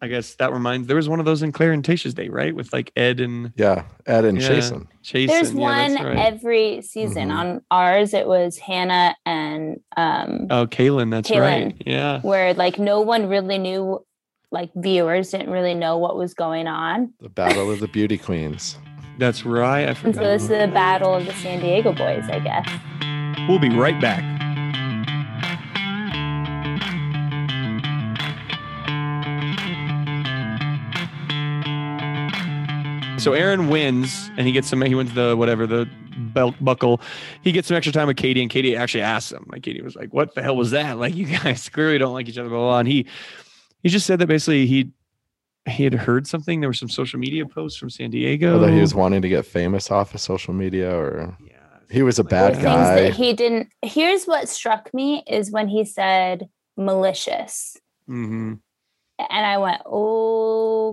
I 0.00 0.08
guess 0.08 0.34
that 0.36 0.52
reminds. 0.52 0.86
There 0.86 0.96
was 0.96 1.08
one 1.08 1.18
of 1.20 1.26
those 1.26 1.42
in 1.42 1.52
Claire 1.52 1.72
and 1.72 1.82
Tayshia's 1.84 2.14
day, 2.14 2.28
right? 2.28 2.54
With 2.54 2.72
like 2.72 2.92
Ed 2.96 3.20
and 3.20 3.52
yeah 3.56 3.84
Ed 4.06 4.24
and 4.24 4.40
Yeah. 4.40 4.48
Jason. 4.48 4.88
Chase. 5.02 5.28
There's 5.30 5.52
yeah, 5.52 5.60
one 5.60 5.94
right. 5.94 6.16
every 6.18 6.82
season. 6.82 7.28
Mhm. 7.30 7.36
On 7.36 7.60
ours, 7.70 8.14
it 8.14 8.26
was 8.26 8.58
Hannah 8.58 9.16
and 9.26 9.80
um, 9.96 10.46
Oh, 10.50 10.66
Caelynn, 10.66 11.10
that's 11.10 11.30
right. 11.30 11.74
Yeah. 11.86 12.20
where 12.20 12.54
like 12.54 12.78
no 12.78 13.00
one 13.00 13.28
really 13.28 13.58
knew, 13.58 14.04
like 14.52 14.70
viewers 14.76 15.30
didn't 15.30 15.50
really 15.50 15.74
know 15.74 15.98
what 15.98 16.16
was 16.16 16.34
going 16.34 16.66
on. 16.66 17.12
The 17.20 17.28
Battle 17.28 17.70
of 17.70 17.80
the 17.80 17.88
Beauty 17.88 18.18
Queens. 18.18 18.76
That's 19.18 19.44
right. 19.44 19.88
I 19.88 19.96
And 20.04 20.14
so 20.14 20.20
this 20.22 20.42
is 20.42 20.48
the 20.48 20.68
battle 20.72 21.14
of 21.14 21.26
the 21.26 21.32
San 21.34 21.60
Diego 21.60 21.92
boys, 21.92 22.24
I 22.30 22.38
guess. 22.38 22.68
We'll 23.48 23.58
be 23.58 23.70
right 23.70 24.00
back. 24.00 24.22
So 33.18 33.32
Aaron 33.32 33.68
wins, 33.68 34.30
and 34.36 34.46
he 34.46 34.52
gets 34.52 34.68
some. 34.68 34.80
He 34.82 34.94
wins 34.94 35.12
the 35.14 35.36
whatever 35.36 35.66
the 35.66 35.88
belt 36.34 36.54
buckle. 36.60 37.00
He 37.42 37.52
gets 37.52 37.68
some 37.68 37.76
extra 37.76 37.92
time 37.92 38.06
with 38.06 38.16
Katie, 38.16 38.40
and 38.42 38.50
Katie 38.50 38.76
actually 38.76 39.02
asked 39.02 39.32
him. 39.32 39.44
Like 39.50 39.62
Katie 39.62 39.82
was 39.82 39.96
like, 39.96 40.12
"What 40.14 40.34
the 40.34 40.42
hell 40.42 40.56
was 40.56 40.70
that? 40.70 40.98
Like 40.98 41.14
you 41.14 41.26
guys 41.26 41.68
clearly 41.72 41.98
don't 41.98 42.12
like 42.14 42.28
each 42.28 42.38
other." 42.38 42.48
Blah 42.48 42.58
blah. 42.58 42.68
blah. 42.68 42.78
And 42.80 42.88
he 42.88 43.06
He 43.82 43.88
just 43.88 44.06
said 44.06 44.18
that 44.20 44.26
basically 44.28 44.66
he 44.66 44.92
he 45.68 45.84
had 45.84 45.94
heard 45.94 46.26
something. 46.26 46.60
There 46.60 46.68
were 46.70 46.74
some 46.74 46.88
social 46.88 47.18
media 47.20 47.44
posts 47.44 47.78
from 47.78 47.90
San 47.90 48.10
Diego. 48.10 48.56
Or 48.56 48.58
that 48.60 48.72
he 48.72 48.80
was 48.80 48.94
wanting 48.94 49.20
to 49.22 49.28
get 49.28 49.44
famous 49.44 49.90
off 49.90 50.14
of 50.14 50.20
social 50.20 50.54
media, 50.54 50.90
or 50.96 51.36
Yeah. 51.44 51.52
he 51.90 52.02
was 52.02 52.18
a 52.18 52.22
Like, 52.22 52.30
bad 52.30 52.62
guy. 52.62 53.00
that 53.02 53.14
he 53.14 53.32
didn't. 53.34 53.68
Here's 53.82 54.24
what 54.26 54.48
struck 54.48 54.92
me 54.94 55.22
is 55.26 55.50
when 55.50 55.68
he 55.68 55.84
said 55.84 56.48
malicious. 56.76 57.76
hmm 58.06 58.54
And 59.18 59.46
I 59.46 59.58
went, 59.58 59.82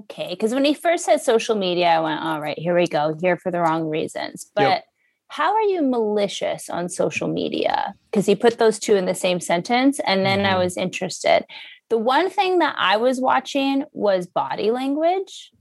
okay. 0.04 0.30
Because 0.30 0.54
when 0.54 0.66
he 0.66 0.74
first 0.74 1.06
said 1.06 1.22
social 1.22 1.56
media, 1.56 1.88
I 1.88 2.00
went, 2.00 2.22
all 2.22 2.42
right, 2.42 2.58
here 2.58 2.76
we 2.76 2.88
go, 2.88 3.16
here 3.22 3.38
for 3.38 3.52
the 3.52 3.60
wrong 3.60 3.84
reasons. 3.90 4.50
But 4.56 4.62
Yep. 4.62 4.84
how 5.30 5.54
are 5.54 5.62
you 5.62 5.82
malicious 5.82 6.70
on 6.70 6.90
social 6.90 7.28
media? 7.28 7.94
Because 8.12 8.26
he 8.26 8.36
put 8.36 8.58
those 8.58 8.80
two 8.80 8.96
in 8.96 9.06
the 9.06 9.16
same 9.16 9.40
sentence. 9.40 10.00
And 10.06 10.26
then 10.26 10.46
I 10.46 10.54
Mhm. 10.54 10.60
was 10.60 10.78
interested. 10.78 11.46
The 11.90 11.98
one 11.98 12.30
thing 12.30 12.60
that 12.60 12.76
I 12.78 12.98
was 12.98 13.20
watching 13.20 13.86
was 13.92 14.28
body 14.28 14.72
language. 14.72 15.52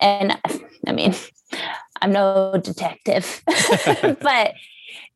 And 0.00 0.38
I 0.86 0.92
mean, 0.92 1.14
I'm 2.02 2.12
no 2.12 2.58
detective, 2.62 3.42
but 4.20 4.52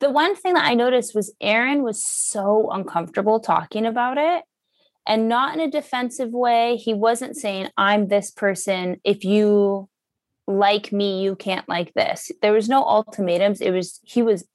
the 0.00 0.10
one 0.10 0.34
thing 0.34 0.54
that 0.54 0.64
I 0.64 0.74
noticed 0.74 1.14
was 1.14 1.34
Aaron 1.40 1.82
was 1.82 2.02
so 2.04 2.70
uncomfortable 2.70 3.40
talking 3.40 3.86
about 3.86 4.18
it 4.18 4.42
and 5.06 5.28
not 5.28 5.54
in 5.54 5.60
a 5.60 5.70
defensive 5.70 6.30
way. 6.30 6.76
He 6.76 6.94
wasn't 6.94 7.36
saying, 7.36 7.68
I'm 7.76 8.08
this 8.08 8.30
person. 8.30 9.00
If 9.04 9.24
you 9.24 9.88
like 10.46 10.92
me, 10.92 11.22
you 11.22 11.36
can't 11.36 11.68
like 11.68 11.94
this. 11.94 12.30
There 12.42 12.52
was 12.52 12.68
no 12.68 12.84
ultimatums. 12.84 13.60
It 13.60 13.70
was, 13.70 14.00
he 14.04 14.22
was 14.22 14.46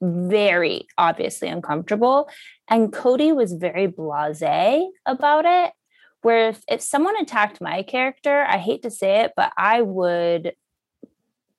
very 0.00 0.86
obviously 0.98 1.48
uncomfortable. 1.48 2.28
And 2.68 2.92
Cody 2.92 3.32
was 3.32 3.52
very 3.52 3.86
blase 3.86 4.42
about 5.06 5.44
it. 5.44 5.72
Where 6.22 6.50
if, 6.50 6.62
if 6.68 6.80
someone 6.80 7.16
attacked 7.16 7.60
my 7.60 7.82
character, 7.82 8.44
I 8.48 8.58
hate 8.58 8.82
to 8.82 8.90
say 8.90 9.22
it, 9.22 9.32
but 9.36 9.52
I 9.56 9.82
would 9.82 10.54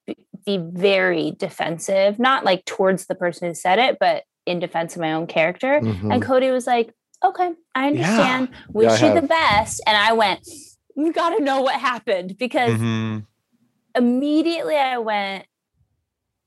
be- 0.06 0.16
very 0.46 1.32
defensive, 1.38 2.18
not 2.18 2.44
like 2.44 2.64
towards 2.64 3.06
the 3.06 3.14
person 3.14 3.48
who 3.48 3.54
said 3.54 3.78
it, 3.78 3.98
but 3.98 4.24
in 4.44 4.58
defense 4.58 4.94
of 4.94 5.00
my 5.00 5.12
own 5.12 5.26
character. 5.26 5.80
Mhm. 5.80 6.12
And 6.12 6.22
Cody 6.22 6.50
was 6.50 6.66
like, 6.66 6.92
okay, 7.22 7.52
I 7.74 7.88
understand. 7.88 8.48
Wish 8.72 9.02
Yeah, 9.02 9.14
you 9.14 9.20
the 9.20 9.26
best. 9.26 9.82
And 9.86 9.96
I 9.96 10.12
went, 10.12 10.46
you 10.96 11.12
got 11.12 11.30
to 11.36 11.42
know 11.42 11.62
what 11.62 11.80
happened 11.80 12.36
because 12.38 12.76
hmm 12.76 13.18
immediately 13.96 14.76
I 14.76 14.98
went, 14.98 15.46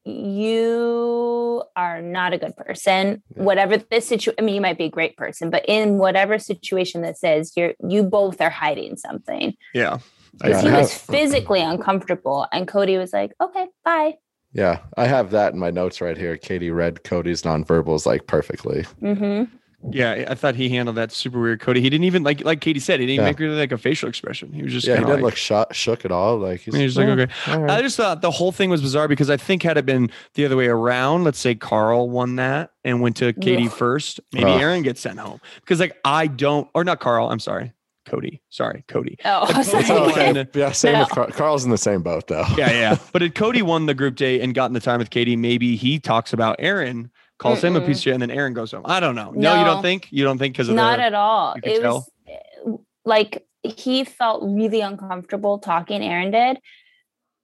you 0.04 1.64
are 1.76 2.02
not 2.02 2.34
a 2.34 2.38
good 2.38 2.56
person. 2.56 3.24
Yeah. 3.36 3.44
Whatever 3.44 3.78
this 3.78 4.08
situation, 4.08 4.36
I 4.40 4.42
mean, 4.42 4.56
you 4.56 4.62
might 4.62 4.78
be 4.78 4.86
a 4.86 4.90
great 4.90 5.18
person, 5.18 5.50
but 5.50 5.66
in 5.68 5.98
whatever 5.98 6.40
situation 6.40 7.02
this 7.02 7.24
is, 7.24 7.56
you're 7.56 7.74
you 7.88 8.04
both 8.04 8.40
are 8.42 8.50
hiding 8.50 8.98
something. 8.98 9.56
Yeah. 9.74 10.00
I 10.42 10.62
he 10.62 10.70
was 10.70 10.94
physically 10.94 11.62
uncomfortable, 11.62 12.48
and 12.52 12.68
Cody 12.68 12.98
was 12.98 13.12
like, 13.12 13.32
"Okay, 13.42 13.68
bye." 13.84 14.16
Yeah, 14.54 14.80
I 14.96 15.08
have 15.08 15.32
that 15.32 15.54
in 15.54 15.60
my 15.60 15.72
notes 15.72 16.00
right 16.00 16.18
here. 16.18 16.38
Katie 16.38 16.72
read 16.72 17.04
Cody's 17.04 17.42
nonverbals 17.42 18.06
like 18.06 18.28
perfectly. 18.28 18.84
hmm 19.00 19.44
Yeah, 19.92 20.26
I 20.28 20.34
thought 20.34 20.56
he 20.56 20.70
handled 20.70 20.98
that 20.98 21.12
super 21.12 21.40
weird, 21.40 21.60
Cody. 21.62 21.82
He 21.82 21.90
didn't 21.90 22.06
even 22.06 22.24
like 22.24 22.44
like 22.44 22.62
Katie 22.62 22.80
said, 22.80 23.00
he 23.00 23.06
didn't 23.06 23.20
Yeah. 23.20 23.26
make 23.30 23.40
really 23.40 23.56
like 23.58 23.72
a 23.72 23.78
facial 23.78 24.10
expression. 24.10 24.52
He 24.52 24.64
was 24.64 24.74
just 24.74 24.88
yeah, 24.88 24.96
he 24.96 25.02
didn't 25.02 25.14
like, 25.16 25.24
look 25.24 25.36
shot, 25.36 25.76
shook 25.76 26.04
at 26.04 26.12
all. 26.12 26.38
Like 26.38 26.62
he's, 26.62 26.76
he 26.76 26.84
was 26.84 26.98
like, 26.98 27.06
"Yeah, 27.08 27.14
okay. 27.14 27.34
Oh, 27.48 27.62
all 27.62 27.72
I 27.72 27.82
just 27.84 27.96
thought 27.96 28.22
the 28.22 28.32
whole 28.32 28.52
thing 28.52 28.72
was 28.72 28.82
bizarre 28.82 29.08
because 29.08 29.30
I 29.30 29.38
think 29.38 29.62
had 29.62 29.78
it 29.78 29.86
been 29.86 30.10
the 30.34 30.46
other 30.46 30.58
way 30.58 30.66
around, 30.68 31.26
let's 31.26 31.38
say 31.40 31.54
Carl 31.54 32.10
won 32.10 32.38
that 32.38 32.72
and 32.84 33.02
went 33.02 33.18
to 33.18 33.34
Katie 33.34 33.68
Ugh. 33.68 33.72
first, 33.72 34.20
maybe 34.34 34.50
Ugh. 34.50 34.60
Aaron 34.62 34.82
gets 34.82 35.00
sent 35.00 35.20
home 35.20 35.40
because 35.62 35.80
like 35.80 35.96
I 36.04 36.26
don't, 36.26 36.68
or 36.74 36.84
not 36.84 37.00
Carl. 37.00 37.30
I'm 37.30 37.40
sorry, 37.40 37.72
Cody. 38.08 38.42
Sorry, 38.50 38.84
Cody. 38.88 39.18
Oh, 39.26 39.46
Like, 39.54 39.64
sorry. 39.64 39.82
It's 39.84 39.92
okay. 39.92 40.34
Won. 40.34 40.48
Yeah, 40.56 40.72
same 40.72 40.94
No. 40.94 41.00
with 41.02 41.10
Carl. 41.10 41.28
Carl's 41.30 41.66
in 41.66 41.70
the 41.70 41.78
same 41.78 42.02
boat 42.02 42.26
though. 42.28 42.46
Yeah, 42.58 42.72
yeah. 42.72 42.98
But 43.14 43.22
if 43.22 43.36
Cody 43.36 43.62
won 43.62 43.86
the 43.86 43.94
group 43.94 44.16
date 44.16 44.42
and 44.42 44.56
gotten 44.56 44.74
the 44.74 44.80
time 44.80 44.98
with 44.98 45.12
Katie, 45.12 45.36
maybe 45.36 45.76
he 45.76 46.00
talks 46.00 46.34
about 46.34 46.56
Aaron, 46.58 47.12
calls 47.38 47.64
him 47.64 47.76
a 47.76 47.82
piece 47.82 47.98
of 47.98 48.04
shit, 48.04 48.14
and 48.14 48.22
then 48.22 48.32
Aaron 48.32 48.54
goes 48.54 48.72
home. 48.72 48.84
I 48.86 49.00
don't 49.00 49.16
know. 49.16 49.32
No, 49.32 49.60
you 49.60 49.66
don't 49.66 49.82
think? 49.82 50.08
You 50.12 50.24
don't 50.24 50.38
think 50.38 50.54
because 50.54 50.70
of 50.70 50.76
not 50.76 50.98
the, 50.98 51.04
at 51.04 51.14
all. 51.14 51.56
It 51.64 51.84
was 51.84 52.10
uh, 52.28 52.78
like 53.06 53.46
he 53.64 54.04
felt 54.04 54.44
really 54.44 54.82
uncomfortable 54.82 55.60
talking. 55.60 56.02
Aaron 56.02 56.32
did, 56.32 56.60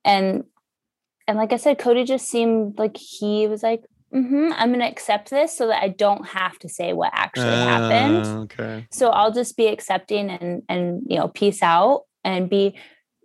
and 0.04 0.44
and 1.28 1.38
like 1.38 1.54
I 1.54 1.58
said, 1.58 1.78
Cody 1.78 2.04
just 2.04 2.28
seemed 2.28 2.78
like 2.78 2.98
he 2.98 3.48
was 3.48 3.64
like, 3.64 3.82
mm-hmm, 4.14 4.50
"I'm 4.54 4.70
going 4.70 4.80
to 4.80 4.88
accept 4.88 5.30
this 5.30 5.56
so 5.56 5.68
that 5.68 5.82
I 5.82 5.90
don't 5.90 6.26
have 6.28 6.58
to 6.60 6.70
say 6.70 6.94
what 6.94 7.12
actually 7.14 7.46
happened. 7.46 8.26
Uh, 8.26 8.40
Okay. 8.44 8.88
So 8.92 9.10
I'll 9.10 9.32
just 9.32 9.56
be 9.58 9.68
accepting 9.68 10.30
and 10.30 10.64
and 10.68 11.04
you 11.08 11.18
know 11.18 11.28
peace 11.28 11.62
out 11.62 12.04
and 12.24 12.50
be 12.50 12.76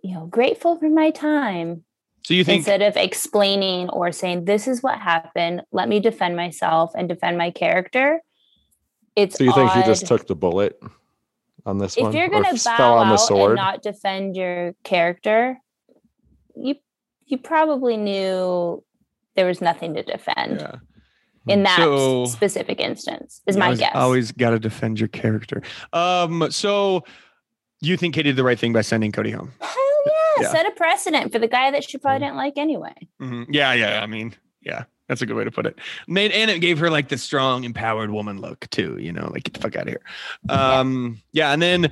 you 0.03 0.13
know 0.13 0.27
grateful 0.27 0.77
for 0.77 0.89
my 0.89 1.11
time 1.11 1.83
So 2.29 2.35
you 2.35 2.43
think? 2.43 2.57
instead 2.59 2.83
of 2.83 2.95
explaining 2.95 3.89
or 3.89 4.11
saying 4.11 4.45
this 4.45 4.67
is 4.67 4.83
what 4.83 4.99
happened. 4.99 5.63
Let 5.71 5.89
me 5.89 5.99
defend 5.99 6.35
myself 6.35 6.91
and 6.95 7.09
defend 7.09 7.39
my 7.39 7.49
character. 7.49 8.21
It's 9.15 9.35
So 9.35 9.45
you 9.45 9.51
think 9.51 9.71
he 9.71 9.81
just 9.81 10.05
took 10.05 10.27
the 10.27 10.35
bullet 10.35 10.79
on 11.65 11.79
this 11.79 11.97
if 11.97 12.03
one? 12.03 12.13
you're 12.13 12.29
going 12.29 12.43
to 12.43 12.63
bow 12.63 12.99
on 12.99 13.09
the 13.09 13.15
out 13.15 13.31
and 13.47 13.55
not 13.55 13.81
defend 13.81 14.35
your 14.35 14.75
character, 14.83 15.57
you 16.55 16.75
you 17.25 17.39
probably 17.39 17.97
knew 17.97 18.83
there 19.35 19.47
was 19.47 19.59
nothing 19.59 19.95
to 19.95 20.03
defend 20.03 20.59
yeah. 20.59 20.75
in 21.47 21.63
that 21.63 21.77
So- 21.77 22.25
specific 22.25 22.79
instance. 22.79 23.41
Is 23.47 23.57
my 23.57 23.65
always, 23.65 23.79
guess. 23.79 23.91
Always 23.95 24.31
got 24.33 24.51
to 24.51 24.59
defend 24.59 24.99
your 24.99 25.09
character. 25.09 25.63
Um. 25.93 26.51
So 26.51 27.05
you 27.81 27.97
think 27.97 28.13
Katie 28.13 28.29
did 28.29 28.35
the 28.35 28.43
right 28.43 28.59
thing 28.59 28.71
by 28.71 28.81
sending 28.81 29.11
Cody 29.11 29.31
home? 29.31 29.51
Hell 29.59 29.75
yeah, 30.41 30.47
Yeah. 30.47 30.51
Set 30.51 30.65
a 30.67 30.71
precedent 30.71 31.31
for 31.31 31.39
the 31.39 31.47
guy 31.47 31.71
that 31.71 31.83
she 31.83 31.97
probably 31.97 32.19
didn't 32.19 32.35
like 32.37 32.57
anyway. 32.57 32.93
Mhm. 33.21 33.47
Yeah, 33.49 33.73
yeah. 33.73 34.01
I 34.01 34.05
mean, 34.07 34.35
yeah, 34.61 34.83
that's 35.07 35.21
a 35.21 35.25
good 35.25 35.35
way 35.35 35.43
to 35.43 35.51
put 35.51 35.65
it. 35.65 35.77
Made 36.07 36.31
and 36.31 36.49
it 36.51 36.59
gave 36.59 36.79
her 36.79 36.89
like 36.89 37.09
the 37.09 37.17
strong, 37.17 37.63
empowered 37.63 38.11
woman 38.11 38.41
look 38.41 38.69
too. 38.69 38.97
You 38.99 39.11
know, 39.11 39.29
like 39.31 39.43
get 39.43 39.53
the 39.53 39.59
fuck 39.59 39.75
out 39.75 39.83
of 39.83 39.89
here. 39.89 40.01
Um, 40.49 41.19
yeah, 41.31 41.51
and 41.51 41.61
then 41.61 41.91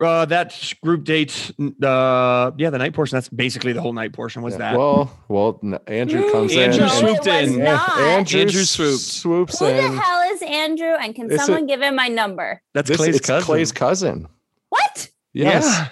uh, 0.00 0.24
that 0.24 0.72
group 0.82 1.04
date, 1.04 1.52
uh, 1.60 2.50
yeah, 2.58 2.70
the 2.70 2.78
night 2.78 2.92
portion. 2.92 3.14
That's 3.16 3.28
basically 3.28 3.72
the 3.72 3.80
whole 3.80 3.92
night 3.92 4.12
portion. 4.12 4.42
Was 4.42 4.54
Yeah, 4.54 4.58
that? 4.72 4.78
Well, 4.78 5.16
well, 5.28 5.60
n- 5.62 5.78
Andrew 5.86 6.28
comes 6.32 6.52
Andrew 6.56 6.82
in. 6.82 6.88
no, 6.88 6.94
swooped 6.94 7.26
it 7.28 7.44
in. 7.48 7.58
Yeah, 7.58 7.64
not. 7.76 8.00
Andrew, 8.00 8.40
Andrew 8.40 8.60
s- 8.62 8.70
swooped. 8.70 9.00
swoops 9.00 9.58
Who 9.60 9.66
the 9.66 9.82
hell 9.82 10.32
is 10.34 10.42
Andrew? 10.42 10.88
And 11.00 11.14
can 11.14 11.26
It's 11.30 11.40
a- 11.42 11.46
someone 11.46 11.66
give 11.66 11.82
him 11.82 11.94
my 11.94 12.08
number? 12.08 12.60
that's 12.74 12.88
This, 12.88 12.96
Clay's 12.96 13.20
cousin. 13.20 13.44
Clay's 13.46 13.70
cousin. 13.72 14.28
What? 14.70 15.08
Yes. 15.32 15.64
Yeah. 15.64 15.88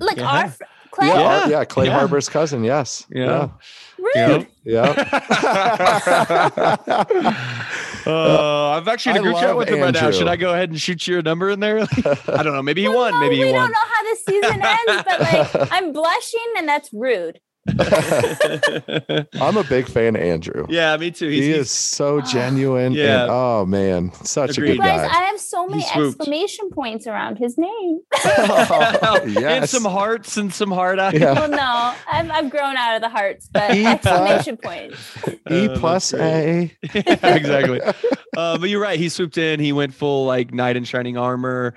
Like 0.00 0.16
Yeah. 0.18 0.30
our 0.30 0.48
fr- 0.50 0.64
Clay? 0.90 1.06
Yeah, 1.08 1.20
Yeah. 1.20 1.48
yeah, 1.48 1.64
Clay 1.64 1.86
Yeah. 1.86 1.98
Harbor's 1.98 2.28
cousin. 2.28 2.64
Yes. 2.64 3.06
Yeah. 3.10 3.48
Rude. 3.98 4.46
Yeah. 4.64 4.84
Yeah. 4.86 6.76
Uh, 8.06 8.70
I've 8.70 8.88
actually 8.88 9.12
in 9.12 9.18
a 9.18 9.22
group 9.22 9.36
chat 9.36 9.54
with 9.54 9.68
him 9.68 9.80
right 9.80 9.92
now. 9.92 10.10
Should 10.10 10.26
I 10.26 10.36
go 10.36 10.54
ahead 10.54 10.70
and 10.70 10.80
shoot 10.80 11.06
your 11.06 11.20
number 11.20 11.50
in 11.50 11.60
there? 11.60 11.80
I 12.28 12.42
don't 12.42 12.54
know. 12.54 12.62
Maybe 12.62 12.80
he 12.80 12.88
Well, 12.88 12.96
won. 12.98 13.12
no, 13.12 13.20
Maybe 13.20 13.36
he 13.36 13.44
we 13.44 13.52
won. 13.52 13.70
don't 13.70 13.72
know 13.72 13.78
how 13.92 14.02
the 14.02 14.16
season 14.26 14.62
ends, 14.88 15.04
but 15.06 15.20
like 15.20 15.72
I'm 15.72 15.92
blushing 15.92 16.52
and 16.56 16.66
that's 16.66 16.88
rude. 16.94 17.40
I'm 19.40 19.56
a 19.56 19.64
big 19.68 19.86
fan 19.86 20.16
of 20.16 20.22
Andrew. 20.22 20.66
yeah, 20.68 20.96
me 20.96 21.10
too. 21.10 21.28
He's, 21.28 21.44
he 21.44 21.50
he's- 21.52 21.60
is 21.66 21.70
so 21.70 22.20
genuine. 22.22 22.92
Yeah. 22.92 23.22
And, 23.22 23.30
oh 23.30 23.66
man, 23.66 24.12
such 24.24 24.56
Agreed. 24.56 24.70
a 24.70 24.72
You 24.72 24.78
good 24.78 24.84
guys, 24.86 25.08
guy. 25.10 25.18
I 25.18 25.22
have 25.24 25.40
so 25.40 25.66
many 25.66 25.84
exclamation 25.84 26.70
points 26.70 27.06
around 27.06 27.36
his 27.36 27.58
name. 27.58 28.00
and 28.24 29.32
yes. 29.34 29.70
some 29.70 29.84
hearts 29.84 30.36
and 30.36 30.52
some 30.52 30.70
heart 30.70 30.98
eyes. 30.98 31.14
Yeah. 31.20 31.34
well, 31.34 31.48
no, 31.50 31.94
I've, 32.10 32.30
I've 32.30 32.50
grown 32.50 32.76
out 32.76 32.96
of 32.96 33.02
the 33.02 33.08
hearts, 33.10 33.48
but 33.52 33.74
E 33.74 33.84
exclamation 33.84 34.56
points. 34.56 34.96
E 35.50 35.68
Uh, 35.68 35.78
plus. 35.78 36.14
A. 36.14 36.72
Yeah, 36.94 37.34
exactly. 37.36 37.80
Uh, 38.36 38.58
but 38.58 38.68
you're 38.70 38.80
right. 38.80 38.98
He 38.98 39.08
swooped 39.08 39.36
in. 39.38 39.60
He 39.60 39.72
went 39.72 39.92
full 39.94 40.24
like 40.24 40.52
knight 40.54 40.76
in 40.76 40.84
shining 40.84 41.16
armor. 41.16 41.74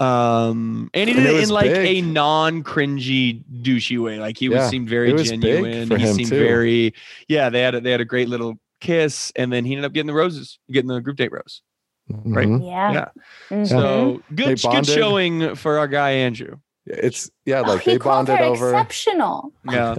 Um, 0.00 0.90
and 0.94 1.08
he 1.10 1.14
And 1.14 1.24
did 1.24 1.26
it 1.26 1.30
it 1.30 1.34
in 1.34 1.40
was 1.40 1.50
like 1.50 1.70
a 1.70 2.00
non-cringy, 2.00 3.44
douchey 3.62 4.02
way. 4.02 4.18
Like 4.18 4.38
he 4.38 4.48
was 4.48 4.68
seemed 4.70 4.88
very 4.88 5.12
was 5.12 5.28
genuine. 5.28 5.88
for 5.88 5.98
He 5.98 6.06
seemed 6.06 6.30
too. 6.30 6.38
very, 6.38 6.94
yeah. 7.28 7.50
They 7.50 7.60
had 7.60 7.74
a, 7.74 7.80
they 7.80 7.90
had 7.90 8.00
a 8.00 8.06
great 8.06 8.28
little 8.28 8.58
kiss, 8.80 9.30
and 9.36 9.52
then 9.52 9.64
he 9.66 9.72
ended 9.72 9.84
up 9.84 9.92
getting 9.92 10.06
the 10.06 10.14
roses, 10.14 10.58
getting 10.70 10.88
the 10.88 11.00
group 11.00 11.16
date 11.18 11.32
rose. 11.32 11.60
Right. 12.08 12.48
Mhm. 12.48 12.66
Yeah. 12.66 12.92
Yeah. 12.92 13.08
Mhm. 13.50 13.68
So 13.68 14.22
good, 14.34 14.60
good 14.60 14.86
showing 14.86 15.54
for 15.54 15.78
our 15.78 15.86
guy 15.86 16.10
Andrew. 16.12 16.56
It's 16.86 17.30
yeah, 17.44 17.60
Oh, 17.64 17.68
like 17.74 17.82
he 17.82 17.92
they 17.92 17.98
bonded 17.98 18.40
over. 18.40 18.70
exceptional. 18.70 19.52
Yeah. 19.70 19.94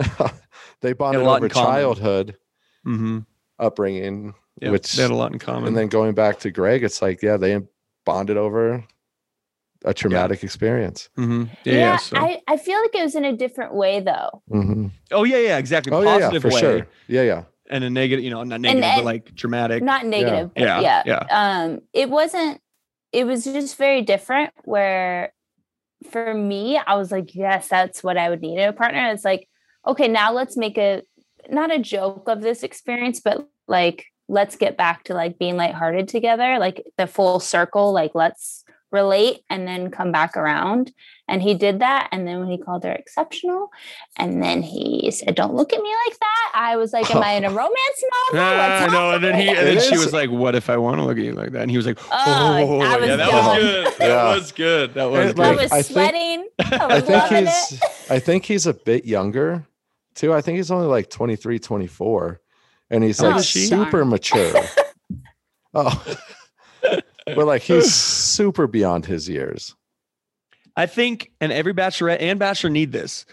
they 0.82 0.93
bonded 0.93 1.21
over 1.21 1.47
childhood 1.47 2.36
mm-hmm. 2.86 3.19
upbringing, 3.59 4.34
Yeah. 4.61 4.71
which 4.71 4.91
they 4.93 5.03
had 5.03 5.11
a 5.11 5.15
lot 5.15 5.32
in 5.32 5.39
common. 5.39 5.67
and 5.67 5.78
then 5.78 5.88
going 5.88 6.13
back 6.15 6.39
to 6.39 6.51
Greg, 6.51 6.84
it's 6.84 7.01
like 7.01 7.21
yeah, 7.21 7.38
they 7.38 7.59
bonded 8.03 8.36
over 8.36 8.84
a 9.86 9.93
traumatic 9.93 10.43
experience. 10.43 11.09
Mhm. 11.17 11.49
yeah, 11.63 11.73
Yeah, 11.73 11.79
yeah, 11.79 11.97
so- 11.97 12.17
I, 12.17 12.41
I 12.47 12.57
feel 12.57 12.79
like 12.82 12.93
it 12.95 13.01
was 13.03 13.15
in 13.15 13.25
a 13.25 13.36
different 13.36 13.73
way 13.73 13.99
though. 13.99 14.41
hmm 14.49 14.88
oh 15.11 15.23
yeah, 15.23 15.38
yeah, 15.38 15.57
exactly. 15.57 15.91
Oh 15.91 16.01
yeah, 16.01 16.29
yeah, 16.32 16.39
for 16.39 16.49
way. 16.49 16.59
sure. 16.59 16.88
Yeah, 17.07 17.21
yeah. 17.23 17.43
and 17.69 17.84
a 17.86 17.89
negative, 17.89 18.23
you 18.23 18.29
know, 18.32 18.43
not 18.43 18.59
negative, 18.61 18.84
and- 18.84 18.97
but 18.99 19.05
like 19.05 19.34
dramatic. 19.34 19.82
Not 19.82 20.05
negative. 20.05 20.51
but 20.53 20.61
Yeah, 20.63 20.82
yeah. 20.82 21.03
yeah. 21.05 21.23
Um, 21.63 21.79
it 21.93 22.09
wasn't 22.09 22.59
it 23.13 23.25
was 23.25 23.43
just 23.43 23.77
very 23.77 24.01
different 24.01 24.51
where 24.63 25.34
for 26.09 26.34
me, 26.34 26.77
I 26.77 26.95
was 26.95 27.11
like, 27.11 27.36
yes, 27.36 27.67
that's 27.67 28.03
what 28.03 28.17
I 28.17 28.29
would 28.29 28.41
need 28.41 28.57
in 28.57 28.67
a 28.69 28.73
partner. 28.73 29.09
It's 29.11 29.23
like, 29.25 29.47
okay, 29.86 30.07
now 30.07 30.32
let's 30.34 30.57
make 30.57 30.77
a 30.77 31.03
not 31.49 31.71
a 31.73 31.79
joke 31.79 32.27
of 32.27 32.41
this 32.41 32.63
experience, 32.63 33.19
but 33.19 33.47
like 33.67 34.05
let's 34.27 34.55
get 34.55 34.77
back 34.77 35.03
to 35.05 35.13
like 35.13 35.38
being 35.39 35.57
lighthearted 35.57 36.07
together, 36.07 36.57
like 36.59 36.84
the 36.97 37.07
full 37.07 37.39
circle, 37.39 37.91
like 37.93 38.11
let's 38.15 38.61
relate 38.91 39.41
and 39.49 39.67
then 39.67 39.89
come 39.89 40.11
back 40.11 40.35
around. 40.37 40.91
And 41.27 41.41
he 41.41 41.53
did 41.53 41.79
that. 41.79 42.09
And 42.11 42.27
then 42.27 42.39
when 42.39 42.49
he 42.49 42.57
called 42.57 42.83
her 42.83 42.91
exceptional, 42.91 43.69
and 44.17 44.43
then 44.43 44.61
he 44.61 45.09
said, 45.11 45.33
Don't 45.35 45.53
look 45.53 45.71
at 45.71 45.81
me 45.81 45.93
like 46.05 46.19
that. 46.19 46.51
I 46.55 46.75
was 46.75 46.91
like, 46.91 47.09
Am 47.15 47.23
I 47.23 47.31
in 47.33 47.45
a 47.45 47.49
romance 47.61 48.03
novel? 48.33 48.45
What's 48.45 48.83
ah, 48.83 48.87
no, 48.91 49.11
and 49.11 49.23
then 49.23 49.39
he 49.39 49.47
and 49.47 49.57
then 49.57 49.79
she 49.81 49.97
was 49.97 50.11
like, 50.11 50.29
"What 50.29 50.55
if 50.55 50.69
I 50.69 50.75
want 50.77 50.97
to 50.97 51.03
look 51.05 51.17
at 51.17 51.23
you 51.23 51.31
like 51.33 51.51
that?" 51.53 51.61
And 51.61 51.71
he 51.71 51.77
was 51.77 51.85
like, 51.85 51.99
Oh, 52.01 52.07
"Oh, 52.11 52.79
I 52.81 52.97
was 52.97 53.07
yeah, 53.07 53.15
that 53.15 53.29
done. 53.31 53.45
was 53.45 53.61
good. 53.61 53.85
That 53.97 54.07
Yeah. 54.07 54.35
was 54.35 54.51
good. 54.51 54.93
That 54.95 55.05
was 55.11 55.29
It, 55.31 55.39
I 55.39 55.43
like, 55.43 55.57
good." 55.57 55.63
was 55.63 55.71
I 55.71 55.81
think- 55.81 55.93
sweating. 55.93 56.47
I 56.59 56.77
I 56.77 56.95
was 56.95 57.03
think 57.05 57.23
he's 57.23 57.71
it. 57.73 58.11
I 58.11 58.19
think 58.19 58.45
he's 58.45 58.65
a 58.67 58.73
bit 58.73 59.05
younger 59.05 59.65
too. 60.15 60.33
I 60.33 60.41
think 60.41 60.57
he's 60.57 60.69
only 60.71 60.87
like 60.87 61.09
23, 61.09 61.59
24. 61.59 62.41
And 62.89 63.03
he's 63.05 63.23
Oh, 63.23 63.29
like 63.29 63.43
she- 63.45 63.67
super 63.67 64.03
mature. 64.03 64.53
oh. 65.73 66.17
But 67.26 67.45
like 67.45 67.61
he's 67.61 67.93
super 67.93 68.67
beyond 68.67 69.05
his 69.05 69.28
years. 69.30 69.76
I 70.76 70.86
think, 70.86 71.32
and 71.41 71.51
every 71.51 71.74
bachelorette 71.74 72.22
and 72.22 72.39
bachelor 72.39 72.69
need 72.69 72.91
this. 72.91 73.26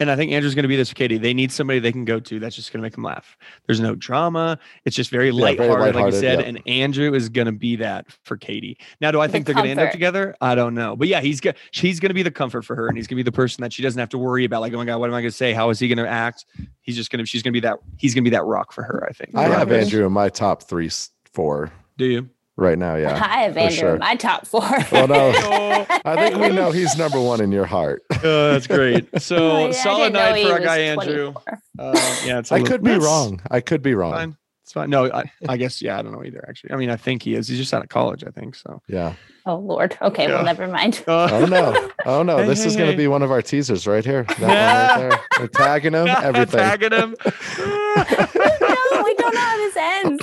And 0.00 0.10
I 0.10 0.16
think 0.16 0.32
Andrew's 0.32 0.54
going 0.54 0.62
to 0.62 0.68
be 0.68 0.76
this 0.76 0.88
for 0.88 0.94
Katie. 0.94 1.18
They 1.18 1.34
need 1.34 1.52
somebody 1.52 1.78
they 1.78 1.92
can 1.92 2.06
go 2.06 2.18
to 2.18 2.40
that's 2.40 2.56
just 2.56 2.72
going 2.72 2.80
to 2.80 2.82
make 2.82 2.94
them 2.94 3.04
laugh. 3.04 3.36
There's 3.66 3.80
no 3.80 3.94
drama. 3.94 4.58
It's 4.86 4.96
just 4.96 5.10
very 5.10 5.30
very 5.30 5.32
lighthearted, 5.32 5.94
like 5.94 6.06
you 6.06 6.18
said. 6.18 6.40
yeah. 6.40 6.46
And 6.46 6.62
Andrew 6.66 7.12
is 7.12 7.28
going 7.28 7.44
to 7.44 7.52
be 7.52 7.76
that 7.76 8.06
for 8.24 8.38
Katie. 8.38 8.78
Now, 9.02 9.10
do 9.10 9.20
I 9.20 9.26
The 9.26 9.32
think 9.34 9.44
they're 9.44 9.54
going 9.54 9.66
to 9.66 9.70
end 9.70 9.80
up 9.80 9.92
together? 9.92 10.34
I 10.40 10.54
don't 10.54 10.74
know. 10.74 10.96
But 10.96 11.08
yeah, 11.08 11.20
he's 11.20 11.40
going 11.42 11.54
he's 11.72 12.00
going 12.00 12.08
to 12.08 12.14
be 12.14 12.22
the 12.22 12.30
comfort 12.30 12.62
for 12.62 12.74
her, 12.76 12.88
and 12.88 12.96
he's 12.96 13.06
going 13.06 13.18
to 13.18 13.22
be 13.22 13.24
the 13.24 13.32
person 13.32 13.60
that 13.60 13.74
she 13.74 13.82
doesn't 13.82 14.00
have 14.00 14.08
to 14.08 14.18
worry 14.18 14.46
about. 14.46 14.62
Like, 14.62 14.72
oh 14.72 14.78
my 14.78 14.86
god, 14.86 15.00
what 15.00 15.10
am 15.10 15.14
I 15.14 15.20
going 15.20 15.30
to 15.30 15.36
say? 15.36 15.52
How 15.52 15.68
is 15.68 15.78
he 15.78 15.86
going 15.86 15.98
to 15.98 16.08
act? 16.08 16.46
He's 16.80 16.96
just 16.96 17.10
going 17.10 17.18
to 17.18 17.26
she's 17.26 17.42
going 17.42 17.52
to 17.52 17.60
be 17.60 17.66
that 17.66 17.78
he's 17.98 18.14
going 18.14 18.24
to 18.24 18.30
be 18.30 18.34
that 18.34 18.44
rock 18.44 18.72
for 18.72 18.82
her. 18.82 19.06
I 19.06 19.12
think. 19.12 19.36
I 19.36 19.48
have 19.48 19.70
Andrew 19.70 20.06
in 20.06 20.12
my 20.12 20.30
top 20.30 20.62
three, 20.62 20.90
four 21.34 21.70
Do 21.98 22.06
you? 22.06 22.30
Right 22.60 22.78
now. 22.78 22.96
Yeah. 22.96 23.14
I 23.14 23.42
have 23.42 23.54
for 23.54 23.58
Andrew 23.60 23.76
sure. 23.76 23.98
my 23.98 24.14
top 24.16 24.46
four. 24.46 24.62
Well, 24.92 25.08
no, 25.08 25.30
I 26.04 26.16
think 26.16 26.36
we 26.40 26.48
know 26.50 26.70
he's 26.70 26.96
number 26.96 27.20
one 27.20 27.40
in 27.40 27.52
your 27.52 27.66
heart. 27.66 28.02
oh, 28.22 28.52
that's 28.52 28.66
great. 28.66 29.08
So 29.20 29.36
Oh, 29.36 29.58
yeah, 29.60 29.66
I 29.68 29.70
solid 29.72 30.12
night 30.12 30.46
for 30.46 30.52
our 30.52 30.60
guy 30.60 30.78
Andrew. 30.78 31.34
Uh, 31.78 31.92
yeah, 32.24 32.38
it's 32.38 32.50
a 32.50 32.54
I 32.54 32.58
little- 32.58 32.72
could 32.78 32.84
be 32.84 32.98
wrong. 32.98 33.40
I 33.50 33.60
could 33.60 33.82
be 33.82 33.94
wrong. 33.94 34.12
Fine. 34.12 34.36
It's 34.62 34.72
fine. 34.74 34.90
No, 34.90 35.10
I, 35.10 35.24
I 35.48 35.56
guess 35.56 35.80
yeah. 35.82 35.98
I 35.98 36.02
don't 36.02 36.12
know 36.12 36.22
either. 36.22 36.44
Actually, 36.48 36.72
I 36.72 36.76
mean, 36.76 36.90
I 36.90 36.96
think 36.96 37.22
he 37.24 37.34
is. 37.34 37.48
He's 37.48 37.58
just 37.58 37.74
out 37.74 37.82
of 37.82 37.88
college. 37.88 38.22
I 38.24 38.30
think 38.30 38.54
so. 38.54 38.80
Yeah. 38.86 39.14
Oh 39.44 39.56
Lord. 39.56 39.98
Okay, 40.00 40.28
Yeah. 40.28 40.34
well, 40.34 40.44
never 40.44 40.68
mind. 40.68 41.02
Oh 41.08 41.44
no. 41.46 41.90
Oh 42.06 42.22
no. 42.22 42.36
Hey, 42.36 42.46
this 42.46 42.64
is 42.64 42.74
hey, 42.74 42.78
going 42.80 42.90
to 42.92 42.96
be 42.96 43.08
one 43.08 43.22
of 43.22 43.32
our 43.32 43.42
teasers 43.42 43.88
right 43.88 44.04
here. 44.04 44.22
That 44.38 44.40
one 44.40 44.48
right 44.48 44.98
there. 45.10 45.20
We're 45.40 45.46
tagging 45.48 45.94
him. 45.94 46.06
Everything. 46.06 46.60
Tagging 46.60 46.92
him. 46.92 47.16
no, 47.18 49.02
we 49.02 49.14
don't 49.14 49.34
know 49.34 49.40
how 49.40 49.56
this 49.56 49.76
ends. 49.76 50.22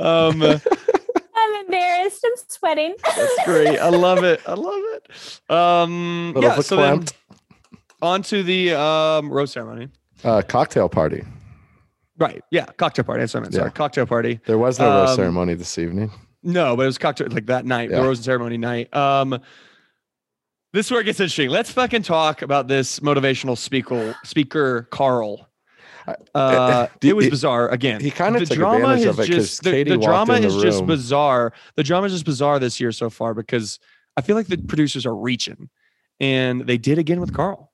Um, 0.00 0.42
I'm 1.36 1.64
embarrassed. 1.64 2.24
I'm 2.24 2.32
sweating. 2.48 2.94
that's 3.04 3.44
great. 3.44 3.78
I 3.78 3.88
love 3.90 4.24
it. 4.24 4.40
I 4.46 4.54
love 4.54 4.82
it. 4.94 5.50
Um, 5.50 6.32
Little 6.34 6.50
yeah. 6.50 6.60
So 6.60 6.76
then 6.76 7.00
verklempt. 7.00 7.12
on 8.02 8.22
to 8.22 8.42
the 8.42 8.72
um, 8.78 9.30
rose 9.30 9.52
ceremony. 9.52 9.88
Uh, 10.24 10.42
cocktail 10.46 10.88
party. 10.88 11.22
Right. 12.18 12.42
Yeah. 12.50 12.66
Cocktail 12.76 13.04
party. 13.04 13.20
That's 13.22 13.32
what 13.34 13.40
I 13.40 13.42
meant. 13.44 13.54
Sorry. 13.54 13.66
Yeah. 13.68 13.70
Cocktail 13.72 14.06
party. 14.06 14.40
There 14.46 14.58
was 14.58 14.78
no 14.78 14.88
rose 14.90 15.10
Um, 15.10 15.16
ceremony 15.16 15.54
this 15.54 15.78
evening. 15.78 16.10
No, 16.42 16.76
but 16.76 16.82
it 16.82 16.86
was 16.86 16.98
cocktail 16.98 17.28
like 17.30 17.46
that 17.46 17.64
night, 17.66 17.90
the 17.90 17.96
Yeah. 17.96 18.02
rose 18.02 18.20
ceremony 18.20 18.56
night. 18.58 18.94
Um, 18.94 19.38
this 20.72 20.86
is 20.86 20.92
where 20.92 21.00
it 21.00 21.04
gets 21.04 21.20
interesting. 21.20 21.50
Let's 21.50 21.70
fucking 21.70 22.02
talk 22.02 22.42
about 22.42 22.68
this 22.68 23.00
motivational 23.00 23.58
speaker, 23.58 24.14
speaker 24.24 24.88
Carl. 24.90 25.48
Uh, 26.34 26.86
do- 27.00 27.08
it 27.08 27.16
was 27.16 27.24
he- 27.26 27.30
bizarre 27.30 27.68
again. 27.68 28.00
he 28.00 28.10
kinda 28.10 28.40
The 28.40 28.46
took 28.46 28.56
drama 28.56 28.76
advantage 28.94 29.00
is 29.00 29.06
of 29.06 29.20
it 29.20 29.26
'cause 29.26 29.36
just- 29.36 29.62
the, 29.64 29.70
Katie 29.70 29.90
the 29.90 29.98
drama 29.98 30.34
in 30.34 30.42
the 30.42 30.48
is 30.48 30.56
just 30.62 30.86
bizarre. 30.86 31.52
The 31.76 31.82
drama 31.82 32.06
is 32.06 32.12
just 32.12 32.24
bizarre 32.24 32.58
this 32.58 32.80
year 32.80 32.92
so 32.92 33.10
far 33.10 33.34
because 33.34 33.78
I 34.16 34.20
feel 34.22 34.36
like 34.36 34.46
the 34.48 34.58
producers 34.58 35.06
are 35.06 35.14
reaching, 35.14 35.68
and 36.18 36.62
they 36.66 36.78
did 36.78 36.98
again 36.98 37.20
with 37.20 37.32
Carl. 37.34 37.72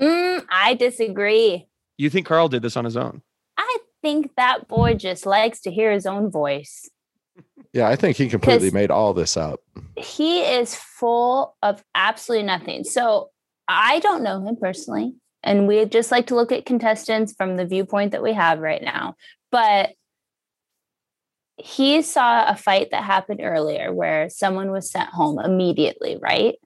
Mm, 0.00 0.44
I 0.50 0.74
disagree. 0.74 1.66
You 1.98 2.10
think 2.10 2.26
Carl 2.26 2.48
did 2.48 2.62
this 2.62 2.76
on 2.76 2.84
his 2.84 2.96
own? 2.96 3.22
I 3.58 3.78
think 4.02 4.34
that 4.36 4.68
boy 4.68 4.94
just 4.94 5.26
likes 5.26 5.60
to 5.62 5.70
hear 5.70 5.92
his 5.92 6.06
own 6.06 6.30
voice. 6.30 6.88
Yeah, 7.72 7.88
I 7.88 7.96
think 7.96 8.16
he 8.16 8.28
completely 8.28 8.70
made 8.70 8.90
all 8.90 9.12
this 9.14 9.36
up. 9.36 9.60
He 9.96 10.40
is 10.40 10.74
full 10.74 11.56
of 11.62 11.84
absolutely 11.94 12.46
nothing. 12.46 12.84
So 12.84 13.30
I 13.68 14.00
don't 14.00 14.22
know 14.22 14.44
him 14.44 14.56
personally. 14.56 15.14
And 15.42 15.66
we 15.66 15.84
just 15.86 16.10
like 16.10 16.26
to 16.28 16.34
look 16.34 16.52
at 16.52 16.66
contestants 16.66 17.32
from 17.32 17.56
the 17.56 17.64
viewpoint 17.66 18.12
that 18.12 18.22
we 18.22 18.32
have 18.32 18.58
right 18.58 18.82
now. 18.82 19.16
But 19.50 19.90
he 21.56 22.02
saw 22.02 22.48
a 22.48 22.56
fight 22.56 22.90
that 22.90 23.04
happened 23.04 23.40
earlier 23.42 23.92
where 23.92 24.30
someone 24.30 24.70
was 24.70 24.90
sent 24.90 25.10
home 25.10 25.38
immediately, 25.38 26.18
right? 26.20 26.56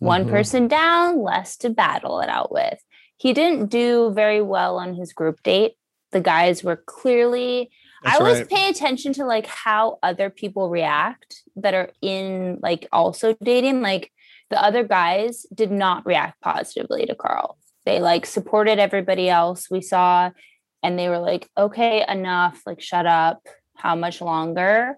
One 0.00 0.24
Mhm. 0.26 0.30
person 0.30 0.68
down, 0.68 1.22
less 1.22 1.56
to 1.58 1.70
battle 1.70 2.20
it 2.20 2.28
out 2.28 2.52
with. 2.52 2.78
He 3.16 3.32
didn't 3.32 3.66
do 3.66 4.12
very 4.12 4.42
well 4.42 4.76
on 4.78 4.94
his 4.94 5.12
group 5.12 5.42
date. 5.42 5.76
The 6.12 6.20
guys 6.20 6.62
were 6.62 6.76
clearly 6.76 7.70
That's 8.02 8.16
I 8.16 8.18
always 8.18 8.38
right. 8.40 8.50
pay 8.50 8.68
attention 8.68 9.14
to 9.14 9.24
like 9.24 9.46
how 9.46 9.98
other 10.02 10.28
people 10.28 10.68
react 10.68 11.42
that 11.56 11.72
are 11.72 11.90
in 12.02 12.58
like 12.62 12.86
also 12.92 13.34
dating. 13.42 13.80
Like 13.80 14.12
the 14.50 14.62
other 14.62 14.84
guys 14.84 15.46
did 15.54 15.70
not 15.70 16.04
react 16.04 16.40
positively 16.42 17.06
to 17.06 17.14
Carl. 17.14 17.56
They 17.84 18.00
like 18.00 18.26
supported 18.26 18.78
everybody 18.78 19.28
else 19.28 19.70
we 19.70 19.82
saw 19.82 20.30
and 20.82 20.98
they 20.98 21.08
were 21.08 21.18
like, 21.18 21.48
okay, 21.56 22.04
enough, 22.06 22.60
like 22.66 22.80
shut 22.80 23.06
up. 23.06 23.46
How 23.76 23.96
much 23.96 24.20
longer? 24.20 24.96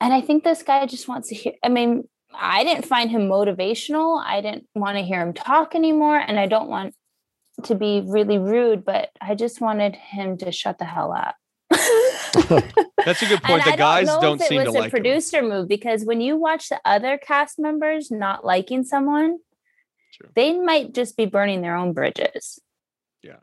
And 0.00 0.14
I 0.14 0.20
think 0.20 0.44
this 0.44 0.62
guy 0.62 0.86
just 0.86 1.08
wants 1.08 1.28
to 1.28 1.34
hear. 1.34 1.52
I 1.62 1.68
mean, 1.68 2.08
I 2.34 2.64
didn't 2.64 2.86
find 2.86 3.10
him 3.10 3.28
motivational. 3.28 4.22
I 4.24 4.40
didn't 4.40 4.66
want 4.74 4.96
to 4.96 5.04
hear 5.04 5.20
him 5.20 5.34
talk 5.34 5.74
anymore. 5.74 6.16
And 6.16 6.38
I 6.40 6.46
don't 6.46 6.68
want 6.68 6.94
to 7.64 7.74
be 7.74 8.02
really 8.06 8.38
rude, 8.38 8.84
but 8.84 9.10
I 9.20 9.34
just 9.34 9.60
wanted 9.60 9.96
him 9.96 10.38
to 10.38 10.50
shut 10.52 10.78
the 10.78 10.84
hell 10.84 11.12
up. 11.12 11.36
That's 13.04 13.22
a 13.22 13.26
good 13.26 13.42
point. 13.42 13.64
The 13.64 13.74
guys 13.76 14.06
don't 14.06 14.40
it 14.40 14.46
seem 14.46 14.60
to 14.60 14.66
was 14.66 14.74
a 14.74 14.78
like 14.78 14.84
him. 14.86 14.90
producer 14.90 15.42
move 15.42 15.68
because 15.68 16.04
when 16.04 16.20
you 16.20 16.36
watch 16.36 16.68
the 16.68 16.80
other 16.84 17.18
cast 17.18 17.58
members 17.58 18.10
not 18.10 18.44
liking 18.44 18.84
someone, 18.84 19.38
True. 20.12 20.28
they 20.34 20.58
might 20.58 20.92
just 20.94 21.16
be 21.16 21.26
burning 21.26 21.62
their 21.62 21.74
own 21.76 21.92
bridges. 21.92 22.58
Yeah. 23.22 23.36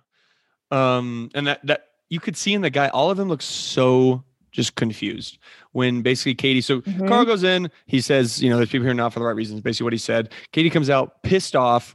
Um 0.71 1.29
and 1.33 1.47
that 1.47 1.65
that 1.65 1.85
you 2.09 2.19
could 2.19 2.37
see 2.37 2.53
in 2.53 2.61
the 2.61 2.69
guy 2.69 2.89
all 2.89 3.09
of 3.09 3.17
them 3.17 3.27
look 3.29 3.41
so 3.41 4.23
just 4.51 4.75
confused 4.75 5.37
when 5.73 6.01
basically 6.01 6.33
katie 6.33 6.59
so 6.61 6.81
Mhm. 6.81 7.07
carl 7.07 7.23
goes 7.23 7.43
in 7.43 7.69
he 7.85 8.01
says 8.01 8.41
you 8.41 8.49
know 8.49 8.57
there's 8.57 8.69
people 8.69 8.85
here 8.85 8.95
not 8.95 9.13
for 9.13 9.19
the 9.19 9.25
right 9.25 9.35
reasons 9.35 9.61
basically 9.61 9.83
what 9.83 9.93
he 9.93 9.99
said 9.99 10.33
katie 10.51 10.71
comes 10.71 10.89
out 10.89 11.21
pissed 11.21 11.55
off 11.55 11.93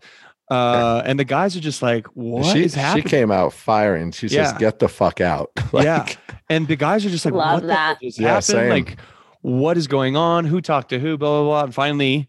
uh 0.52 1.02
and 1.04 1.18
the 1.18 1.24
guys 1.24 1.56
are 1.56 1.60
just 1.60 1.82
like 1.82 2.06
what 2.14 2.46
is 2.46 2.52
she, 2.52 2.68
she 2.68 2.80
happening 2.80 3.04
came 3.08 3.30
out 3.32 3.52
firing. 3.52 4.12
She 4.12 4.28
says, 4.28 4.52
"Get 4.58 4.78
the 4.78 4.88
fuck 4.88 5.20
out!" 5.22 5.50
Yeah. 5.72 6.06
And 6.50 6.68
the 6.68 6.76
guys 6.76 7.06
are 7.06 7.10
just 7.10 7.24
like 7.24 7.32
Love 7.34 7.54
what 7.54 7.60
the 7.62 7.66
that. 7.68 7.86
hell 7.86 7.96
just 8.02 8.18
Yeah, 8.20 8.28
happened 8.28 8.44
same. 8.44 8.68
like 8.70 8.96
what 9.40 9.76
is 9.78 9.86
going 9.86 10.16
on 10.16 10.44
who 10.44 10.60
talked 10.60 10.90
to 10.90 10.98
who 10.98 11.16
blah 11.16 11.40
blah 11.40 11.44
blah 11.48 11.64
and 11.64 11.74
finally 11.74 12.28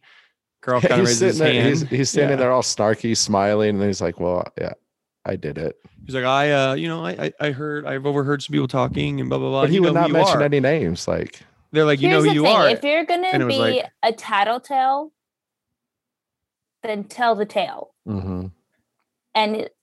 carl 0.66 0.82
kind 0.82 0.94
of 0.94 1.00
he's 1.08 1.08
raises 1.08 1.20
sitting 1.20 1.30
his 1.30 1.40
there. 1.40 1.54
hand 1.54 1.70
He's, 1.70 1.82
he's 2.00 2.10
standing 2.10 2.32
Yeah. 2.32 2.36
there 2.46 2.52
all 2.52 2.62
snarky, 2.64 3.16
smiling, 3.16 3.70
and 3.80 3.84
he's 3.84 4.02
like, 4.02 4.20
"Well, 4.20 4.46
yeah, 4.60 4.74
I 5.26 5.36
did 5.36 5.58
it." 5.58 5.78
he's 6.06 6.14
like 6.14 6.24
i 6.26 6.52
uh 6.52 6.74
you 6.76 6.88
know 6.88 7.04
i 7.04 7.12
i, 7.14 7.34
I 7.48 7.50
heard 7.52 7.84
i've 7.88 8.06
overheard 8.06 8.40
some 8.44 8.52
people 8.54 8.68
talking 8.68 9.20
and 9.20 9.28
blah 9.28 9.40
blah 9.40 9.50
blah 9.50 9.62
But 9.62 9.70
he 9.72 9.78
You 9.78 9.82
would 9.84 9.96
not 9.96 10.12
mention 10.12 10.38
are. 10.38 10.44
any 10.44 10.60
names. 10.60 11.08
Like, 11.08 11.42
they're 11.72 11.84
like 11.86 12.00
you 12.00 12.10
Here's 12.10 12.24
know 12.26 12.30
who 12.30 12.36
you 12.36 12.44
thing 12.44 12.56
are 12.56 12.70
if 12.70 12.84
you're 12.84 13.06
gonna 13.06 13.46
be 13.48 13.58
like- 13.58 13.86
a 14.04 14.12
tattletale, 14.14 15.12
then 16.84 17.04
tell 17.06 17.36
the 17.36 17.46
tale. 17.46 17.94
mhm. 18.08 18.52
And 19.34 19.56
it- 19.58 19.76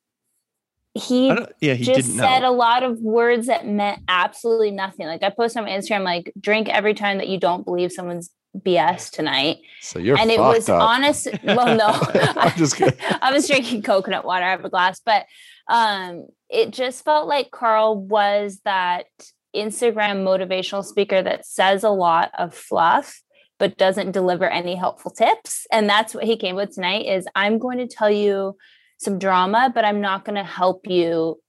he 0.94 1.26
yeah, 1.60 1.72
he 1.74 1.84
just 1.84 2.06
didn't 2.08 2.18
said 2.20 2.40
know. 2.40 2.50
a 2.50 2.52
lot 2.54 2.82
of 2.82 3.00
words 3.00 3.46
that 3.46 3.66
meant 3.66 4.02
absolutely 4.08 4.70
nothing. 4.70 5.06
Like 5.06 5.22
I 5.22 5.30
posted 5.30 5.58
on 5.60 5.64
my 5.64 5.70
Instagram, 5.70 6.04
like 6.04 6.32
drink 6.38 6.68
every 6.68 6.92
time 6.94 7.16
that 7.18 7.28
you 7.28 7.40
don't 7.40 7.64
believe 7.64 7.90
someone's 7.92 8.30
BS 8.58 9.10
tonight. 9.10 9.58
so 9.80 9.98
you're 9.98 10.18
and 10.18 10.30
it 10.30 10.38
was 10.38 10.68
up. 10.68 10.80
honest. 10.80 11.28
Well, 11.42 11.76
no, 11.76 11.86
I'm 12.36 12.56
just 12.56 12.76
kidding. 12.76 12.98
I 13.22 13.32
was 13.32 13.46
drinking 13.46 13.82
coconut 13.82 14.24
water 14.24 14.44
out 14.44 14.60
of 14.60 14.64
a 14.64 14.70
glass, 14.70 15.00
but 15.04 15.26
um, 15.68 16.26
it 16.50 16.70
just 16.70 17.04
felt 17.04 17.26
like 17.26 17.50
Carl 17.50 17.96
was 17.96 18.60
that 18.64 19.06
Instagram 19.56 20.22
motivational 20.22 20.84
speaker 20.84 21.22
that 21.22 21.46
says 21.46 21.84
a 21.84 21.90
lot 21.90 22.30
of 22.38 22.54
fluff 22.54 23.22
but 23.58 23.78
doesn't 23.78 24.10
deliver 24.10 24.50
any 24.50 24.74
helpful 24.74 25.12
tips. 25.12 25.68
And 25.70 25.88
that's 25.88 26.16
what 26.16 26.24
he 26.24 26.36
came 26.36 26.56
with 26.56 26.74
tonight 26.74 27.06
is 27.06 27.28
I'm 27.36 27.60
going 27.60 27.78
to 27.78 27.86
tell 27.86 28.10
you 28.10 28.56
some 28.98 29.20
drama, 29.20 29.70
but 29.72 29.84
I'm 29.84 30.00
not 30.00 30.24
going 30.24 30.34
to 30.34 30.42
help 30.42 30.84
you 30.88 31.40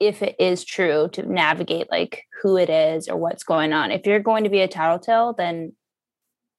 if 0.00 0.22
it 0.22 0.34
is 0.40 0.64
true 0.64 1.08
to 1.12 1.22
navigate 1.22 1.88
like 1.88 2.24
who 2.42 2.56
it 2.56 2.68
is 2.68 3.08
or 3.08 3.16
what's 3.16 3.44
going 3.44 3.72
on. 3.72 3.92
If 3.92 4.06
you're 4.06 4.18
going 4.18 4.42
to 4.42 4.50
be 4.50 4.60
a 4.60 4.66
tattletale, 4.66 5.34
then 5.34 5.74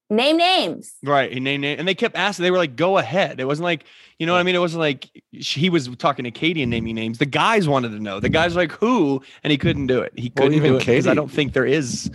name 0.09 0.37
names. 0.37 0.93
Right. 1.03 1.31
He 1.31 1.39
named 1.39 1.65
it, 1.65 1.79
and 1.79 1.87
they 1.87 1.95
kept 1.95 2.15
asking. 2.15 2.43
They 2.43 2.51
were 2.51 2.57
like, 2.57 2.75
"Go 2.75 2.97
ahead." 2.97 3.39
It 3.39 3.45
wasn't 3.45 3.65
like, 3.65 3.85
you 4.19 4.25
know 4.25 4.33
what 4.33 4.39
I 4.39 4.43
mean? 4.43 4.55
It 4.55 4.59
wasn't 4.59 4.79
like 4.81 5.09
sh- 5.39 5.55
he 5.57 5.69
was 5.69 5.87
talking 5.97 6.23
to 6.23 6.31
Katie 6.31 6.61
and 6.61 6.69
naming 6.69 6.95
names. 6.95 7.17
The 7.17 7.25
guys 7.25 7.67
wanted 7.67 7.89
to 7.89 7.99
know. 7.99 8.19
The 8.19 8.29
guys 8.29 8.55
were 8.55 8.61
like, 8.61 8.71
"Who?" 8.73 9.21
And 9.43 9.51
he 9.51 9.57
couldn't 9.57 9.87
do 9.87 10.01
it. 10.01 10.13
He 10.17 10.29
couldn't 10.29 10.53
even 10.53 10.71
do 10.71 10.75
it 10.77 10.79
because 10.79 11.07
I 11.07 11.13
don't 11.13 11.31
think 11.31 11.53
there 11.53 11.65
is. 11.65 12.09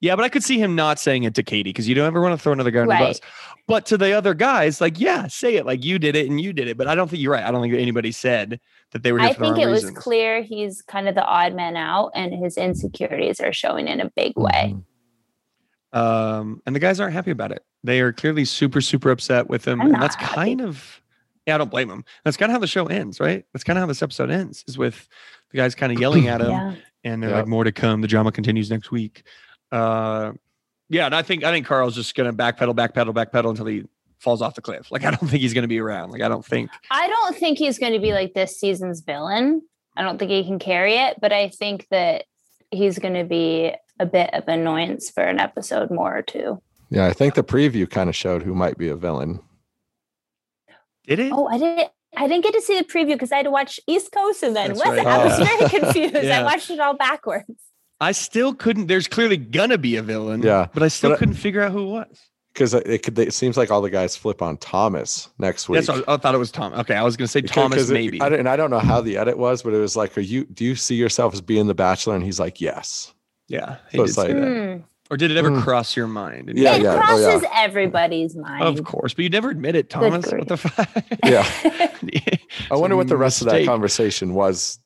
Yeah, 0.00 0.16
but 0.16 0.24
I 0.24 0.28
could 0.28 0.44
see 0.44 0.58
him 0.58 0.74
not 0.74 0.98
saying 0.98 1.22
it 1.22 1.34
to 1.36 1.42
Katie 1.42 1.70
because 1.70 1.88
you 1.88 1.94
don't 1.94 2.06
ever 2.06 2.20
want 2.20 2.38
to 2.38 2.42
throw 2.42 2.52
another 2.52 2.70
guy 2.70 2.80
on 2.80 2.88
the 2.88 2.94
bus. 2.94 3.20
But 3.66 3.86
to 3.86 3.96
the 3.96 4.12
other 4.12 4.34
guys, 4.34 4.78
like, 4.78 5.00
yeah, 5.00 5.28
say 5.28 5.54
it 5.56 5.64
like 5.64 5.82
you 5.82 5.98
did 5.98 6.14
it 6.14 6.28
and 6.28 6.38
you 6.38 6.52
did 6.52 6.68
it. 6.68 6.76
But 6.76 6.88
I 6.88 6.94
don't 6.94 7.08
think 7.08 7.22
you're 7.22 7.32
right. 7.32 7.42
I 7.42 7.50
don't 7.50 7.62
think 7.62 7.72
anybody 7.74 8.12
said 8.12 8.60
that 8.90 9.02
they 9.02 9.12
were 9.12 9.18
here 9.18 9.30
I 9.30 9.32
for 9.32 9.44
think 9.44 9.56
wrong 9.56 9.66
it 9.66 9.70
was 9.70 9.90
clear 9.92 10.42
he's 10.42 10.82
kind 10.82 11.08
of 11.08 11.14
the 11.14 11.24
odd 11.24 11.54
man 11.54 11.76
out, 11.76 12.10
and 12.14 12.34
his 12.34 12.58
insecurities 12.58 13.40
are 13.40 13.52
showing 13.54 13.88
in 13.88 14.00
a 14.00 14.10
big 14.10 14.34
way. 14.36 14.74
Mhm. 14.74 14.84
Um, 15.94 16.60
and 16.66 16.74
the 16.74 16.80
guys 16.80 17.00
aren't 17.00 17.12
happy 17.14 17.30
about 17.30 17.52
it. 17.52 17.64
They 17.84 18.00
are 18.00 18.12
clearly 18.12 18.44
super, 18.44 18.80
super 18.80 19.10
upset 19.10 19.48
with 19.48 19.66
him. 19.66 19.80
And 19.80 19.94
that's 19.94 20.16
not 20.16 20.22
happy. 20.22 20.34
kind 20.34 20.60
of, 20.60 21.00
yeah, 21.46 21.54
I 21.54 21.58
don't 21.58 21.70
blame 21.70 21.88
him. 21.90 22.04
That's 22.24 22.36
kind 22.36 22.50
of 22.50 22.54
how 22.54 22.58
the 22.58 22.66
show 22.66 22.86
ends, 22.86 23.20
right? 23.20 23.44
That's 23.52 23.64
kind 23.64 23.78
of 23.78 23.82
how 23.82 23.86
this 23.86 24.02
episode 24.02 24.30
ends, 24.30 24.64
is 24.66 24.76
with 24.76 25.08
the 25.52 25.58
guys 25.58 25.74
kind 25.74 25.92
of 25.92 26.00
yelling 26.00 26.26
at 26.28 26.40
him, 26.42 26.50
Yeah. 26.50 26.74
and 27.04 27.22
they're 27.22 27.30
Yeah. 27.30 27.36
like, 27.38 27.46
"More 27.46 27.64
to 27.64 27.72
come. 27.72 28.00
The 28.00 28.08
drama 28.08 28.32
continues 28.32 28.70
next 28.70 28.90
week." 28.90 29.22
Uh, 29.70 30.32
yeah, 30.88 31.06
and 31.06 31.14
I 31.14 31.22
think 31.22 31.44
I 31.44 31.50
think 31.52 31.66
Carl's 31.66 31.94
just 31.94 32.14
gonna 32.14 32.32
backpedal, 32.32 32.74
backpedal, 32.74 33.14
backpedal 33.14 33.50
until 33.50 33.66
he 33.66 33.84
falls 34.18 34.40
off 34.42 34.54
the 34.54 34.62
cliff. 34.62 34.90
Like 34.90 35.04
I 35.04 35.10
don't 35.10 35.28
think 35.28 35.42
he's 35.42 35.54
gonna 35.54 35.68
be 35.68 35.78
around. 35.80 36.10
Like 36.10 36.22
I 36.22 36.28
don't 36.28 36.44
think. 36.44 36.70
I 36.90 37.06
don't 37.08 37.36
think 37.36 37.58
he's 37.58 37.78
going 37.78 37.92
to 37.92 37.98
be 38.00 38.12
like 38.12 38.32
this 38.34 38.58
season's 38.58 39.00
villain. 39.00 39.62
I 39.96 40.02
don't 40.02 40.18
think 40.18 40.30
he 40.30 40.44
can 40.44 40.58
carry 40.58 40.94
it, 40.96 41.18
but 41.20 41.32
I 41.32 41.48
think 41.50 41.86
that 41.90 42.24
he's 42.70 42.98
going 42.98 43.14
to 43.14 43.24
be 43.24 43.72
a 44.00 44.06
bit 44.06 44.30
of 44.32 44.48
annoyance 44.48 45.10
for 45.10 45.22
an 45.22 45.38
episode 45.38 45.90
more 45.90 46.16
or 46.16 46.22
two. 46.22 46.60
Yeah, 46.90 47.06
I 47.06 47.12
think 47.12 47.34
the 47.34 47.44
preview 47.44 47.88
kind 47.88 48.08
of 48.08 48.16
showed 48.16 48.42
who 48.42 48.54
might 48.54 48.76
be 48.78 48.88
a 48.88 48.96
villain. 48.96 49.40
Did 51.06 51.18
it? 51.18 51.32
Oh, 51.34 51.46
I 51.46 51.58
didn't. 51.58 51.90
I 52.16 52.28
didn't 52.28 52.44
get 52.44 52.54
to 52.54 52.60
see 52.60 52.78
the 52.78 52.84
preview 52.84 53.14
because 53.14 53.32
I 53.32 53.36
had 53.38 53.42
to 53.44 53.50
watch 53.50 53.80
East 53.88 54.12
Coast 54.12 54.42
and 54.44 54.54
then 54.54 54.68
That's 54.74 54.80
West. 54.86 54.96
right. 54.98 55.06
I 55.06 55.24
was 55.24 55.40
Oh. 55.40 55.44
very 55.44 55.68
confused. 55.80 56.14
Yeah. 56.14 56.40
I 56.40 56.42
watched 56.44 56.70
it 56.70 56.78
all 56.78 56.94
backwards. 56.94 57.50
I 58.00 58.12
still 58.12 58.54
couldn't. 58.54 58.86
There's 58.86 59.08
clearly 59.08 59.36
gonna 59.36 59.78
be 59.78 59.96
a 59.96 60.02
villain. 60.02 60.42
Yeah, 60.42 60.68
but 60.72 60.82
I 60.82 60.88
still 60.88 61.10
but 61.10 61.18
couldn't 61.18 61.34
figure 61.34 61.62
out 61.62 61.72
who 61.72 61.82
it 61.82 61.90
was. 61.90 62.20
Because 62.52 62.72
it 62.74 63.02
could. 63.02 63.18
It 63.18 63.34
seems 63.34 63.56
like 63.56 63.70
all 63.72 63.82
the 63.82 63.90
guys 63.90 64.16
flip 64.16 64.40
on 64.42 64.58
Thomas 64.58 65.28
next 65.38 65.68
week. 65.68 65.84
That's 65.84 66.02
I, 66.06 66.14
I 66.14 66.16
thought 66.18 66.34
it 66.36 66.38
was 66.38 66.52
Tom. 66.52 66.72
Okay, 66.74 66.94
I 66.94 67.02
was 67.02 67.16
gonna 67.16 67.26
say 67.26 67.40
Because- 67.40 67.54
Thomas 67.54 67.78
'cause 67.78 67.90
it- 67.90 67.94
maybe. 67.94 68.20
I 68.20 68.28
and 68.28 68.48
I 68.48 68.54
don't 68.56 68.70
know 68.70 68.78
how 68.78 69.00
the 69.00 69.16
edit 69.16 69.36
was, 69.38 69.62
but 69.62 69.72
it 69.74 69.78
was 69.78 69.96
like, 69.96 70.16
"Are 70.16 70.20
you? 70.20 70.44
Do 70.44 70.64
you 70.64 70.76
see 70.76 70.94
yourself 70.94 71.34
as 71.34 71.40
being 71.40 71.66
the 71.66 71.74
Bachelor?" 71.74 72.14
And 72.14 72.22
he's 72.22 72.38
like, 72.38 72.60
"Yes." 72.60 73.12
Yeah, 73.48 73.76
he 73.90 73.98
So 73.98 74.06
did 74.06 74.14
say 74.14 74.22
like- 74.22 74.34
that. 74.36 74.76
Hmm. 74.76 74.82
Or 75.10 75.18
did 75.18 75.30
it 75.30 75.36
ever 75.36 75.50
Mm. 75.50 75.62
cross 75.62 75.96
your 75.98 76.06
mind? 76.06 76.50
Yeah, 76.54 76.76
it 76.76 76.82
yeah. 76.82 76.94
Oh, 76.94 76.98
crosses 76.98 77.42
yeah. 77.42 77.48
everybody's 77.56 78.34
mind. 78.34 78.62
Of 78.64 78.82
course, 78.84 79.12
but 79.12 79.22
you 79.22 79.28
never 79.28 79.50
admit 79.50 79.76
it, 79.76 79.90
Thomas. 79.90 80.32
What 80.32 80.48
the 80.48 80.56
fuck? 80.56 80.88
Yeah. 81.24 81.46
I 82.70 82.76
wonder 82.76 82.96
what 82.96 83.06
the 83.08 83.12
Some 83.12 83.18
rest 83.20 83.42
of 83.42 83.48
that 83.48 83.66
conversation 83.66 84.32
was. 84.32 84.78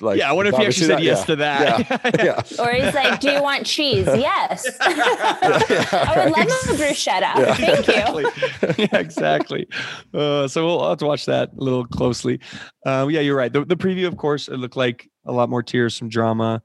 Like, 0.00 0.18
yeah, 0.18 0.28
I 0.28 0.32
wonder 0.32 0.50
if 0.50 0.56
he 0.58 0.66
actually 0.66 0.86
said 0.86 0.96
that- 0.98 1.02
yes 1.04 1.24
to 1.26 1.36
that. 1.36 2.00
Yeah. 2.24 2.64
or 2.64 2.72
he's 2.72 2.92
like, 2.94 3.20
"Do 3.20 3.30
you 3.30 3.40
want 3.42 3.64
cheese?" 3.66 4.06
yes. 4.06 4.66
I 4.80 6.24
would 6.26 6.48
love 6.48 6.48
a 6.48 6.82
bruschetta. 6.82 7.20
Yeah. 7.36 7.54
Thank 7.54 8.76
you. 8.78 8.84
yeah, 8.84 8.98
exactly. 8.98 9.68
Uh, 10.12 10.48
so 10.48 10.64
we'll 10.66 10.80
I'll 10.80 10.88
have 10.90 10.98
to 10.98 11.06
watch 11.06 11.26
that 11.26 11.50
a 11.56 11.62
little 11.62 11.84
closely. 11.86 12.40
Um, 12.86 13.10
yeah, 13.10 13.20
you're 13.20 13.36
right. 13.36 13.52
The, 13.52 13.64
the 13.64 13.76
preview, 13.76 14.06
of 14.06 14.16
course, 14.16 14.48
it 14.48 14.56
looked 14.56 14.76
like 14.76 15.08
a 15.26 15.32
lot 15.32 15.48
more 15.50 15.62
tears, 15.62 15.94
some 15.94 16.08
drama. 16.08 16.62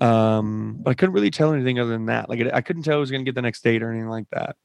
Um, 0.00 0.76
but 0.80 0.90
I 0.90 0.94
couldn't 0.94 1.14
really 1.14 1.30
tell 1.30 1.52
anything 1.52 1.78
other 1.78 1.90
than 1.90 2.06
that. 2.06 2.28
Like 2.28 2.40
it, 2.40 2.52
I 2.52 2.60
couldn't 2.60 2.82
tell 2.82 2.94
who 2.94 3.00
was 3.00 3.10
going 3.10 3.24
to 3.24 3.28
get 3.28 3.34
the 3.34 3.42
next 3.42 3.62
date 3.62 3.82
or 3.82 3.90
anything 3.90 4.08
like 4.08 4.26
that. 4.32 4.56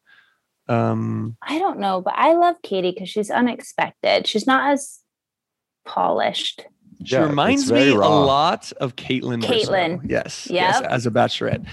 Um, 0.67 1.37
I 1.41 1.57
don't 1.59 1.79
know, 1.79 2.01
but 2.01 2.13
I 2.15 2.33
love 2.33 2.55
Katie 2.63 2.91
because 2.91 3.09
she's 3.09 3.31
unexpected. 3.31 4.27
She's 4.27 4.45
not 4.47 4.71
as 4.71 4.99
polished. 5.85 6.65
she 7.03 7.15
Yeah, 7.15 7.23
reminds 7.25 7.63
it's 7.63 7.71
very 7.71 7.91
me 7.91 7.95
a 7.95 7.99
lot 7.99 8.71
of 8.73 8.95
Kaitlyn. 8.95 9.43
Bristowe. 9.43 9.65
Kaitlyn. 9.67 10.01
Yes. 10.05 10.47
Yes. 10.49 10.81
As 10.81 11.05
a 11.05 11.11
bachelorette. 11.11 11.65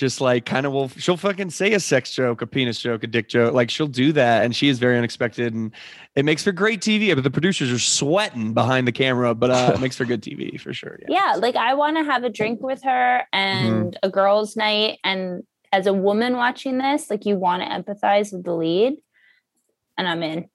Just 0.00 0.22
like 0.22 0.46
kind 0.46 0.64
of 0.64 0.72
will 0.72 0.88
she'll 0.88 1.18
fucking 1.18 1.50
say 1.50 1.74
a 1.74 1.78
sex 1.78 2.14
joke, 2.14 2.40
a 2.40 2.46
penis 2.46 2.80
joke, 2.80 3.04
a 3.04 3.06
dick 3.06 3.28
joke. 3.28 3.52
Like 3.52 3.68
she'll 3.68 3.86
do 3.86 4.12
that. 4.12 4.46
And 4.46 4.56
she 4.56 4.68
is 4.68 4.78
very 4.78 4.96
unexpected 4.96 5.52
and 5.52 5.72
it 6.16 6.24
makes 6.24 6.42
for 6.42 6.52
great 6.52 6.80
TV. 6.80 7.14
But 7.14 7.22
the 7.22 7.30
producers 7.30 7.70
are 7.70 7.78
sweating 7.78 8.54
behind 8.54 8.88
the 8.88 8.92
camera, 8.92 9.34
but 9.34 9.50
uh, 9.50 9.72
it 9.74 9.80
makes 9.82 9.98
for 9.98 10.06
good 10.06 10.22
TV 10.22 10.58
for 10.58 10.72
sure. 10.72 10.98
Yeah, 11.06 11.36
like 11.36 11.54
I 11.54 11.74
want 11.74 11.98
to 11.98 12.04
have 12.04 12.24
a 12.24 12.30
drink 12.30 12.62
with 12.62 12.82
her 12.82 13.24
and 13.30 13.98
a 14.02 14.08
girls' 14.08 14.56
night. 14.56 15.00
And 15.04 15.42
as 15.70 15.86
a 15.86 15.92
woman 15.92 16.38
watching 16.38 16.78
this, 16.78 17.10
like 17.10 17.26
you 17.26 17.36
want 17.36 17.62
to 17.62 17.68
empathize 17.68 18.32
with 18.32 18.44
the 18.44 18.54
lead, 18.54 18.94
and 19.98 20.08
I'm 20.08 20.22
in. 20.22 20.48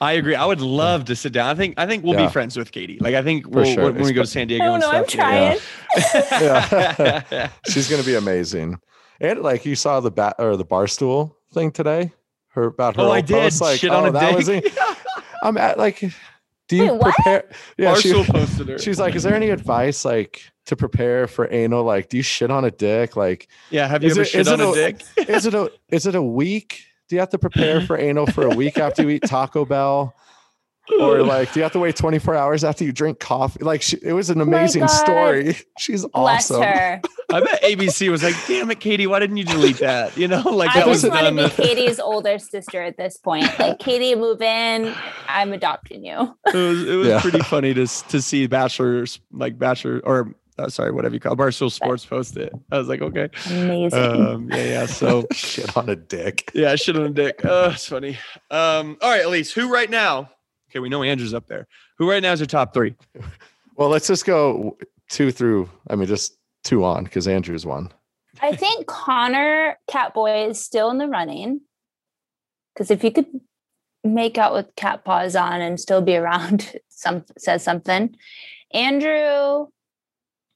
I 0.00 0.12
agree. 0.12 0.34
I 0.34 0.44
would 0.44 0.60
love 0.60 1.04
to 1.06 1.16
sit 1.16 1.32
down. 1.32 1.48
I 1.48 1.54
think 1.54 1.74
I 1.78 1.86
think 1.86 2.04
we'll 2.04 2.14
Yeah. 2.18 2.26
be 2.26 2.32
friends 2.32 2.56
with 2.56 2.72
Katie. 2.72 2.98
Like 3.00 3.14
I 3.14 3.22
think 3.22 3.46
we'll, 3.48 3.64
sure. 3.64 3.84
when, 3.84 3.94
when 3.94 4.04
we 4.04 4.12
go 4.12 4.22
to 4.22 4.26
San 4.26 4.46
Diego 4.48 4.64
Oh 4.64 4.74
and 4.74 4.80
no, 4.82 4.90
I'm 4.90 5.08
stuff. 5.08 5.18
yeah. 5.18 5.54
trying. 5.54 6.30
Yeah. 7.30 7.50
She's 7.68 7.88
gonna 7.88 8.02
be 8.02 8.14
amazing. 8.14 8.78
And 9.20 9.40
like 9.40 9.64
you 9.66 9.74
saw 9.74 10.00
the 10.00 10.10
bat 10.10 10.36
or 10.38 10.56
the 10.56 10.64
barstool 10.64 11.34
thing 11.52 11.70
today, 11.72 12.12
her 12.50 12.64
about 12.64 12.96
her. 12.96 13.02
Oh, 13.02 13.10
I 13.10 13.20
did. 13.20 13.34
Post. 13.42 13.60
Like, 13.60 13.78
Shit 13.80 13.90
oh, 13.90 13.98
on 13.98 14.06
a 14.08 14.12
that 14.12 14.34
was 14.34 14.48
I'm 15.42 15.56
at 15.56 15.78
like, 15.78 16.00
do 16.68 16.76
you 16.76 16.82
Wait, 16.84 16.92
what? 16.94 17.14
prepare? 17.14 17.44
Yeah, 17.78 17.94
she- 17.94 18.12
posted 18.24 18.68
her. 18.68 18.78
she's 18.78 18.98
like, 19.00 19.14
is 19.14 19.22
there 19.22 19.34
any 19.34 19.50
advice 19.50 20.04
like 20.04 20.42
to 20.66 20.76
prepare 20.76 21.26
for 21.26 21.52
anal? 21.52 21.82
Like, 21.84 22.08
do 22.08 22.16
you 22.18 22.22
shit 22.22 22.50
on 22.50 22.64
a 22.64 22.70
dick? 22.70 23.16
Like, 23.16 23.48
yeah. 23.70 23.86
Have 23.88 24.02
you 24.04 24.10
ever 24.10 24.22
it- 24.22 24.28
shit 24.28 24.48
on 24.48 24.60
a 24.60 24.70
a- 24.70 24.74
dick? 24.74 25.02
is 25.28 25.46
it 25.46 25.54
a 25.54 25.70
is 25.90 26.06
it 26.06 26.14
a 26.14 26.22
week? 26.22 26.84
Do 27.10 27.16
you 27.16 27.20
have 27.20 27.30
to 27.30 27.38
prepare 27.38 27.80
for 27.80 27.98
anal 27.98 28.26
for 28.26 28.46
a 28.46 28.54
week 28.54 28.78
after 28.78 29.02
you 29.02 29.08
eat 29.10 29.24
Taco 29.26 29.64
Bell? 29.64 30.14
Or 31.00 31.22
like, 31.24 31.52
do 31.52 31.58
you 31.58 31.64
have 31.64 31.72
to 31.72 31.80
wait 31.80 31.96
24 31.96 32.36
hours 32.36 32.62
after 32.62 32.84
you 32.84 32.92
drink 32.92 33.18
coffee? 33.18 33.64
Like, 33.64 33.82
she, 33.82 33.98
it 34.00 34.12
was 34.12 34.30
an 34.30 34.40
amazing 34.40 34.82
God. 34.82 34.86
story. 34.86 35.56
She's 35.78 36.06
Bless 36.06 36.52
awesome. 36.52 36.62
her. 36.62 37.00
I 37.32 37.40
bet 37.40 37.62
ABC 37.64 38.10
was 38.10 38.22
like, 38.22 38.34
"Damn 38.46 38.70
it, 38.70 38.78
Katie, 38.80 39.06
why 39.08 39.18
didn't 39.18 39.36
you 39.38 39.44
delete 39.44 39.78
that?" 39.78 40.16
You 40.16 40.28
know, 40.28 40.40
like 40.50 40.70
I 40.70 40.80
that 40.80 40.86
was 40.88 41.02
just 41.02 41.12
want 41.12 41.26
to 41.26 41.34
done. 41.42 41.50
be 41.56 41.62
Katie's 41.62 41.98
older 42.00 42.38
sister 42.38 42.80
at 42.82 42.96
this 42.96 43.16
point. 43.18 43.46
Like 43.58 43.78
Katie, 43.80 44.14
move 44.16 44.40
in. 44.42 44.92
I'm 45.28 45.52
adopting 45.52 46.04
you. 46.04 46.36
it 46.46 46.54
was 46.54 46.88
it 46.88 46.94
was 46.96 47.08
Yeah. 47.08 47.20
pretty 47.20 47.40
funny 47.40 47.74
to 47.74 47.86
to 47.86 48.20
see 48.22 48.46
bachelors 48.48 49.20
like 49.32 49.58
bachelor 49.58 50.00
or 50.04 50.34
uh, 50.60 50.68
sorry 50.68 50.92
whatever 50.92 51.14
you 51.14 51.20
call 51.20 51.32
it, 51.32 51.38
Barstool 51.38 51.70
Sports 51.70 52.04
post 52.04 52.36
it. 52.36 52.52
I 52.70 52.78
was 52.78 52.88
like, 52.88 53.00
okay, 53.02 53.28
Amazing. 53.50 53.98
um, 53.98 54.50
yeah, 54.50 54.64
yeah. 54.64 54.86
So 54.86 55.26
Shit 55.32 55.76
on 55.76 55.88
a 55.88 55.96
dick. 55.96 56.50
yeah, 56.54 56.74
shit 56.76 56.96
on 56.96 57.02
a 57.06 57.10
dick. 57.10 57.44
Uh, 57.44 57.70
it's 57.74 57.86
funny. 57.86 58.18
Um, 58.50 58.96
all 59.02 59.10
right, 59.10 59.24
Elyse, 59.24 59.52
who 59.52 59.72
right 59.72 59.90
now? 59.90 60.30
Okay, 60.70 60.78
we 60.78 60.88
know 60.88 61.02
Andrew's 61.02 61.34
up 61.34 61.46
there. 61.46 61.66
Who 61.98 62.08
right 62.08 62.22
now 62.22 62.32
is 62.32 62.40
your 62.40 62.46
top 62.46 62.72
three? 62.74 62.94
Well, 63.76 63.88
let's 63.88 64.08
just 64.08 64.26
go 64.26 64.76
two 65.08 65.32
through. 65.32 65.70
I 65.88 65.94
mean, 65.96 66.06
just 66.06 66.36
two 66.64 66.84
on 66.84 67.04
because 67.04 67.26
Andrew's 67.26 67.64
one. 67.64 67.88
I 68.42 68.54
think 68.54 68.86
Connor 68.86 69.78
Catboy 69.90 70.50
is 70.50 70.62
still 70.62 70.90
in 70.90 70.98
the 70.98 71.08
running. 71.08 71.62
Because 72.74 72.90
if 72.90 73.02
you 73.02 73.10
could 73.10 73.24
make 74.04 74.36
out 74.36 74.52
with 74.52 74.74
cat 74.76 75.02
paws 75.02 75.34
on 75.34 75.62
and 75.62 75.80
still 75.80 76.02
be 76.02 76.14
around, 76.14 76.76
some 76.90 77.24
says 77.38 77.64
something. 77.64 78.14
Andrew, 78.74 79.68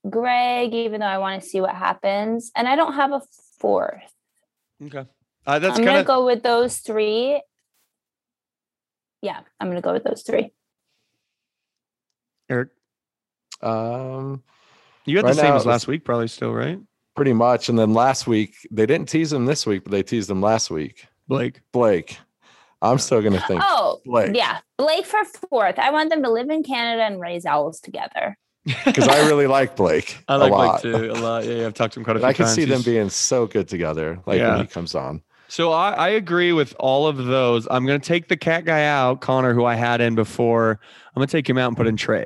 Greg, 0.08 0.74
even 0.74 1.00
though 1.00 1.06
I 1.06 1.18
want 1.18 1.42
to 1.42 1.48
see 1.48 1.60
what 1.60 1.74
happens, 1.74 2.50
and 2.54 2.68
I 2.68 2.76
don't 2.76 2.94
have 2.94 3.12
a 3.12 3.22
fourth. 3.58 4.12
Okay, 4.82 5.06
uh, 5.46 5.58
that's 5.58 5.78
I'm 5.78 5.84
kind 5.84 5.96
gonna 5.96 6.04
go 6.04 6.24
with 6.26 6.42
those 6.42 6.78
three. 6.78 7.40
Yeah, 9.22 9.40
I'm 9.58 9.68
gonna 9.68 9.80
go 9.80 9.92
with 9.92 10.04
those 10.04 10.22
three. 10.22 10.52
Eric. 12.50 12.68
Um, 13.62 14.42
You 15.06 15.16
had 15.16 15.24
Right 15.24 15.30
the 15.34 15.40
same 15.40 15.50
now, 15.50 15.56
as 15.56 15.64
last 15.66 15.86
week, 15.86 16.04
probably 16.04 16.28
still, 16.28 16.52
right? 16.52 16.78
pretty 17.16 17.32
much. 17.32 17.68
And 17.68 17.78
then 17.78 17.94
last 17.94 18.26
week 18.26 18.56
they 18.72 18.86
didn't 18.86 19.08
tease 19.08 19.32
him 19.32 19.46
this 19.46 19.64
week, 19.66 19.84
but 19.84 19.92
they 19.92 20.02
teased 20.02 20.28
him 20.28 20.40
last 20.42 20.68
week. 20.70 21.06
Blake. 21.28 21.60
Blake. 21.72 22.18
I'm 22.82 22.98
still 22.98 23.22
gonna 23.22 23.40
think 23.46 23.62
Oh, 23.64 24.00
Blake. 24.04 24.34
yeah, 24.36 24.58
Blake 24.76 25.06
for 25.06 25.24
fourth. 25.24 25.78
I 25.78 25.90
want 25.90 26.10
them 26.10 26.22
to 26.24 26.30
live 26.30 26.50
in 26.50 26.62
Canada 26.62 27.04
and 27.04 27.20
raise 27.20 27.46
owls 27.46 27.80
together. 27.80 28.36
Because 28.64 29.08
I 29.08 29.26
really 29.28 29.46
like 29.46 29.76
Blake. 29.76 30.16
I 30.28 30.36
a 30.36 30.38
like 30.38 30.50
lot. 30.52 30.82
Blake 30.82 30.94
too 30.96 31.10
a 31.12 31.14
lot. 31.20 31.44
Yeah, 31.44 31.54
yeah, 31.54 31.66
I've 31.66 31.74
talked 31.74 31.94
to 31.94 32.00
him 32.00 32.04
quite 32.04 32.16
a 32.16 32.18
And 32.18 32.22
few 32.22 32.28
I 32.28 32.32
can 32.32 32.44
times. 32.46 32.54
see 32.54 32.64
them 32.64 32.82
being 32.82 33.10
so 33.10 33.46
good 33.46 33.68
together, 33.68 34.20
like 34.26 34.38
Yeah. 34.38 34.52
when 34.52 34.60
he 34.60 34.66
comes 34.66 34.94
on. 34.94 35.22
So 35.48 35.70
I, 35.72 35.90
I 35.92 36.08
agree 36.08 36.52
with 36.52 36.74
all 36.80 37.06
of 37.06 37.16
those. 37.18 37.68
I'm 37.70 37.84
going 37.86 38.00
to 38.00 38.06
take 38.06 38.28
the 38.28 38.36
cat 38.36 38.64
guy 38.64 38.86
out, 38.86 39.20
Connor, 39.20 39.52
who 39.54 39.64
I 39.64 39.74
had 39.74 40.00
in 40.00 40.14
before. 40.14 40.80
I'm 41.08 41.20
going 41.20 41.28
to 41.28 41.32
take 41.32 41.48
him 41.48 41.58
out 41.58 41.68
and 41.68 41.76
put 41.76 41.86
in 41.86 41.96
Tre. 41.96 42.24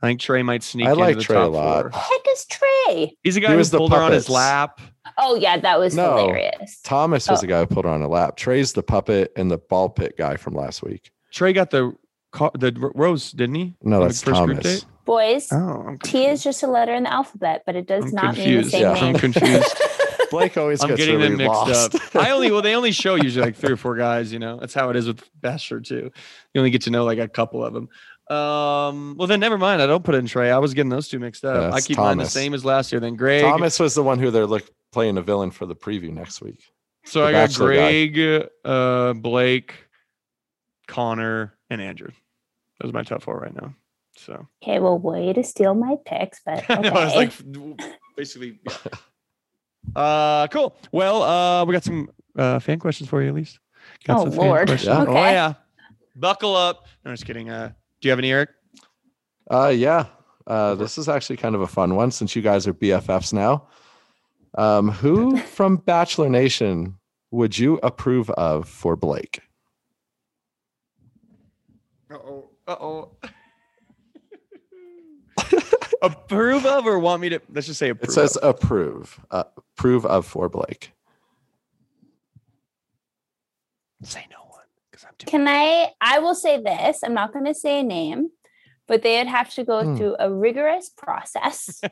I 0.00 0.06
think 0.06 0.20
Tre 0.20 0.42
might 0.42 0.62
sneak 0.62 0.86
I 0.86 0.90
into 0.92 1.00
like 1.00 1.16
the 1.16 1.22
Tre 1.22 1.36
a 1.36 1.40
top 1.40 1.52
lot. 1.52 1.82
four. 1.92 2.00
Heck 2.00 2.20
is 2.32 2.46
Tre? 2.46 3.16
He's 3.22 3.36
a 3.36 3.40
guy 3.40 3.48
He 3.48 3.52
who 3.52 3.58
was 3.58 3.70
the 3.70 3.78
pulled 3.78 3.92
her 3.92 3.98
on 3.98 4.12
his 4.12 4.28
lap. 4.30 4.80
Oh 5.18 5.34
yeah, 5.34 5.56
that 5.58 5.78
was 5.78 5.94
No. 5.96 6.16
hilarious. 6.16 6.80
Thomas 6.84 7.28
was 7.28 7.40
Oh. 7.40 7.42
the 7.42 7.46
guy 7.48 7.60
who 7.60 7.66
put 7.66 7.84
her 7.84 7.90
on 7.90 8.00
a 8.02 8.08
lap. 8.08 8.36
Tre's 8.36 8.72
the 8.72 8.82
puppet 8.82 9.32
and 9.36 9.50
the 9.50 9.58
ball 9.58 9.88
pit 9.90 10.14
guy 10.16 10.36
from 10.36 10.54
last 10.54 10.82
week. 10.82 11.10
Tre 11.32 11.52
got 11.52 11.70
the 11.70 11.92
co- 12.32 12.50
the 12.58 12.72
rose, 12.94 13.32
didn't 13.32 13.54
he? 13.56 13.74
No, 13.82 13.96
On 13.96 14.02
that's 14.08 14.22
first 14.22 14.42
group 14.44 14.60
Thomas. 14.60 14.80
date? 14.80 14.84
Boys, 15.04 15.48
Oh, 15.52 15.96
T 16.04 16.26
is 16.26 16.42
just 16.44 16.62
a 16.62 16.66
letter 16.66 16.92
in 16.92 17.04
the 17.04 17.12
alphabet, 17.12 17.62
but 17.64 17.74
it 17.76 17.86
does 17.86 18.04
I'm 18.04 18.10
not 18.10 18.24
mean 18.24 18.32
the 18.34 18.42
confused. 18.42 18.70
same 18.72 18.82
Yeah. 18.82 18.92
name. 18.94 19.04
I'm 19.04 19.14
confused. 19.14 19.76
Blake 20.30 20.58
always 20.58 20.82
I'm 20.82 20.88
gets 20.88 20.98
getting 20.98 21.14
really 21.16 21.28
them 21.28 21.38
mixed 21.38 21.50
lost. 21.94 21.94
up. 21.94 22.16
I 22.22 22.30
only 22.32 22.50
well, 22.50 22.60
they 22.60 22.74
only 22.74 22.92
show 22.92 23.14
usually 23.14 23.46
like 23.46 23.56
three 23.56 23.72
or 23.72 23.78
four 23.78 23.96
guys. 23.96 24.30
You 24.30 24.38
know, 24.38 24.58
that's 24.60 24.74
how 24.74 24.90
it 24.90 24.96
is 24.96 25.06
with 25.06 25.22
Bachelor 25.40 25.80
too. 25.80 26.10
You 26.52 26.58
only 26.60 26.70
get 26.70 26.82
to 26.82 26.90
know 26.90 27.04
like 27.06 27.18
a 27.18 27.26
couple 27.28 27.64
of 27.64 27.72
them. 27.72 27.88
Um, 28.36 29.14
well 29.16 29.26
then 29.26 29.40
never 29.40 29.56
mind. 29.56 29.80
I 29.80 29.86
don't 29.86 30.04
put 30.04 30.14
in 30.14 30.26
Tre. 30.26 30.50
I 30.50 30.58
was 30.58 30.74
getting 30.74 30.90
those 30.90 31.08
two 31.08 31.18
mixed 31.18 31.46
up. 31.46 31.62
Yeah, 31.62 31.70
I 31.74 31.78
it's 31.78 31.86
keep 31.86 31.96
mine 31.96 32.18
the 32.18 32.26
same 32.26 32.52
as 32.52 32.62
last 32.62 32.92
year. 32.92 33.00
Then 33.00 33.16
Greg. 33.16 33.42
Thomas 33.42 33.80
was 33.80 33.94
the 33.94 34.02
one 34.02 34.18
who 34.18 34.30
they're 34.30 34.46
look 34.46 34.68
playing 34.92 35.16
a 35.16 35.22
villain 35.22 35.50
for 35.50 35.64
the 35.64 35.74
preview 35.74 36.12
next 36.12 36.42
week. 36.42 36.62
so 37.06 37.20
the 37.20 37.26
I 37.28 37.32
got 37.32 37.48
Bachelor 37.48 37.74
guy. 37.74 38.06
Greg, 38.08 38.48
uh, 38.66 39.12
Blake, 39.14 39.74
Connor, 40.86 41.56
and 41.70 41.80
Andrew. 41.80 42.10
Those 42.80 42.90
are 42.90 42.94
my 42.94 43.02
top 43.02 43.22
four 43.22 43.38
right 43.38 43.54
now. 43.54 43.74
So 44.16 44.46
Okay, 44.62 44.78
well, 44.80 44.98
way 44.98 45.32
to 45.32 45.42
steal 45.44 45.74
my 45.74 45.96
picks, 46.04 46.40
but 46.44 46.64
I 46.70 46.80
know, 46.80 46.90
I 46.90 47.04
was 47.04 47.14
like 47.14 47.32
basically. 48.16 48.58
yeah. 48.66 48.76
Uh, 49.96 50.46
cool. 50.48 50.76
Well, 50.92 51.22
uh, 51.22 51.64
we 51.64 51.72
got 51.72 51.84
some 51.84 52.10
uh, 52.36 52.58
fan 52.58 52.78
questions 52.78 53.08
for 53.08 53.22
you, 53.22 53.32
Elyse. 53.32 53.58
Got 54.04 54.18
Oh, 54.18 54.22
some 54.24 54.32
fan 54.32 54.40
Lord. 54.40 54.66
questions. 54.68 54.88
Yeah. 54.88 55.04
Oh 55.08 55.12
yeah. 55.14 55.54
Buckle 56.16 56.56
up. 56.56 56.86
No, 57.04 57.12
just 57.12 57.24
kidding. 57.26 57.48
Uh, 57.48 57.68
do 58.00 58.08
you 58.08 58.10
have 58.10 58.18
any, 58.18 58.30
Eric? 58.32 58.50
Uh, 59.50 59.68
yeah. 59.74 60.06
Uh, 60.46 60.74
this 60.74 60.98
is 60.98 61.08
actually 61.08 61.36
kind 61.36 61.54
of 61.54 61.60
a 61.60 61.66
fun 61.66 61.94
one 61.94 62.10
since 62.10 62.34
you 62.34 62.42
guys 62.42 62.66
are 62.66 62.74
BFFs 62.74 63.32
now. 63.32 63.68
Um, 64.56 64.90
who 64.90 65.36
from 65.54 65.76
Bachelor 65.76 66.28
Nation 66.28 66.96
would 67.30 67.56
you 67.58 67.78
approve 67.82 68.30
of 68.30 68.68
for 68.68 68.96
Blake? 68.96 69.40
Uh 72.10 72.14
oh. 72.14 72.50
Uh 72.66 72.76
oh. 72.80 73.10
approve 76.02 76.66
of 76.66 76.86
or 76.86 76.98
want 76.98 77.20
me 77.22 77.28
to? 77.30 77.40
Let's 77.52 77.66
just 77.66 77.78
say 77.78 77.90
approve. 77.90 78.08
It 78.08 78.12
says 78.12 78.36
of. 78.36 78.54
approve. 78.56 79.20
Uh, 79.30 79.44
approve 79.56 80.06
of 80.06 80.26
for 80.26 80.48
Blake. 80.48 80.92
say 84.02 84.24
no 84.30 84.38
one 84.48 84.64
because 84.90 85.04
I'm 85.04 85.14
too. 85.18 85.26
Can 85.26 85.46
I? 85.48 85.90
I 86.00 86.18
will 86.20 86.34
say 86.34 86.60
this. 86.62 87.02
I'm 87.02 87.14
not 87.14 87.32
going 87.32 87.44
to 87.44 87.54
say 87.54 87.80
a 87.80 87.82
name, 87.82 88.30
but 88.88 89.02
they'd 89.02 89.26
have 89.28 89.50
to 89.54 89.62
go 89.64 89.82
Hmm. 89.84 89.96
through 89.96 90.16
a 90.18 90.32
rigorous 90.32 90.88
process. 90.90 91.80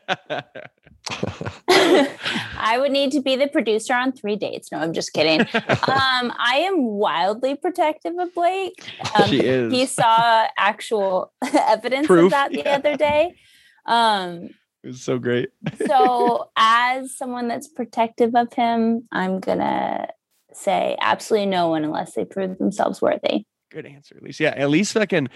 I 1.69 2.77
would 2.81 2.91
need 2.93 3.13
to 3.13 3.21
be 3.21 3.37
the 3.37 3.47
producer 3.49 3.95
on 3.95 4.13
three 4.13 4.37
dates. 4.37 4.73
No, 4.73 4.79
I'm 4.79 4.93
just 4.93 5.13
kidding. 5.13 5.41
Um, 5.43 5.47
I 6.39 6.65
am 6.67 6.83
wildly 6.85 7.55
protective 7.55 8.15
of 8.19 8.35
Blake. 8.35 8.83
Um, 9.19 9.29
she 9.29 9.41
is. 9.41 9.73
He 9.73 9.87
saw 9.87 10.47
actual 10.59 11.33
evidence 11.55 12.07
Proof, 12.07 12.25
of 12.27 12.31
that 12.33 12.51
the 12.53 12.59
yeah. 12.65 12.75
other 12.77 12.97
day. 12.97 13.37
Um, 13.87 14.51
It 14.83 14.89
was 14.89 15.03
so 15.03 15.19
great. 15.19 15.51
so 15.87 16.51
as 16.57 17.17
someone 17.17 17.47
that's 17.49 17.69
protective 17.69 18.35
of 18.35 18.53
him, 18.53 19.07
I'm 19.13 19.39
gonna 19.41 20.09
say 20.53 20.97
absolutely 21.01 21.47
no 21.47 21.69
one 21.69 21.85
unless 21.85 22.15
they 22.15 22.25
prove 22.25 22.59
themselves 22.59 23.01
worthy. 23.03 23.45
Good 23.71 23.87
answer, 23.87 24.17
Elyse. 24.23 24.41
Yeah, 24.41 24.55
at 24.57 24.71
least 24.71 24.93
fucking 24.95 25.29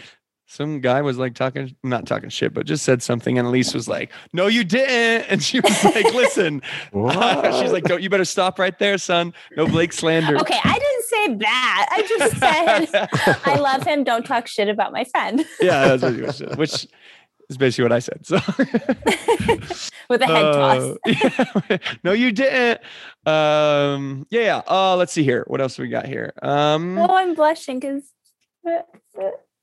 some 0.50 0.80
guy 0.80 1.00
was 1.00 1.16
like 1.16 1.34
talking, 1.36 1.76
not 1.84 2.06
talking 2.06 2.28
shit, 2.28 2.52
but 2.52 2.66
just 2.66 2.84
said 2.84 3.04
something, 3.04 3.38
and 3.38 3.46
Elyse 3.46 3.72
was 3.72 3.86
like, 3.86 4.10
"No, 4.32 4.48
you 4.48 4.64
didn't," 4.64 5.30
and 5.30 5.40
she 5.40 5.60
was 5.60 5.84
like, 5.84 6.04
"Listen." 6.12 6.60
She's 6.92 7.70
like, 7.72 7.84
"Don't 7.84 8.02
you 8.02 8.10
better 8.10 8.24
stop 8.24 8.58
right 8.58 8.76
there, 8.80 8.98
son. 8.98 9.32
No 9.56 9.68
Blake 9.68 9.92
slander." 9.92 10.36
Okay, 10.38 10.58
I 10.64 10.76
didn't 10.76 11.04
say 11.04 11.34
that. 11.46 11.86
I 11.92 12.02
just 12.02 12.36
said 12.38 13.40
I 13.46 13.54
love 13.60 13.84
him. 13.84 14.02
Don't 14.02 14.26
talk 14.26 14.48
shit 14.48 14.68
about 14.68 14.92
my 14.92 15.04
friend 15.04 15.44
yeah, 15.60 15.86
that's 15.88 16.02
what 16.02 16.14
you 16.14 16.32
said, 16.32 16.56
which 16.56 16.88
is 17.48 17.56
basically 17.56 17.84
what 17.84 17.92
I 17.92 18.00
said. 18.00 18.26
So 18.26 18.40
with 20.08 20.22
a 20.22 20.26
head 20.26 20.52
toss. 20.52 20.82
Uh, 20.82 20.96
yeah. 21.70 21.78
no, 22.02 22.12
you 22.12 22.32
didn't. 22.32 22.80
Um, 23.24 24.26
yeah, 24.30 24.40
yeah. 24.40 24.62
Uh, 24.68 24.96
let's 24.96 25.12
see 25.12 25.22
here. 25.22 25.44
What 25.46 25.60
else 25.60 25.78
we 25.78 25.86
got 25.88 26.06
here? 26.06 26.32
Um, 26.42 26.98
Oh, 26.98 27.14
I'm 27.14 27.34
blushing 27.34 27.78
because 27.78 28.02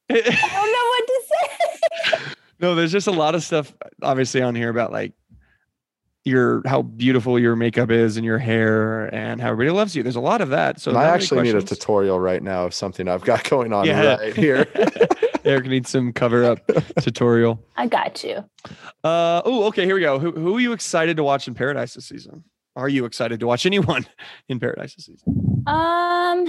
I 0.09 0.21
don't 0.21 0.71
know 0.71 0.87
what 0.89 1.07
to 1.07 1.21
say. 2.27 2.33
no, 2.59 2.75
there's 2.75 2.91
just 2.91 3.07
a 3.07 3.11
lot 3.11 3.35
of 3.35 3.43
stuff 3.43 3.73
obviously 4.01 4.41
on 4.41 4.55
here 4.55 4.69
about 4.69 4.91
like 4.91 5.13
your 6.23 6.61
how 6.65 6.81
beautiful 6.81 7.39
your 7.39 7.55
makeup 7.55 7.89
is 7.89 8.17
and 8.17 8.25
your 8.25 8.37
hair 8.37 9.05
and 9.15 9.39
how 9.39 9.49
everybody 9.51 9.69
loves 9.75 9.95
you. 9.95 10.03
There's 10.03 10.17
a 10.17 10.21
lot 10.21 10.41
of 10.41 10.49
that. 10.49 10.79
So 10.81 10.93
I 10.95 11.05
actually 11.05 11.43
need 11.43 11.55
a 11.55 11.61
tutorial 11.61 12.19
right 12.19 12.43
now 12.43 12.65
of 12.65 12.73
something 12.73 13.07
I've 13.07 13.23
got 13.23 13.43
going 13.49 13.71
on 13.73 13.85
Yeah. 13.85 14.15
right 14.17 14.35
here. 14.35 14.67
Eric 15.45 15.67
needs 15.67 15.89
some 15.89 16.11
cover 16.11 16.43
up 16.43 16.59
tutorial. 17.01 17.63
I 17.77 17.87
got 17.87 18.21
you. 18.25 18.43
Uh 19.05 19.41
oh, 19.45 19.63
okay, 19.67 19.85
here 19.85 19.95
we 19.95 20.01
go. 20.01 20.19
Who 20.19 20.31
who 20.31 20.57
are 20.57 20.59
you 20.59 20.73
excited 20.73 21.15
to 21.17 21.23
watch 21.23 21.47
in 21.47 21.53
Paradise 21.53 21.93
this 21.93 22.05
season? 22.05 22.43
Are 22.75 22.89
you 22.89 23.05
excited 23.05 23.39
to 23.39 23.47
watch 23.47 23.65
anyone 23.65 24.05
in 24.49 24.59
Paradise 24.59 24.95
this 24.95 25.05
season? 25.05 25.63
Um, 25.65 26.45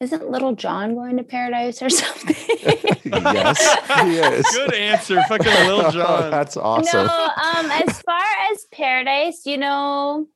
isn't 0.00 0.30
Little 0.30 0.54
John 0.54 0.94
going 0.94 1.16
to 1.16 1.24
paradise 1.24 1.82
or 1.82 1.90
something? 1.90 2.36
yes, 3.04 4.04
he 4.04 4.18
is. 4.18 4.46
Good 4.46 4.74
answer. 4.74 5.22
Fucking 5.24 5.52
Lil 5.66 5.90
Jon. 5.90 6.30
That's 6.30 6.56
awesome. 6.56 7.06
No, 7.06 7.12
um, 7.12 7.70
as 7.70 8.00
far 8.02 8.22
as 8.52 8.66
paradise, 8.70 9.42
you 9.44 9.58
know, 9.58 10.28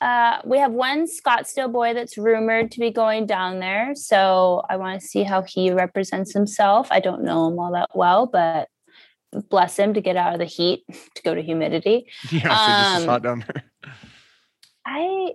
uh, 0.00 0.38
we 0.44 0.58
have 0.58 0.72
one 0.72 1.06
Scottsdale 1.06 1.70
boy 1.70 1.92
that's 1.92 2.16
rumored 2.16 2.70
to 2.70 2.80
be 2.80 2.90
going 2.90 3.26
down 3.26 3.58
there. 3.58 3.94
So 3.94 4.62
I 4.70 4.76
want 4.76 5.00
to 5.00 5.06
see 5.06 5.24
how 5.24 5.42
he 5.42 5.70
represents 5.72 6.32
himself. 6.32 6.88
I 6.90 7.00
don't 7.00 7.24
know 7.24 7.48
him 7.48 7.58
all 7.58 7.72
that 7.72 7.90
well, 7.94 8.26
but 8.26 8.68
bless 9.50 9.78
him 9.78 9.92
to 9.94 10.00
get 10.00 10.16
out 10.16 10.32
of 10.32 10.38
the 10.38 10.44
heat 10.46 10.84
to 11.14 11.22
go 11.22 11.34
to 11.34 11.42
humidity. 11.42 12.06
Yeah, 12.30 12.40
so 12.40 12.48
just 12.48 13.02
Um, 13.02 13.08
hot 13.08 13.22
down 13.22 13.44
there. 13.46 13.64
I. 14.86 15.32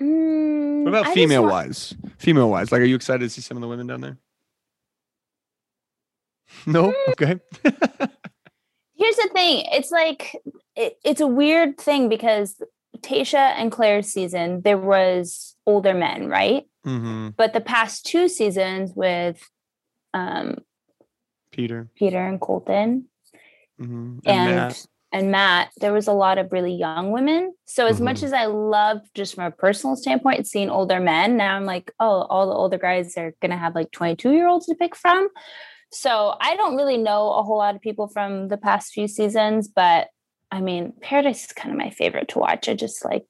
Mm, 0.00 0.84
What 0.84 0.88
about 0.90 1.06
I 1.06 1.14
female 1.14 1.42
want- 1.42 1.52
wise? 1.52 1.94
Female 2.18 2.50
wise, 2.50 2.70
like, 2.72 2.80
are 2.80 2.84
you 2.84 2.96
excited 2.96 3.20
to 3.24 3.30
see 3.30 3.40
some 3.40 3.56
of 3.56 3.60
the 3.60 3.68
women 3.68 3.86
down 3.86 4.00
there? 4.00 4.18
No. 6.66 6.88
Mm. 6.90 6.94
Okay. 7.10 7.40
Here's 8.94 9.16
the 9.16 9.28
thing. 9.32 9.66
It's 9.72 9.90
like 9.90 10.36
it, 10.74 10.96
it's 11.04 11.20
a 11.20 11.26
weird 11.26 11.76
thing 11.78 12.08
because 12.08 12.60
Tayshia 12.98 13.52
and 13.56 13.70
Clare's 13.70 14.08
season 14.08 14.62
there 14.62 14.78
was 14.78 15.54
older 15.66 15.92
men, 15.94 16.28
right? 16.28 16.64
hmm 16.84 17.28
But 17.36 17.52
the 17.52 17.60
past 17.60 18.06
two 18.06 18.28
seasons 18.28 18.92
with 18.94 19.42
um, 20.14 20.58
Peter 21.52 21.88
Peter 21.96 22.18
and 22.26 22.40
Colton 22.40 23.06
hmm 23.78 24.18
and, 24.24 24.48
and 24.48 24.56
Matt. 24.56 24.86
And 25.16 25.30
Matt, 25.30 25.70
there 25.80 25.94
was 25.94 26.08
a 26.08 26.12
lot 26.12 26.36
of 26.36 26.52
really 26.52 26.74
young 26.74 27.10
women. 27.10 27.54
So 27.64 27.86
as 27.86 28.02
much 28.02 28.18
Mhm. 28.20 28.24
as 28.24 28.32
I 28.34 28.44
love 28.46 28.98
just 29.14 29.34
from 29.34 29.44
a 29.44 29.50
personal 29.50 29.96
standpoint 29.96 30.46
seeing 30.46 30.68
older 30.68 31.00
men, 31.00 31.38
now 31.38 31.56
I'm 31.56 31.64
like, 31.64 31.90
oh, 31.98 32.22
all 32.28 32.46
the 32.46 32.52
older 32.52 32.76
guys 32.76 33.16
are 33.16 33.32
gonna 33.40 33.56
have 33.56 33.74
like 33.74 33.90
22 33.92 34.32
year 34.32 34.46
olds 34.46 34.66
to 34.66 34.74
pick 34.74 34.94
from. 34.94 35.28
So 35.90 36.34
I 36.38 36.54
don't 36.56 36.76
really 36.76 36.98
know 36.98 37.32
a 37.32 37.42
whole 37.42 37.56
lot 37.56 37.74
of 37.74 37.80
people 37.80 38.08
from 38.08 38.48
the 38.48 38.58
past 38.58 38.92
few 38.92 39.08
seasons, 39.08 39.68
but 39.68 40.08
I 40.50 40.60
mean, 40.60 40.92
Paradise 41.00 41.46
is 41.46 41.52
kind 41.52 41.72
of 41.72 41.78
my 41.78 41.88
favorite 41.90 42.28
to 42.28 42.38
watch. 42.38 42.68
I 42.68 42.74
just 42.74 43.02
like 43.04 43.24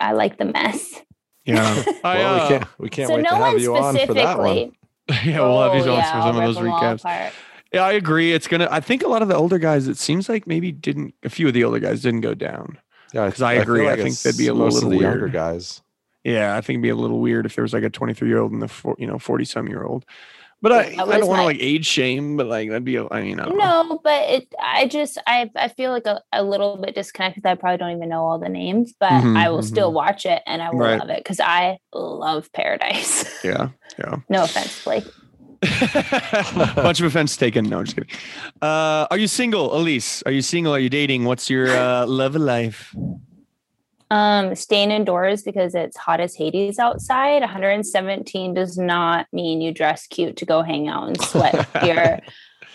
I 0.00 0.12
like 0.12 0.38
the 0.38 0.44
mess. 0.46 1.02
Yeah. 1.44 1.62
I, 2.04 2.16
well, 2.18 2.34
uh, 2.34 2.42
we 2.42 2.48
can't 2.48 2.68
we 2.78 2.88
can't 2.90 3.08
so 3.08 3.14
wait 3.14 3.22
no 3.22 3.30
to 3.30 3.36
have 3.36 3.52
one 3.54 3.60
you 3.62 3.76
on 3.76 3.96
for 4.06 4.14
that 4.14 4.38
one. 4.38 4.72
yeah, 5.24 5.40
we'll 5.40 5.62
have 5.62 5.74
you 5.76 5.90
Oh, 5.90 5.94
on 5.94 5.98
yeah, 6.00 6.12
for 6.12 6.20
some 6.22 6.36
of 6.36 6.42
those 6.44 6.56
them 6.56 6.70
all 6.72 6.80
recaps. 6.82 7.32
Apart. 7.72 7.80
Yeah, 7.82 7.86
I 7.88 7.92
agree. 7.92 8.32
It's 8.32 8.48
gonna. 8.48 8.68
I 8.70 8.80
think 8.80 9.02
a 9.02 9.08
lot 9.08 9.22
of 9.22 9.28
the 9.28 9.36
older 9.36 9.58
guys. 9.58 9.88
It 9.88 9.98
seems 9.98 10.28
like 10.28 10.46
maybe 10.46 10.72
didn't. 10.72 11.14
A 11.24 11.28
few 11.28 11.48
of 11.48 11.54
the 11.54 11.64
older 11.64 11.78
guys 11.78 12.02
didn't 12.02 12.20
go 12.22 12.34
down. 12.34 12.78
Yeah, 13.12 13.30
'Cause 13.30 13.40
I 13.42 13.54
feel 13.54 13.62
agree. 13.62 13.88
I 13.88 13.96
think 13.96 14.08
it's 14.08 14.22
that'd 14.22 14.38
be 14.38 14.48
a 14.48 14.54
most 14.54 14.74
little 14.74 14.92
of 14.92 14.98
the 14.98 15.02
younger 15.04 15.28
guys. 15.28 15.80
Yeah, 16.24 16.56
I 16.56 16.60
think 16.60 16.76
it'd 16.76 16.82
be 16.82 16.88
a 16.90 16.94
little 16.96 17.20
weird 17.20 17.46
if 17.46 17.54
there 17.54 17.62
was 17.62 17.72
like 17.72 17.84
a 17.84 17.88
23 17.90 18.28
year 18.28 18.38
old 18.40 18.52
and 18.52 18.60
the 18.60 18.68
four, 18.68 18.94
you 18.98 19.06
know 19.06 19.18
40 19.18 19.44
some 19.46 19.66
year 19.68 19.82
old. 19.84 20.04
But 20.60 20.72
I, 20.72 20.82
That 20.96 21.08
I 21.08 21.18
don't 21.20 21.28
want 21.28 21.38
to 21.38 21.44
like 21.44 21.58
age 21.60 21.86
shame, 21.86 22.36
but 22.36 22.48
like 22.48 22.68
that'd 22.68 22.84
be. 22.84 22.96
a- 22.96 23.06
I 23.10 23.22
mean, 23.22 23.38
I 23.38 23.44
don't 23.46 23.56
know. 23.56 23.82
No, 23.84 24.00
but 24.02 24.28
it. 24.28 24.52
I 24.60 24.88
just 24.88 25.16
I 25.26 25.48
I 25.54 25.68
feel 25.68 25.92
like 25.92 26.04
a, 26.06 26.20
a 26.32 26.42
little 26.42 26.76
bit 26.76 26.96
disconnected. 26.96 27.46
I 27.46 27.54
probably 27.54 27.78
don't 27.78 27.96
even 27.96 28.08
know 28.08 28.24
all 28.24 28.40
the 28.40 28.48
names, 28.48 28.92
but 28.98 29.10
Mhm, 29.12 29.38
I 29.38 29.50
will 29.50 29.62
still 29.62 29.92
watch 29.92 30.26
it 30.26 30.42
and 30.46 30.60
I 30.60 30.70
will 30.70 30.80
Right. 30.80 30.98
love 30.98 31.10
it 31.10 31.18
because 31.22 31.38
I 31.40 31.78
love 31.94 32.52
Paradise. 32.52 33.24
Yeah, 33.44 33.68
yeah. 34.00 34.16
no 34.28 34.42
offense, 34.42 34.82
Blake. 34.82 35.04
Bunch 36.76 37.00
of 37.00 37.06
offense 37.06 37.36
taken. 37.36 37.68
No, 37.68 37.78
I'm 37.78 37.84
just 37.84 37.96
kidding. 37.96 38.10
Uh, 38.62 39.06
are 39.10 39.18
you 39.18 39.26
single, 39.26 39.70
Elyse? 39.70 40.22
Are 40.26 40.32
you 40.32 40.42
single? 40.42 40.74
Are 40.74 40.78
you 40.78 40.88
dating? 40.88 41.24
What's 41.24 41.50
your 41.50 41.68
uh, 41.68 42.06
love 42.06 42.36
life? 42.36 42.94
Um, 44.10 44.54
staying 44.54 44.90
indoors 44.90 45.42
because 45.42 45.74
it's 45.74 45.96
hot 45.96 46.20
as 46.20 46.34
Hades 46.34 46.78
outside. 46.78 47.40
117 47.40 48.54
does 48.54 48.78
not 48.78 49.26
mean 49.32 49.60
you 49.60 49.72
dress 49.72 50.06
cute 50.06 50.36
to 50.38 50.46
go 50.46 50.62
hang 50.62 50.88
out 50.88 51.08
and 51.08 51.20
sweat. 51.20 51.68
You're 51.84 52.20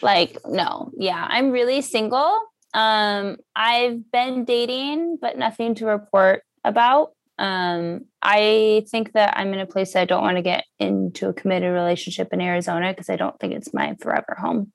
like, 0.01 0.37
no, 0.45 0.91
yeah, 0.95 1.25
I'm 1.27 1.51
really 1.51 1.81
single. 1.81 2.39
Um, 2.73 3.37
I've 3.55 4.11
been 4.11 4.45
dating, 4.45 5.17
but 5.21 5.37
nothing 5.37 5.75
to 5.75 5.85
report 5.85 6.43
about. 6.63 7.12
Um, 7.39 8.05
I 8.21 8.85
think 8.89 9.13
that 9.13 9.33
I'm 9.37 9.53
in 9.53 9.59
a 9.59 9.65
place 9.65 9.95
I 9.95 10.05
don't 10.05 10.21
want 10.21 10.37
to 10.37 10.43
get 10.43 10.65
into 10.79 11.29
a 11.29 11.33
committed 11.33 11.73
relationship 11.73 12.29
in 12.31 12.41
Arizona 12.41 12.91
because 12.91 13.09
I 13.09 13.15
don't 13.15 13.37
think 13.39 13.53
it's 13.53 13.73
my 13.73 13.95
forever 13.99 14.35
home. 14.39 14.71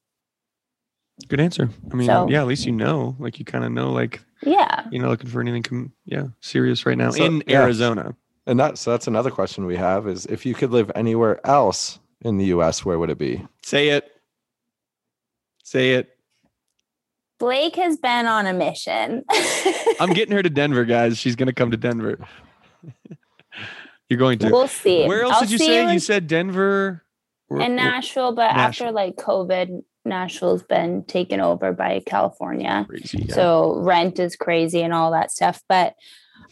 Good 1.28 1.40
answer. 1.40 1.70
I 1.90 1.94
mean, 1.94 2.06
So- 2.06 2.28
yeah, 2.28 2.40
at 2.40 2.46
least 2.46 2.66
you 2.66 2.72
know, 2.72 3.16
like 3.18 3.38
you 3.38 3.44
kind 3.44 3.64
of 3.64 3.72
know, 3.72 3.90
like 3.92 4.20
Yeah. 4.42 4.86
you're 4.90 5.02
not 5.02 5.10
looking 5.10 5.30
for 5.30 5.40
anything, 5.40 5.62
com- 5.62 5.92
yeah, 6.04 6.28
serious 6.40 6.84
right 6.86 6.98
now 6.98 7.10
So- 7.10 7.24
in 7.24 7.42
yeah. 7.46 7.62
Arizona. 7.62 8.14
And 8.46 8.58
that 8.60 8.78
so 8.78 8.90
that's 8.92 9.06
another 9.06 9.30
question 9.30 9.66
we 9.66 9.76
have 9.76 10.08
is 10.08 10.26
if 10.26 10.46
you 10.46 10.54
could 10.54 10.70
live 10.70 10.90
anywhere 10.94 11.44
else 11.46 11.98
in 12.22 12.38
the 12.38 12.46
US, 12.46 12.84
where 12.84 12.98
would 12.98 13.10
it 13.10 13.18
be? 13.18 13.46
Say 13.62 13.90
it. 13.90 14.10
Say 15.62 15.92
it. 15.94 16.16
Blake 17.38 17.76
has 17.76 17.96
been 17.98 18.26
on 18.26 18.46
a 18.46 18.52
mission. 18.52 19.22
I'm 20.00 20.12
getting 20.12 20.34
her 20.34 20.42
to 20.42 20.50
Denver, 20.50 20.84
guys. 20.84 21.18
She's 21.18 21.36
gonna 21.36 21.52
come 21.52 21.70
to 21.70 21.76
Denver. 21.76 22.18
You're 24.08 24.18
going 24.18 24.38
to. 24.38 24.50
we'll 24.50 24.68
see. 24.68 25.06
Where 25.06 25.22
else 25.22 25.34
I'll 25.34 25.40
did 25.42 25.50
you 25.50 25.58
say? 25.58 25.82
You 25.82 25.88
in- 25.90 26.00
said 26.00 26.26
Denver. 26.26 27.04
In 27.50 27.56
where- 27.56 27.68
Nashville, 27.68 28.32
but 28.32 28.50
after 28.50 28.90
like 28.90 29.16
COVID, 29.16 29.82
Nashville's 30.04 30.62
been 30.62 31.04
taken 31.04 31.40
over 31.40 31.72
by 31.72 32.00
California. 32.06 32.86
Crazy, 32.88 33.24
yeah. 33.28 33.34
So 33.34 33.76
rent 33.80 34.18
is 34.18 34.36
crazy 34.36 34.82
and 34.82 34.92
all 34.92 35.10
that 35.12 35.30
stuff. 35.30 35.62
But 35.68 35.94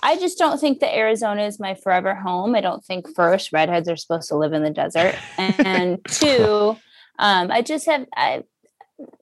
I 0.03 0.17
just 0.19 0.39
don't 0.39 0.59
think 0.61 0.81
that 0.81 0.95
Arizona 0.95 1.45
is 1.45 1.59
my 1.59 1.75
forever 1.75 2.15
home. 2.15 2.55
I 2.55 2.61
don't 2.61 2.85
think 2.85 3.15
first 3.15 3.53
redheads 3.53 3.89
are 3.89 3.97
supposed 3.97 4.29
to 4.29 4.37
live 4.37 4.53
in 4.53 4.63
the 4.63 4.71
desert, 4.71 5.15
and 5.39 5.99
two, 6.09 6.77
um, 7.19 7.51
I 7.51 7.63
just 7.63 7.87
have 7.87 8.07
I. 8.15 8.43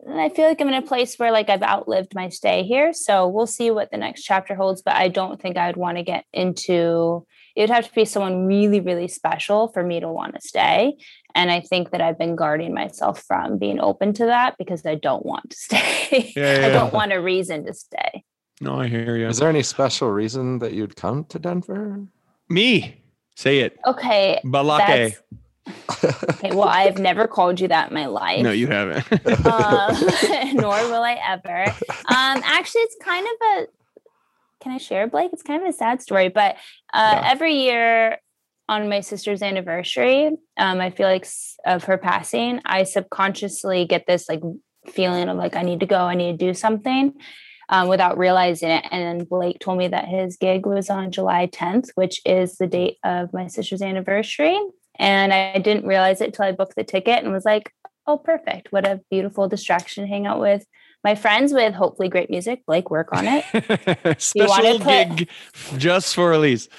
I 0.09 0.29
feel 0.29 0.47
like 0.47 0.61
I'm 0.61 0.69
in 0.69 0.75
a 0.75 0.83
place 0.83 1.17
where 1.19 1.33
like 1.33 1.51
I've 1.51 1.63
outlived 1.63 2.15
my 2.15 2.29
stay 2.29 2.63
here. 2.63 2.93
So 2.93 3.27
we'll 3.27 3.47
see 3.47 3.71
what 3.71 3.91
the 3.91 3.97
next 3.97 4.23
chapter 4.23 4.55
holds. 4.55 4.83
But 4.83 4.95
I 4.95 5.09
don't 5.09 5.41
think 5.41 5.57
I 5.57 5.67
would 5.67 5.77
want 5.77 5.99
to 5.99 6.05
get 6.05 6.25
into 6.33 7.27
it 7.55 7.61
would 7.61 7.71
have 7.71 7.89
to 7.89 7.95
be 7.95 8.05
someone 8.05 8.47
really, 8.47 8.81
really 8.81 9.07
special 9.07 9.69
for 9.69 9.83
me 9.83 10.01
to 10.01 10.09
want 10.09 10.35
to 10.35 10.41
stay. 10.41 10.97
And 11.35 11.51
I 11.51 11.61
think 11.61 11.91
that 11.91 12.01
I've 12.01 12.19
been 12.19 12.35
guarding 12.37 12.75
myself 12.75 13.23
from 13.23 13.59
being 13.59 13.81
open 13.81 14.13
to 14.15 14.27
that 14.27 14.57
because 14.59 14.85
I 14.85 14.97
don't 14.97 15.25
want 15.25 15.51
to 15.51 15.57
stay. 15.59 16.33
Yeah, 16.37 16.61
yeah, 16.61 16.67
I 16.67 16.71
don't 16.71 16.93
yeah. 16.93 16.99
want 16.99 17.13
a 17.13 17.21
reason 17.21 17.65
to 17.67 17.75
stay. 17.75 18.25
no, 18.61 18.81
I 18.81 18.89
hear 18.89 19.17
you. 19.17 19.29
Is 19.29 19.39
there 19.39 19.49
any 19.49 19.63
special 19.63 20.11
reason 20.11 20.59
that 20.61 20.73
you'd 20.73 20.97
come 20.97 21.25
to 21.27 21.39
Denver? 21.39 22.05
Me. 22.49 23.01
Say 23.37 23.61
it. 23.61 23.79
Okay. 23.87 24.41
Balake. 24.45 25.17
Okay. 25.69 26.51
Well, 26.55 26.69
I've 26.69 26.99
never 26.99 27.27
called 27.27 27.61
you 27.61 27.69
that 27.69 27.89
in 27.89 27.95
my 27.95 28.07
life. 28.07 28.43
No, 28.43 28.51
you 28.51 28.67
haven't. 28.67 29.11
um, 29.47 30.55
nor 30.57 30.75
will 30.89 31.03
I 31.03 31.19
ever. 31.27 31.65
Um, 31.65 32.43
actually, 32.45 32.83
it's 32.83 32.97
kind 33.03 33.27
of 33.27 33.33
a. 33.47 33.67
Can 34.63 34.73
I 34.73 34.79
share, 34.79 35.07
Blake? 35.07 35.31
It's 35.33 35.43
kind 35.43 35.63
of 35.63 35.69
a 35.69 35.73
sad 35.73 36.01
story, 36.03 36.29
but 36.29 36.57
uh, 36.93 37.19
Yeah. 37.23 37.31
every 37.33 37.55
year 37.55 38.19
on 38.69 38.89
my 38.89 39.01
sister's 39.01 39.43
anniversary, 39.43 40.31
um, 40.57 40.81
I 40.81 40.89
feel 40.91 41.07
like 41.07 41.27
of 41.67 41.85
her 41.85 41.99
passing, 41.99 42.61
I 42.65 42.85
subconsciously 42.85 43.85
get 43.85 44.07
this 44.07 44.27
like 44.29 44.41
feeling 44.89 45.29
of 45.29 45.37
like 45.37 45.55
I 45.55 45.63
need 45.63 45.81
to 45.81 45.87
go, 45.87 45.99
I 45.99 46.15
need 46.15 46.39
to 46.39 46.47
do 46.47 46.55
something. 46.55 47.13
Um, 47.71 47.89
without 47.89 48.19
realizing 48.19 48.69
it. 48.69 48.85
And 48.91 49.21
then 49.21 49.27
Blake 49.27 49.59
told 49.59 49.79
me 49.79 49.89
that 49.89 50.07
his 50.07 50.37
gig 50.37 50.67
was 50.67 50.91
on 50.91 51.11
July 51.11 51.47
10th, 51.47 51.89
which 51.95 52.21
is 52.27 52.57
the 52.59 52.67
date 52.67 52.99
of 53.03 53.33
my 53.33 53.47
sister's 53.47 53.81
anniversary. 53.81 54.61
And 54.99 55.33
I 55.33 55.59
didn't 55.59 55.87
realize 55.87 56.21
it 56.21 56.35
till 56.35 56.45
I 56.45 56.53
booked 56.53 56.77
the 56.77 56.85
ticket 56.85 57.23
and 57.25 57.33
was 57.33 57.45
like, 57.45 57.73
oh, 58.07 58.19
perfect. 58.19 58.71
What 58.71 58.87
a 58.87 59.01
beautiful 59.11 59.49
distraction 59.49 60.05
to 60.05 60.09
hang 60.09 60.27
out 60.27 60.41
with 60.41 60.65
my 61.03 61.15
friends 61.15 61.53
with 61.53 61.75
hopefully 61.75 62.09
great 62.09 62.31
music. 62.31 62.65
Blake, 62.67 62.91
work 62.91 63.09
on 63.13 63.25
it. 63.27 63.45
You 64.35 64.47
wanna 64.47 64.75
Special 64.75 64.79
put- 64.79 65.17
gig 65.17 65.29
just 65.79 66.15
for 66.15 66.33
Elyse. 66.33 66.69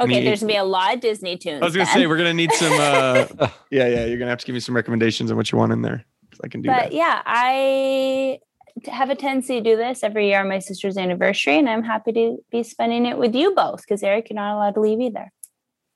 Okay, 0.00 0.18
Me- 0.18 0.24
there's 0.24 0.40
gonna 0.40 0.52
be 0.52 0.56
a 0.56 0.64
lot 0.64 0.94
of 0.94 1.00
Disney 1.00 1.36
tunes. 1.36 1.62
I 1.62 1.64
was 1.64 1.74
gonna 1.74 1.84
then. 1.84 1.94
say 1.94 2.06
we're 2.08 2.16
gonna 2.16 2.34
need 2.34 2.52
some. 2.52 2.72
uh 2.72 3.26
Yeah, 3.70 3.86
yeah. 3.86 4.04
You're 4.06 4.18
gonna 4.18 4.30
have 4.30 4.40
to 4.40 4.46
give 4.46 4.54
me 4.54 4.58
some 4.60 4.74
recommendations 4.74 5.30
on 5.30 5.36
what 5.36 5.52
you 5.52 5.58
want 5.58 5.72
in 5.72 5.82
there. 5.82 6.04
'cause 6.30 6.40
I 6.42 6.48
can 6.48 6.60
do 6.62 6.68
but 6.70 6.76
that. 6.84 6.92
yeah, 6.92 7.22
I 7.24 8.40
have 8.86 9.10
a 9.10 9.14
tendency 9.14 9.54
to 9.54 9.60
do 9.62 9.76
this 9.76 10.02
every 10.02 10.28
year 10.28 10.40
on 10.40 10.48
my 10.48 10.58
sister's 10.58 10.96
anniversary, 10.98 11.56
and 11.58 11.68
I'm 11.68 11.84
happy 11.84 12.12
to 12.12 12.36
be 12.50 12.62
spending 12.64 13.06
it 13.06 13.16
with 13.16 13.34
you 13.36 13.54
both 13.54 13.82
because 13.82 14.02
Eric, 14.02 14.28
you're 14.28 14.34
not 14.34 14.56
allowed 14.56 14.74
to 14.74 14.80
leave 14.80 15.00
either. 15.00 15.30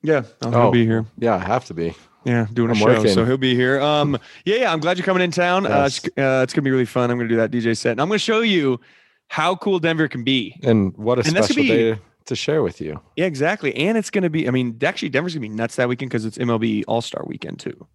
Yeah, 0.03 0.23
I'll, 0.41 0.55
Oh. 0.55 0.71
be 0.71 0.85
here. 0.85 1.05
Yeah, 1.17 1.35
I 1.35 1.39
have 1.39 1.65
to 1.65 1.73
be. 1.73 1.93
Yeah, 2.23 2.47
doing 2.53 2.69
a 2.69 2.73
I'm 2.73 2.77
show, 2.79 2.85
working. 2.85 3.07
so 3.13 3.25
he'll 3.25 3.37
be 3.37 3.55
here. 3.55 3.79
Um, 3.81 4.17
yeah, 4.45 4.55
yeah. 4.57 4.73
I'm 4.73 4.79
glad 4.79 4.97
you're 4.97 5.05
coming 5.05 5.23
in 5.23 5.31
town. 5.31 5.65
Uh, 5.65 5.85
it's, 5.87 6.03
uh, 6.17 6.41
it's 6.43 6.53
gonna 6.53 6.63
be 6.63 6.71
really 6.71 6.85
fun. 6.85 7.09
I'm 7.09 7.17
gonna 7.17 7.29
do 7.29 7.37
that 7.37 7.49
DJ 7.51 7.75
set, 7.75 7.93
and 7.93 8.01
I'm 8.01 8.07
gonna 8.07 8.19
show 8.19 8.41
you 8.41 8.79
how 9.27 9.55
cool 9.55 9.79
Denver 9.79 10.07
can 10.07 10.23
be. 10.23 10.55
And 10.63 10.95
what 10.97 11.17
a 11.17 11.21
And 11.21 11.29
special 11.29 11.55
be- 11.55 11.67
day 11.67 11.97
to 12.25 12.35
share 12.35 12.61
with 12.61 12.79
you. 12.79 12.99
Yeah, 13.15 13.25
exactly. 13.25 13.75
And 13.75 13.97
it's 13.97 14.11
gonna 14.11 14.29
be. 14.29 14.47
I 14.47 14.51
mean, 14.51 14.77
actually, 14.83 15.09
Denver's 15.09 15.33
gonna 15.33 15.41
be 15.41 15.49
nuts 15.49 15.77
that 15.77 15.89
weekend 15.89 16.11
because 16.11 16.25
it's 16.25 16.37
MLB 16.37 16.83
All 16.87 17.01
Star 17.01 17.23
Weekend 17.25 17.59
too. 17.59 17.87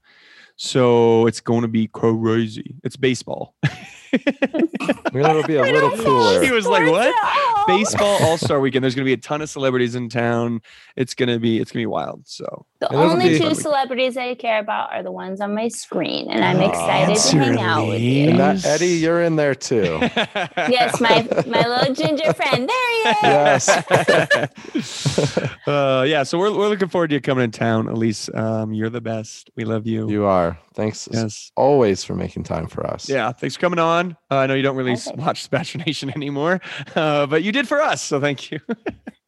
So 0.56 1.26
it's 1.26 1.40
going 1.40 1.62
to 1.62 1.68
be 1.68 1.86
crazy. 1.88 2.74
It's 2.82 2.96
baseball. 2.96 3.54
It'll 4.12 5.42
be 5.42 5.56
a 5.56 5.62
little 5.62 5.90
cooler. 5.90 6.42
He 6.42 6.52
was 6.52 6.66
like, 6.66 6.90
"What?" 6.90 7.12
Oh. 7.16 7.64
Baseball 7.66 8.18
All 8.22 8.38
Star 8.38 8.60
Weekend. 8.60 8.84
There's 8.84 8.94
going 8.94 9.04
to 9.04 9.08
be 9.08 9.12
a 9.12 9.16
ton 9.16 9.42
of 9.42 9.50
celebrities 9.50 9.94
in 9.94 10.08
town. 10.08 10.62
It's 10.94 11.14
gonna 11.14 11.38
be. 11.38 11.58
It's 11.58 11.72
gonna 11.72 11.82
be 11.82 11.86
wild. 11.86 12.26
So 12.26 12.66
The 12.80 12.92
only 12.92 13.38
two 13.38 13.54
celebrities 13.54 14.16
I 14.16 14.34
care 14.34 14.60
about 14.60 14.92
are 14.92 15.02
the 15.02 15.10
ones 15.10 15.40
on 15.40 15.54
my 15.54 15.68
screen, 15.68 16.30
and 16.30 16.44
I'm 16.44 16.58
Aw. 16.58 16.68
excited 16.70 17.16
to 17.16 17.38
hang 17.38 17.58
out 17.58 17.88
with 17.88 18.00
you. 18.00 18.30
And 18.30 18.38
that 18.38 18.64
Eddie, 18.64 18.88
you're 18.88 19.22
in 19.22 19.36
there 19.36 19.54
too. 19.54 20.00
Yes, 20.68 21.00
my 21.00 21.26
my 21.46 21.66
little 21.66 21.94
ginger 21.94 22.32
friend. 22.32 22.68
There 22.68 22.90
he 22.90 23.08
is. 23.08 23.16
Yes. 23.22 23.68
uh, 25.66 26.04
yeah. 26.06 26.22
So 26.22 26.38
we're 26.38 26.56
we're 26.56 26.68
looking 26.68 26.88
forward 26.88 27.08
to 27.10 27.14
you 27.14 27.20
coming 27.20 27.44
in 27.44 27.50
town, 27.50 27.86
Elyse. 27.86 28.34
Um, 28.36 28.72
you're 28.72 28.90
the 28.90 29.00
best. 29.00 29.50
We 29.54 29.64
love 29.64 29.86
you. 29.86 30.10
You 30.10 30.24
are. 30.24 30.58
Thanks 30.76 31.08
as 31.08 31.22
yes. 31.22 31.52
always 31.56 32.04
for 32.04 32.14
making 32.14 32.44
time 32.44 32.66
for 32.68 32.86
us. 32.86 33.08
Yeah, 33.08 33.32
thanks 33.32 33.56
for 33.56 33.60
coming 33.62 33.78
on. 33.78 34.16
Uh, 34.30 34.36
I 34.36 34.46
know 34.46 34.54
you 34.54 34.62
don't 34.62 34.76
really 34.76 34.92
Okay. 34.92 35.10
watch 35.16 35.50
Bachelor 35.50 35.82
Nation 35.86 36.10
anymore, 36.14 36.60
uh, 36.94 37.26
but 37.26 37.42
you 37.42 37.50
did 37.50 37.66
for 37.66 37.80
us, 37.80 38.02
so 38.02 38.20
thank 38.20 38.50
you. 38.50 38.60
no, 38.68 38.74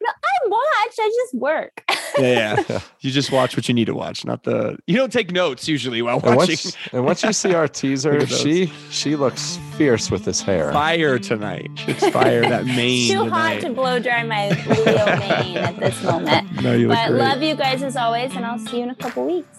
I 0.09 0.47
watch. 0.47 0.95
I 0.99 1.09
just 1.23 1.33
work. 1.33 1.83
yeah, 2.19 2.63
yeah. 2.69 2.79
You 3.01 3.11
just 3.11 3.31
watch 3.31 3.55
what 3.57 3.67
you 3.67 3.73
need 3.73 3.85
to 3.85 3.93
watch, 3.95 4.25
not 4.25 4.43
the. 4.43 4.77
You 4.85 4.95
don't 4.97 5.11
take 5.11 5.31
notes 5.31 5.67
usually 5.67 6.01
while 6.03 6.17
And 6.23 6.35
watching. 6.35 6.51
once, 6.63 6.77
and 6.93 7.05
once 7.05 7.23
you 7.23 7.33
see 7.33 7.53
our 7.55 7.67
teaser, 7.67 8.13
Look 8.13 8.23
at 8.23 8.29
those. 8.29 8.41
she 8.41 8.71
she 8.91 9.15
looks 9.15 9.57
fierce 9.77 10.11
with 10.11 10.25
this 10.25 10.41
hair. 10.41 10.71
Fire 10.71 11.17
tonight. 11.17 11.71
It's 11.87 12.07
fire 12.09 12.41
that 12.41 12.65
mane 12.65 13.05
It's 13.05 13.13
Too 13.13 13.23
tonight. 13.23 13.53
hot 13.55 13.61
to 13.61 13.69
blow 13.73 13.99
dry 13.99 14.21
my 14.23 14.49
Leo 14.49 15.05
mane 15.17 15.57
at 15.57 15.79
this 15.79 16.03
moment. 16.03 16.61
no, 16.61 16.73
you 16.73 16.87
look 16.89 16.97
But 16.97 17.07
great. 17.09 17.19
love 17.21 17.41
you 17.41 17.55
guys 17.55 17.81
as 17.81 17.95
always, 17.95 18.35
and 18.35 18.45
I'll 18.45 18.59
see 18.59 18.77
you 18.77 18.83
in 18.83 18.89
a 18.91 18.95
couple 18.95 19.25
weeks. 19.25 19.57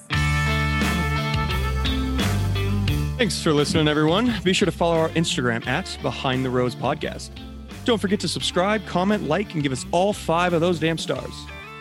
Thanks 3.20 3.42
for 3.42 3.52
listening, 3.52 3.86
everyone. 3.86 4.32
Be 4.44 4.54
sure 4.54 4.64
to 4.64 4.72
follow 4.72 4.96
our 4.96 5.10
Instagram 5.10 5.66
at 5.66 5.98
Behind 6.00 6.42
the 6.42 6.48
Rose 6.48 6.74
Podcast. 6.74 7.28
Don't 7.84 7.98
forget 7.98 8.18
to 8.20 8.28
subscribe, 8.28 8.86
comment, 8.86 9.28
like, 9.28 9.52
and 9.52 9.62
give 9.62 9.72
us 9.72 9.84
all 9.90 10.14
five 10.14 10.54
of 10.54 10.62
those 10.62 10.78
damn 10.80 10.96
stars. 10.96 11.34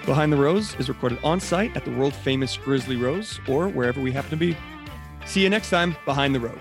Behind 0.05 0.33
the 0.33 0.35
Rose 0.35 0.75
is 0.79 0.89
recorded 0.89 1.17
on 1.23 1.39
site 1.39 1.77
at 1.77 1.85
the 1.85 1.91
world 1.91 2.13
famous 2.13 2.57
Grizzly 2.57 2.97
Rose 2.97 3.39
or 3.47 3.69
wherever 3.69 4.01
we 4.01 4.11
happen 4.11 4.31
to 4.31 4.35
be. 4.35 4.57
See 5.25 5.41
you 5.41 5.49
next 5.49 5.69
time, 5.69 5.95
Behind 6.03 6.35
the 6.35 6.41
Rose. 6.41 6.57